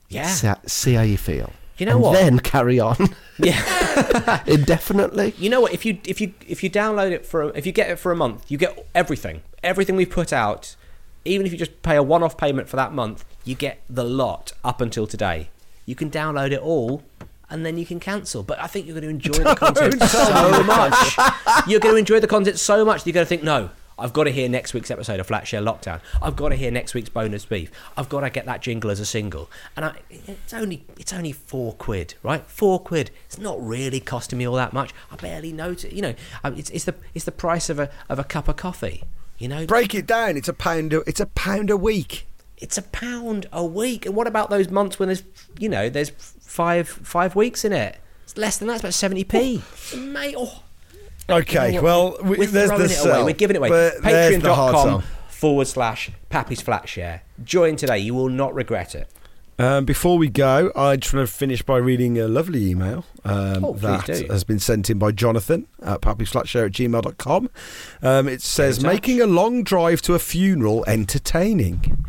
yeah. 0.09 0.29
See, 0.29 0.49
see 0.67 0.95
how 0.95 1.03
you 1.03 1.17
feel. 1.19 1.51
You 1.81 1.87
know 1.87 1.93
and 1.93 2.03
what? 2.03 2.13
Then 2.13 2.39
carry 2.41 2.79
on 2.79 2.97
Yeah. 3.39 4.43
indefinitely. 4.47 5.35
You 5.39 5.49
know 5.49 5.63
what? 5.63 5.73
If 5.73 5.87
you 5.87 5.99
if 6.05 6.21
you 6.21 6.35
if 6.47 6.63
you 6.63 6.69
download 6.69 7.11
it 7.11 7.25
for 7.25 7.43
a, 7.43 7.47
if 7.49 7.65
you 7.65 7.73
get 7.73 7.89
it 7.89 7.99
for 7.99 8.13
a 8.13 8.17
month, 8.17 8.51
you 8.51 8.59
get 8.59 8.87
everything. 8.95 9.41
Everything 9.63 9.97
we've 9.97 10.11
put 10.11 10.31
out. 10.31 10.77
Even 11.25 11.47
if 11.47 11.53
you 11.53 11.59
just 11.59 11.83
pay 11.83 11.97
a 11.97 12.03
one-off 12.03 12.37
payment 12.37 12.69
for 12.69 12.77
that 12.77 12.93
month, 12.93 13.25
you 13.45 13.55
get 13.55 13.81
the 13.89 14.05
lot 14.05 14.53
up 14.63 14.81
until 14.81 15.07
today. 15.07 15.49
You 15.87 15.95
can 15.95 16.11
download 16.11 16.53
it 16.53 16.61
all. 16.61 17.03
And 17.49 17.67
then 17.67 17.79
you 17.79 17.85
can 17.85 17.99
cancel. 17.99 18.43
But 18.43 18.61
I 18.61 18.69
think 18.69 18.87
you're 18.87 18.95
going 18.99 19.05
to 19.05 19.29
enjoy 19.29 19.43
the 19.43 19.55
content 19.59 20.01
so 20.03 20.63
much. 20.63 21.17
You're 21.67 21.81
going 21.81 21.95
to 21.95 21.99
enjoy 21.99 22.21
the 22.21 22.29
content 22.29 22.59
so 22.59 22.85
much 22.85 23.03
that 23.03 23.11
you're 23.11 23.15
going 23.15 23.25
to 23.27 23.29
think, 23.29 23.43
no, 23.43 23.71
I've 24.01 24.13
got 24.13 24.25
to 24.25 24.31
hear 24.31 24.49
next 24.49 24.75
week's 24.75 24.91
episode 24.91 25.21
of 25.21 25.27
Flatshare 25.29 25.63
Lockdown. 25.63 26.01
I've 26.23 26.37
got 26.37 26.49
to 26.49 26.57
hear 26.57 26.71
next 26.71 26.95
week's 26.95 27.09
bonus 27.09 27.45
beef. 27.45 27.71
I've 27.97 28.09
got 28.09 28.21
to 28.21 28.31
get 28.31 28.47
that 28.47 28.63
jingle 28.63 28.91
as 28.91 28.99
a 28.99 29.07
single. 29.07 29.51
And 29.77 29.85
I, 29.85 29.97
it's 30.11 30.55
only 30.55 30.85
it's 30.99 31.13
only 31.13 31.33
four 31.33 31.75
quid, 31.75 32.15
right? 32.23 32.45
Four 32.47 32.81
quid. 32.81 33.11
It's 33.27 33.39
not 33.39 33.65
really 33.65 34.01
costing 34.01 34.39
me 34.39 34.47
all 34.47 34.57
that 34.57 34.73
much. 34.73 34.93
I 35.11 35.17
barely 35.17 35.53
notice. 35.53 35.93
You 35.93 36.03
know, 36.03 36.15
um, 36.43 36.57
it's, 36.57 36.71
it's 36.71 36.85
the 36.85 36.95
it's 37.15 37.25
the 37.25 37.33
price 37.33 37.69
of 37.69 37.79
a 37.79 37.91
of 38.09 38.19
a 38.19 38.25
cup 38.25 38.49
of 38.49 38.57
coffee. 38.57 39.05
You 39.39 39.49
know, 39.49 39.67
Break 39.67 39.95
it 39.95 40.07
down. 40.07 40.37
It's 40.37 40.49
a 40.49 40.53
pound. 40.53 40.93
A, 40.93 41.01
it's 41.09 41.21
a 41.21 41.27
pound 41.27 41.71
a 41.71 41.77
week. 41.77 42.27
it's 42.59 42.77
a 42.77 42.83
pound 42.83 43.47
a 43.53 43.65
week. 43.65 44.05
And 44.07 44.15
what 44.15 44.27
about 44.27 44.51
those 44.51 44.69
months 44.71 44.99
when 44.99 45.09
there's 45.09 45.23
you 45.59 45.69
know 45.69 45.89
there's 45.89 46.11
five 46.11 46.89
five 46.89 47.35
weeks 47.37 47.65
in 47.65 47.73
it? 47.73 47.99
It's 48.25 48.37
less 48.37 48.59
than 48.59 48.69
that. 48.69 48.75
It's 48.75 48.83
about 48.83 48.95
seventy 48.95 49.25
p. 49.25 49.63
Mate, 49.97 50.35
oh. 50.39 50.63
Okay, 51.33 51.69
You 51.71 51.77
know 51.77 51.83
well, 51.83 52.17
we, 52.23 52.39
we're 52.39 52.47
there's 52.47 52.69
throwing 52.69 52.83
the 52.87 52.93
it 52.93 53.07
away. 53.07 53.23
We're 53.25 53.33
giving 53.35 53.57
it 53.57 53.59
away. 53.59 53.69
but 53.69 54.03
there's 54.03 54.43
the 54.43 54.49
Patreon.com 54.49 55.03
forward 55.29 55.67
slash 55.67 56.11
Pappy's 56.29 56.63
Flatshare. 56.63 57.21
Join 57.45 57.77
today. 57.77 57.99
You 57.99 58.15
will 58.15 58.29
not 58.29 58.55
regret 58.55 58.95
it. 58.95 59.09
Um, 59.59 59.85
before 59.85 60.17
we 60.17 60.29
go, 60.31 60.73
I 60.75 60.97
just 60.97 61.13
want 61.13 61.29
to 61.29 61.35
finish 61.35 61.61
by 61.61 61.77
reading 61.77 62.19
a 62.19 62.27
lovely 62.29 62.71
email 62.71 63.05
um, 63.27 63.63
Oh, 63.63 63.73
that 63.75 64.07
do. 64.07 64.27
has 64.31 64.43
been 64.43 64.59
sent 64.59 64.89
in 64.89 64.99
by 64.99 65.13
Jonathan 65.13 65.67
at 65.83 66.01
pappysflatshare 66.01 66.65
at 66.67 66.73
gmail.com. 66.73 67.51
Um, 68.03 68.27
it 68.27 68.41
says, 68.41 68.83
making 68.83 69.21
a 69.21 69.27
long 69.27 69.63
drive 69.63 70.01
to 70.03 70.15
a 70.15 70.19
funeral 70.19 70.83
entertaining. 70.87 72.07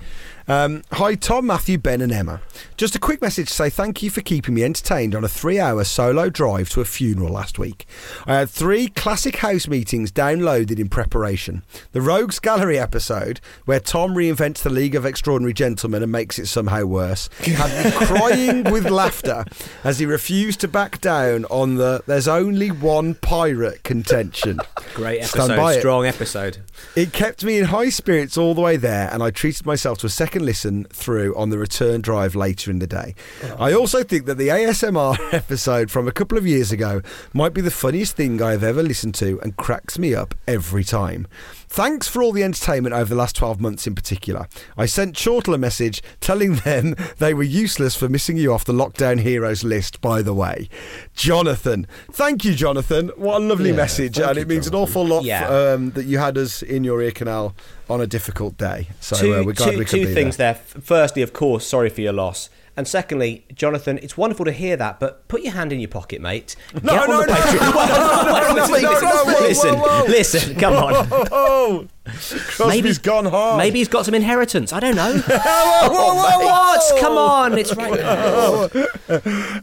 Um, 0.48 0.82
hi, 0.92 1.16
Tom, 1.16 1.46
Matthew, 1.46 1.78
Ben, 1.78 2.02
and 2.02 2.12
Emma. 2.12 2.42
Just 2.78 2.96
a 2.96 3.00
quick 3.00 3.22
message 3.22 3.48
to 3.48 3.54
say 3.54 3.70
thank 3.70 4.02
you 4.02 4.10
for 4.10 4.22
keeping 4.22 4.56
me 4.56 4.64
entertained 4.64 5.16
on 5.16 5.24
a 5.24 5.28
three 5.28 5.60
hour 5.60 5.84
solo 5.84 6.30
drive 6.30 6.70
to 6.70 6.82
a 6.82 6.86
funeral 6.86 7.30
last 7.32 7.60
week. 7.60 7.86
I 8.26 8.36
had 8.36 8.50
three 8.50 8.88
classic 8.88 9.38
house 9.38 9.68
meetings 9.68 10.12
downloaded 10.12 10.80
in 10.80 10.90
preparation. 10.90 11.64
The 11.92 12.02
Rogues 12.02 12.40
Gallery 12.40 12.78
episode, 12.80 13.40
where 13.66 13.80
Tom 13.80 14.14
reinvents 14.16 14.64
the 14.64 14.70
League 14.70 14.96
of 14.96 15.06
Extraordinary 15.06 15.54
Gentlemen 15.54 16.04
and 16.04 16.12
makes 16.12 16.40
it 16.40 16.48
somehow 16.48 16.86
worse, 16.86 17.30
had 17.44 17.86
me 17.86 17.92
crying 18.06 18.64
with 18.72 18.90
laughter 18.90 19.46
as 19.84 20.00
he 20.00 20.06
refused 20.06 20.60
to 20.62 20.68
back 20.68 21.00
down 21.02 21.46
on 21.46 21.76
the 21.76 22.02
there's 22.08 22.28
only 22.28 22.70
one 22.72 23.14
pirate 23.16 23.84
contention. 23.84 24.60
Great 24.94 25.20
episode. 25.20 25.56
by 25.56 25.74
it. 25.76 25.80
Strong 25.80 26.06
episode. 26.08 26.58
It 26.96 27.14
kept 27.14 27.44
me 27.46 27.60
in 27.60 27.66
high 27.66 27.90
spirits 27.90 28.38
all 28.38 28.54
the 28.56 28.62
way 28.62 28.76
there, 28.78 29.10
and 29.12 29.22
I 29.22 29.30
treated 29.32 29.66
myself 29.66 30.00
to 30.00 30.08
a 30.08 30.10
second 30.10 30.41
listen 30.42 30.86
through 30.86 31.36
on 31.36 31.50
the 31.50 31.58
return 31.58 32.02
drive 32.02 32.36
later 32.36 32.72
in 32.72 32.80
the 32.80 32.88
day. 32.88 33.16
Oh. 33.44 33.56
I 33.60 33.74
also 33.74 34.04
think 34.04 34.26
that 34.26 34.38
the 34.38 34.50
ASMR 34.50 35.18
episode 35.34 35.92
from 35.92 36.08
a 36.08 36.12
couple 36.12 36.38
of 36.38 36.46
years 36.46 36.72
ago 36.72 37.02
might 37.34 37.54
be 37.54 37.62
the 37.62 37.72
funniest 37.72 38.16
thing 38.16 38.42
I've 38.42 38.64
ever 38.64 38.84
listened 38.84 39.16
to 39.16 39.40
and 39.42 39.56
cracks 39.58 39.98
me 39.98 40.14
up 40.14 40.36
every 40.48 40.84
time. 40.84 41.28
Thanks 41.74 42.06
for 42.06 42.22
all 42.22 42.34
the 42.34 42.44
entertainment 42.44 42.94
over 42.94 43.06
the 43.06 43.16
last 43.16 43.34
12 43.38 43.62
months 43.62 43.88
in 43.88 43.96
particular. 43.96 44.50
I 44.78 44.86
sent 44.86 45.16
Chortle 45.16 45.54
a 45.54 45.58
message 45.58 46.04
telling 46.20 46.56
them 46.56 46.98
they 47.18 47.34
were 47.34 47.44
useless 47.44 47.96
for 47.96 48.10
missing 48.10 48.36
you 48.36 48.52
off 48.54 48.66
the 48.66 48.74
lockdown 48.74 49.22
heroes 49.22 49.64
list, 49.64 50.02
by 50.02 50.22
the 50.22 50.34
way. 50.34 50.68
Jonathan. 51.16 51.88
Thank 52.12 52.44
you, 52.44 52.56
Jonathan. 52.56 53.08
What 53.16 53.38
a 53.42 53.46
lovely 53.46 53.70
Yeah, 53.70 53.78
message, 53.78 54.20
and 54.20 54.38
it 54.38 54.50
means 54.50 54.68
an 54.68 54.76
awful 54.76 55.06
lot 55.08 55.24
Yeah. 55.24 55.48
um, 55.48 55.92
that 55.92 56.04
you 56.04 56.18
had 56.18 56.38
us 56.38 56.62
in 56.62 56.84
your 56.84 57.02
ear 57.02 57.12
canal 57.12 57.56
on 57.90 58.02
a 58.02 58.06
difficult 58.08 58.58
day. 58.58 58.90
So 59.00 59.16
two 59.16 59.34
uh, 59.36 59.44
we're 59.44 59.54
glad 59.54 59.72
two- 59.72 59.80
we 59.80 59.86
could 59.86 60.08
two 60.08 60.14
things 60.14 60.36
there. 60.36 60.56
there. 60.74 60.82
Firstly, 60.82 61.22
of 61.22 61.32
course, 61.32 61.66
sorry 61.66 61.90
for 61.90 62.02
your 62.02 62.12
loss. 62.12 62.50
And 62.82 62.88
secondly, 62.88 63.46
Jonathan, 63.54 64.00
it's 64.02 64.18
wonderful 64.18 64.44
to 64.46 64.52
hear 64.52 64.76
that, 64.76 65.00
but 65.00 65.28
put 65.28 65.44
your 65.44 65.54
hand 65.54 65.72
in 65.72 65.80
your 65.80 65.88
pocket, 65.88 66.20
mate. 66.20 66.56
Get 66.74 66.84
No, 66.84 66.96
on 67.04 67.10
no, 67.12 67.22
the 67.22 67.28
no, 67.28 67.34
Patreon. 67.36 67.74
no, 67.76 67.86
no, 67.86 68.56
no, 68.56 68.56
no, 68.56 68.74
listen, 68.74 68.82
no, 68.82 68.90
listen, 68.90 69.06
no, 69.06 69.24
whoa, 69.24 69.40
listen, 69.48 69.76
whoa, 69.76 69.88
whoa. 70.02 70.06
listen, 70.08 70.56
come 70.56 70.74
on. 70.74 71.08
Oh, 71.32 71.88
Crosby's 72.08 72.98
gone 72.98 73.26
hard. 73.26 73.60
Maybe 73.60 73.78
he's 73.78 73.88
got 73.88 74.06
some 74.06 74.16
inheritance. 74.16 74.74
I 74.74 74.80
don't 74.80 74.96
know. 74.96 75.14
what? 75.28 77.00
Come 77.00 77.18
on, 77.20 77.56
it's 77.56 77.76
right. 77.76 78.00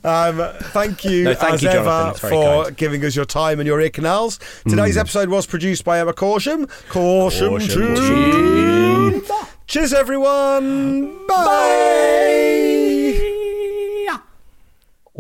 Um, 0.05 0.55
thank 0.71 1.05
you, 1.05 1.25
No, 1.25 1.35
thank 1.35 1.55
as 1.55 1.63
you, 1.65 1.71
ever, 1.71 2.15
for 2.15 2.31
kind. 2.65 2.77
giving 2.77 3.05
us 3.05 3.17
your 3.17 3.25
time 3.25 3.59
and 3.59 3.67
your 3.67 3.81
ear 3.81 3.91
canals. 3.91 4.39
Today's 4.69 4.97
episode 4.97 5.29
was 5.29 5.45
produced 5.45 5.85
by 5.85 5.99
Emma 5.99 6.13
Corsham. 6.13 6.67
Corsham, 6.89 7.59
Corsham. 7.59 9.49
Cheers, 9.67 9.93
everyone. 9.93 11.27
Bye. 11.27 12.45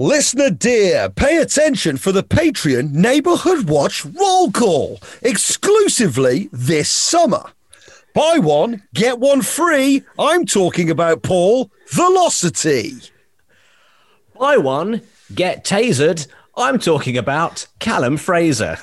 Listener 0.01 0.51
dear, 0.51 1.11
pay 1.11 1.39
attention 1.39 1.97
for 1.97 2.13
the 2.13 2.23
Patreon 2.23 2.93
Neighborhood 2.93 3.69
Watch 3.69 4.05
roll 4.05 4.53
call 4.53 5.01
exclusively 5.23 6.49
this 6.53 6.89
summer. 6.89 7.43
Buy 8.15 8.39
one, 8.39 8.85
get 8.95 9.19
one 9.19 9.43
free. 9.43 10.05
I'm 10.17 10.47
talking 10.47 10.89
about 10.89 11.25
Paul 11.25 11.73
Velocity. 11.89 12.93
Buy 14.39 14.57
one, 14.57 15.03
get 15.35 15.65
tasered. 15.65 16.29
I'm 16.57 16.79
talking 16.79 17.19
about 17.19 17.67
Callum 17.81 18.19
Fraser. 18.19 18.79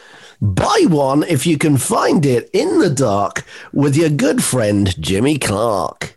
Buy 0.40 0.86
one 0.88 1.24
if 1.24 1.46
you 1.46 1.58
can 1.58 1.76
find 1.76 2.24
it 2.24 2.48
in 2.54 2.78
the 2.78 2.88
dark 2.88 3.44
with 3.74 3.96
your 3.96 4.08
good 4.08 4.42
friend 4.42 4.98
Jimmy 4.98 5.36
Clark. 5.36 6.13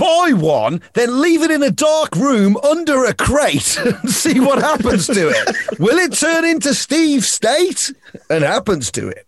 Buy 0.00 0.32
one, 0.32 0.80
then 0.94 1.20
leave 1.20 1.42
it 1.42 1.50
in 1.50 1.62
a 1.62 1.70
dark 1.70 2.16
room 2.16 2.56
under 2.58 3.04
a 3.04 3.12
crate 3.12 3.76
and 3.84 4.10
see 4.10 4.40
what 4.40 4.58
happens 4.58 5.06
to 5.08 5.28
it. 5.28 5.78
Will 5.78 5.98
it 5.98 6.14
turn 6.14 6.46
into 6.46 6.72
Steve 6.72 7.26
State? 7.26 7.92
And 8.30 8.42
happens 8.42 8.90
to 8.92 9.10
it. 9.10 9.26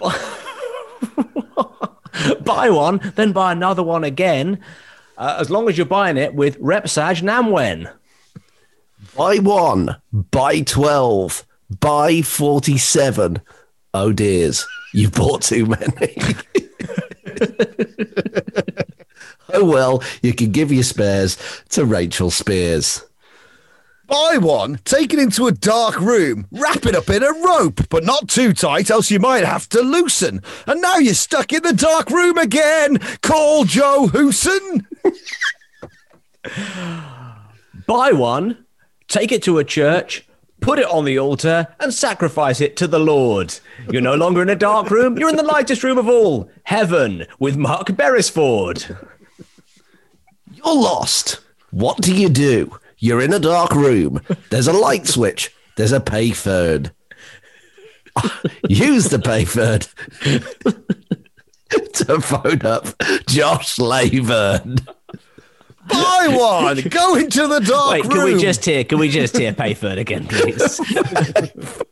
buy 2.44 2.70
one, 2.70 3.00
then 3.16 3.32
buy 3.32 3.50
another 3.50 3.82
one 3.82 4.04
again. 4.04 4.60
Uh, 5.18 5.38
as 5.40 5.50
long 5.50 5.68
as 5.68 5.76
you're 5.76 5.86
buying 5.86 6.16
it 6.16 6.32
with 6.32 6.56
Repsaj 6.60 7.20
Namwen. 7.20 7.92
Buy 9.16 9.38
one, 9.38 9.96
buy 10.12 10.60
12, 10.60 11.44
buy 11.80 12.22
47. 12.22 13.42
Oh, 13.92 14.12
dears, 14.12 14.68
you 14.94 15.10
bought 15.10 15.42
too 15.42 15.66
many. 15.66 16.14
oh, 19.54 19.64
well, 19.64 20.02
you 20.22 20.32
can 20.32 20.50
give 20.50 20.72
your 20.72 20.82
spares 20.82 21.36
to 21.70 21.84
Rachel 21.84 22.30
Spears. 22.30 23.04
Buy 24.10 24.38
one, 24.38 24.80
take 24.84 25.12
it 25.14 25.20
into 25.20 25.46
a 25.46 25.52
dark 25.52 26.00
room, 26.00 26.48
wrap 26.50 26.84
it 26.84 26.96
up 26.96 27.08
in 27.10 27.22
a 27.22 27.32
rope, 27.32 27.88
but 27.90 28.02
not 28.02 28.28
too 28.28 28.52
tight, 28.52 28.90
else 28.90 29.08
you 29.08 29.20
might 29.20 29.44
have 29.44 29.68
to 29.68 29.82
loosen. 29.82 30.42
And 30.66 30.80
now 30.82 30.96
you're 30.96 31.14
stuck 31.14 31.52
in 31.52 31.62
the 31.62 31.72
dark 31.72 32.10
room 32.10 32.36
again. 32.36 32.98
Call 33.22 33.62
Joe 33.62 34.08
Hooson. 34.08 34.84
Buy 37.86 38.10
one, 38.10 38.64
take 39.06 39.30
it 39.30 39.44
to 39.44 39.58
a 39.58 39.64
church, 39.64 40.26
put 40.60 40.80
it 40.80 40.86
on 40.86 41.04
the 41.04 41.20
altar, 41.20 41.68
and 41.78 41.94
sacrifice 41.94 42.60
it 42.60 42.76
to 42.78 42.88
the 42.88 42.98
Lord. 42.98 43.60
You're 43.92 44.02
no 44.02 44.16
longer 44.16 44.42
in 44.42 44.48
a 44.48 44.56
dark 44.56 44.90
room, 44.90 45.18
you're 45.18 45.30
in 45.30 45.36
the 45.36 45.44
lightest 45.44 45.84
room 45.84 45.98
of 45.98 46.08
all 46.08 46.50
heaven 46.64 47.26
with 47.38 47.56
Mark 47.56 47.96
Beresford. 47.96 48.96
You're 50.64 50.74
lost. 50.74 51.40
What 51.70 52.00
do 52.00 52.14
you 52.14 52.28
do? 52.28 52.78
You're 52.98 53.20
in 53.22 53.32
a 53.32 53.38
dark 53.38 53.74
room. 53.74 54.20
There's 54.50 54.66
a 54.66 54.72
light 54.72 55.06
switch. 55.06 55.54
There's 55.76 55.92
a 55.92 56.00
payphone. 56.00 56.90
Use 58.68 59.08
the 59.08 59.18
payphone 59.18 59.86
to 61.94 62.20
phone 62.20 62.62
up 62.62 62.86
Josh 63.26 63.78
Lavern. 63.78 64.78
Buy 65.88 66.26
one. 66.30 66.80
Go 66.88 67.14
into 67.16 67.46
the 67.46 67.60
dark 67.60 67.92
Wait, 67.92 68.02
room. 68.04 68.12
can 68.12 68.24
we 68.24 68.40
just 68.40 68.64
hear? 68.64 68.84
Can 68.84 68.98
we 68.98 69.08
just 69.08 69.36
hear 69.36 69.52
Payford 69.52 69.98
again, 69.98 70.26
please? 70.26 70.80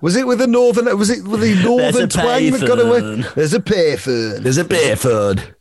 Was 0.00 0.14
it 0.16 0.26
with 0.26 0.38
the 0.38 0.46
northern? 0.46 0.96
Was 0.96 1.10
it 1.10 1.24
with 1.24 1.40
the 1.40 1.60
northern 1.62 2.08
twang 2.08 2.50
that 2.52 2.66
got 2.66 2.78
away? 2.78 3.00
payphone. 3.00 3.34
There's 3.34 3.54
a 3.54 3.60
payphone. 3.60 4.38
There's 4.42 4.58
a 4.58 4.64
payphone. 4.64 5.55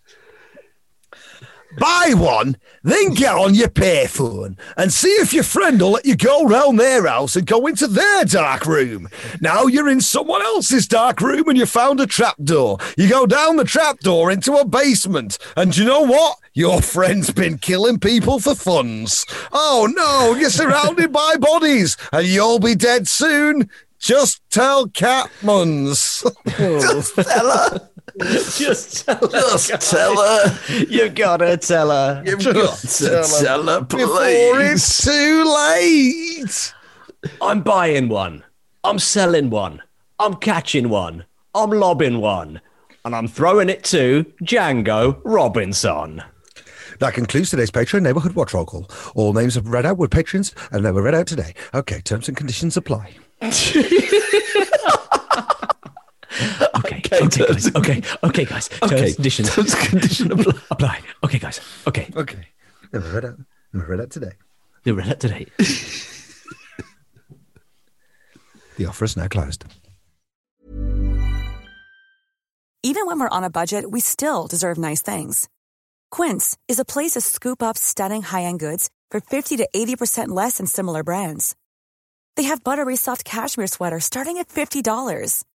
Buy 1.78 2.14
one, 2.16 2.58
then 2.84 3.14
get 3.14 3.36
on 3.36 3.54
your 3.54 3.70
payphone 3.70 4.58
and 4.78 4.92
see 4.92 5.10
if 5.10 5.34
your 5.34 5.44
friend 5.44 5.82
will 5.82 5.92
let 5.92 6.06
you 6.06 6.16
go 6.16 6.46
round 6.46 6.80
their 6.80 7.06
house 7.08 7.36
and 7.36 7.46
go 7.46 7.68
into 7.68 7.88
their 7.88 8.26
dark 8.26 8.66
room. 8.66 9.10
Now 9.42 9.66
you're 9.66 9.90
in 9.90 10.02
someone 10.02 10.42
else's 10.42 10.88
dark 10.88 11.22
room 11.22 11.48
and 11.50 11.58
you 11.58 11.66
found 11.66 12.00
a 12.00 12.08
trapdoor. 12.08 12.78
You 12.98 13.10
go 13.10 13.26
down 13.26 13.58
the 13.58 13.64
trapdoor 13.64 14.32
into 14.32 14.54
a 14.54 14.66
basement, 14.66 15.38
and 15.58 15.76
you 15.76 15.86
know 15.86 16.02
what? 16.02 16.38
Your 16.54 16.82
friend's 16.82 17.32
been 17.32 17.58
killing 17.58 18.00
people 18.00 18.40
for 18.40 18.56
funds. 18.56 19.26
Oh 19.52 19.92
no, 19.94 20.36
you're 20.40 20.50
surrounded 20.50 21.12
by 21.12 21.36
bodies 21.38 21.98
and 22.14 22.26
you'll 22.26 22.60
be 22.60 22.76
dead 22.76 23.08
soon. 23.08 23.70
Just 24.00 24.42
tell 24.50 24.88
Catmuns. 24.88 26.24
Oh. 26.60 26.80
Just 26.80 27.16
tell 27.16 27.52
her. 27.52 27.90
just 28.58 29.06
tell 29.06 29.18
her. 29.18 29.58
Just 29.58 29.92
tell 29.92 30.16
her. 30.16 30.60
You 30.88 31.10
gotta 31.10 31.58
tell 31.58 31.90
her. 31.90 32.24
You've 32.26 32.44
got 32.44 32.78
to 32.78 33.44
tell 33.44 33.64
her, 33.68 33.82
Before 33.82 34.08
please. 34.08 34.72
it's 34.72 35.04
too 35.04 35.44
late. 35.44 36.74
I'm 37.42 37.62
buying 37.62 38.08
one. 38.08 38.44
I'm 38.84 39.00
selling 39.00 39.50
one. 39.50 39.82
I'm 40.20 40.36
catching 40.36 40.90
one. 40.90 41.26
I'm 41.54 41.72
lobbing 41.72 42.22
one. 42.22 42.62
And 43.04 43.16
I'm 43.16 43.28
throwing 43.28 43.70
it 43.70 43.84
to 43.86 44.26
Django 44.44 45.20
Robinson. 45.24 46.24
That 47.00 47.14
concludes 47.14 47.50
today's 47.50 47.72
Patreon 47.72 48.04
Neighborhood 48.04 48.34
Watch 48.34 48.54
Roll 48.54 48.66
Call. 48.66 48.90
All 49.16 49.34
names 49.34 49.58
are 49.58 49.62
read 49.62 49.86
out 49.86 49.98
with 49.98 50.12
patrons, 50.12 50.56
and 50.72 50.86
they 50.86 50.92
were 50.92 51.02
read 51.02 51.16
out 51.16 51.28
today. 51.28 51.54
Okay, 51.74 52.00
terms 52.02 52.30
and 52.30 52.38
conditions 52.38 52.78
apply. 52.78 53.12
Okay, 56.86 57.02
okay, 57.22 57.46
guys. 57.46 57.76
Okay, 57.76 58.02
okay, 58.24 58.46
guys. 58.46 58.70
Okay, 58.84 58.98
Terms, 58.98 59.16
conditions, 59.16 59.50
terms, 59.56 59.76
conditions 59.76 60.32
apply. 60.32 60.54
apply. 60.70 61.00
Okay, 61.24 61.40
guys. 61.40 61.60
Okay, 61.88 62.10
Okay, 62.16 62.48
they 62.92 63.00
were 63.00 63.12
read 63.12 63.26
out. 63.26 63.38
They 63.74 63.80
were 63.80 63.86
read 63.86 64.02
out 64.02 64.10
today. 64.12 64.34
they 64.84 64.92
read 64.92 65.08
it 65.08 65.20
today. 65.20 65.48
The 68.78 68.88
offer 68.88 69.06
is 69.06 69.16
now 69.16 69.28
closed. 69.30 69.64
Even 72.84 73.08
when 73.08 73.20
we're 73.20 73.30
on 73.30 73.44
a 73.46 73.50
budget, 73.50 73.90
we 73.90 74.02
still 74.02 74.48
deserve 74.48 74.78
nice 74.78 75.02
things. 75.02 75.48
Quince 76.12 76.58
is 76.68 76.78
a 76.80 76.86
place 76.86 77.12
to 77.12 77.22
scoop 77.22 77.64
up 77.64 77.78
stunning 77.78 78.22
high-end 78.22 78.60
goods 78.60 78.90
for 79.10 79.20
50 79.22 79.58
to 79.58 79.70
80% 79.76 80.28
less 80.28 80.58
than 80.58 80.68
similar 80.68 81.04
brands. 81.04 81.56
They 82.36 82.44
have 82.44 82.64
buttery 82.66 82.96
soft 82.98 83.24
cashmere 83.26 83.68
sweaters 83.68 84.04
starting 84.04 84.38
at 84.40 84.50
$50, 84.50 85.44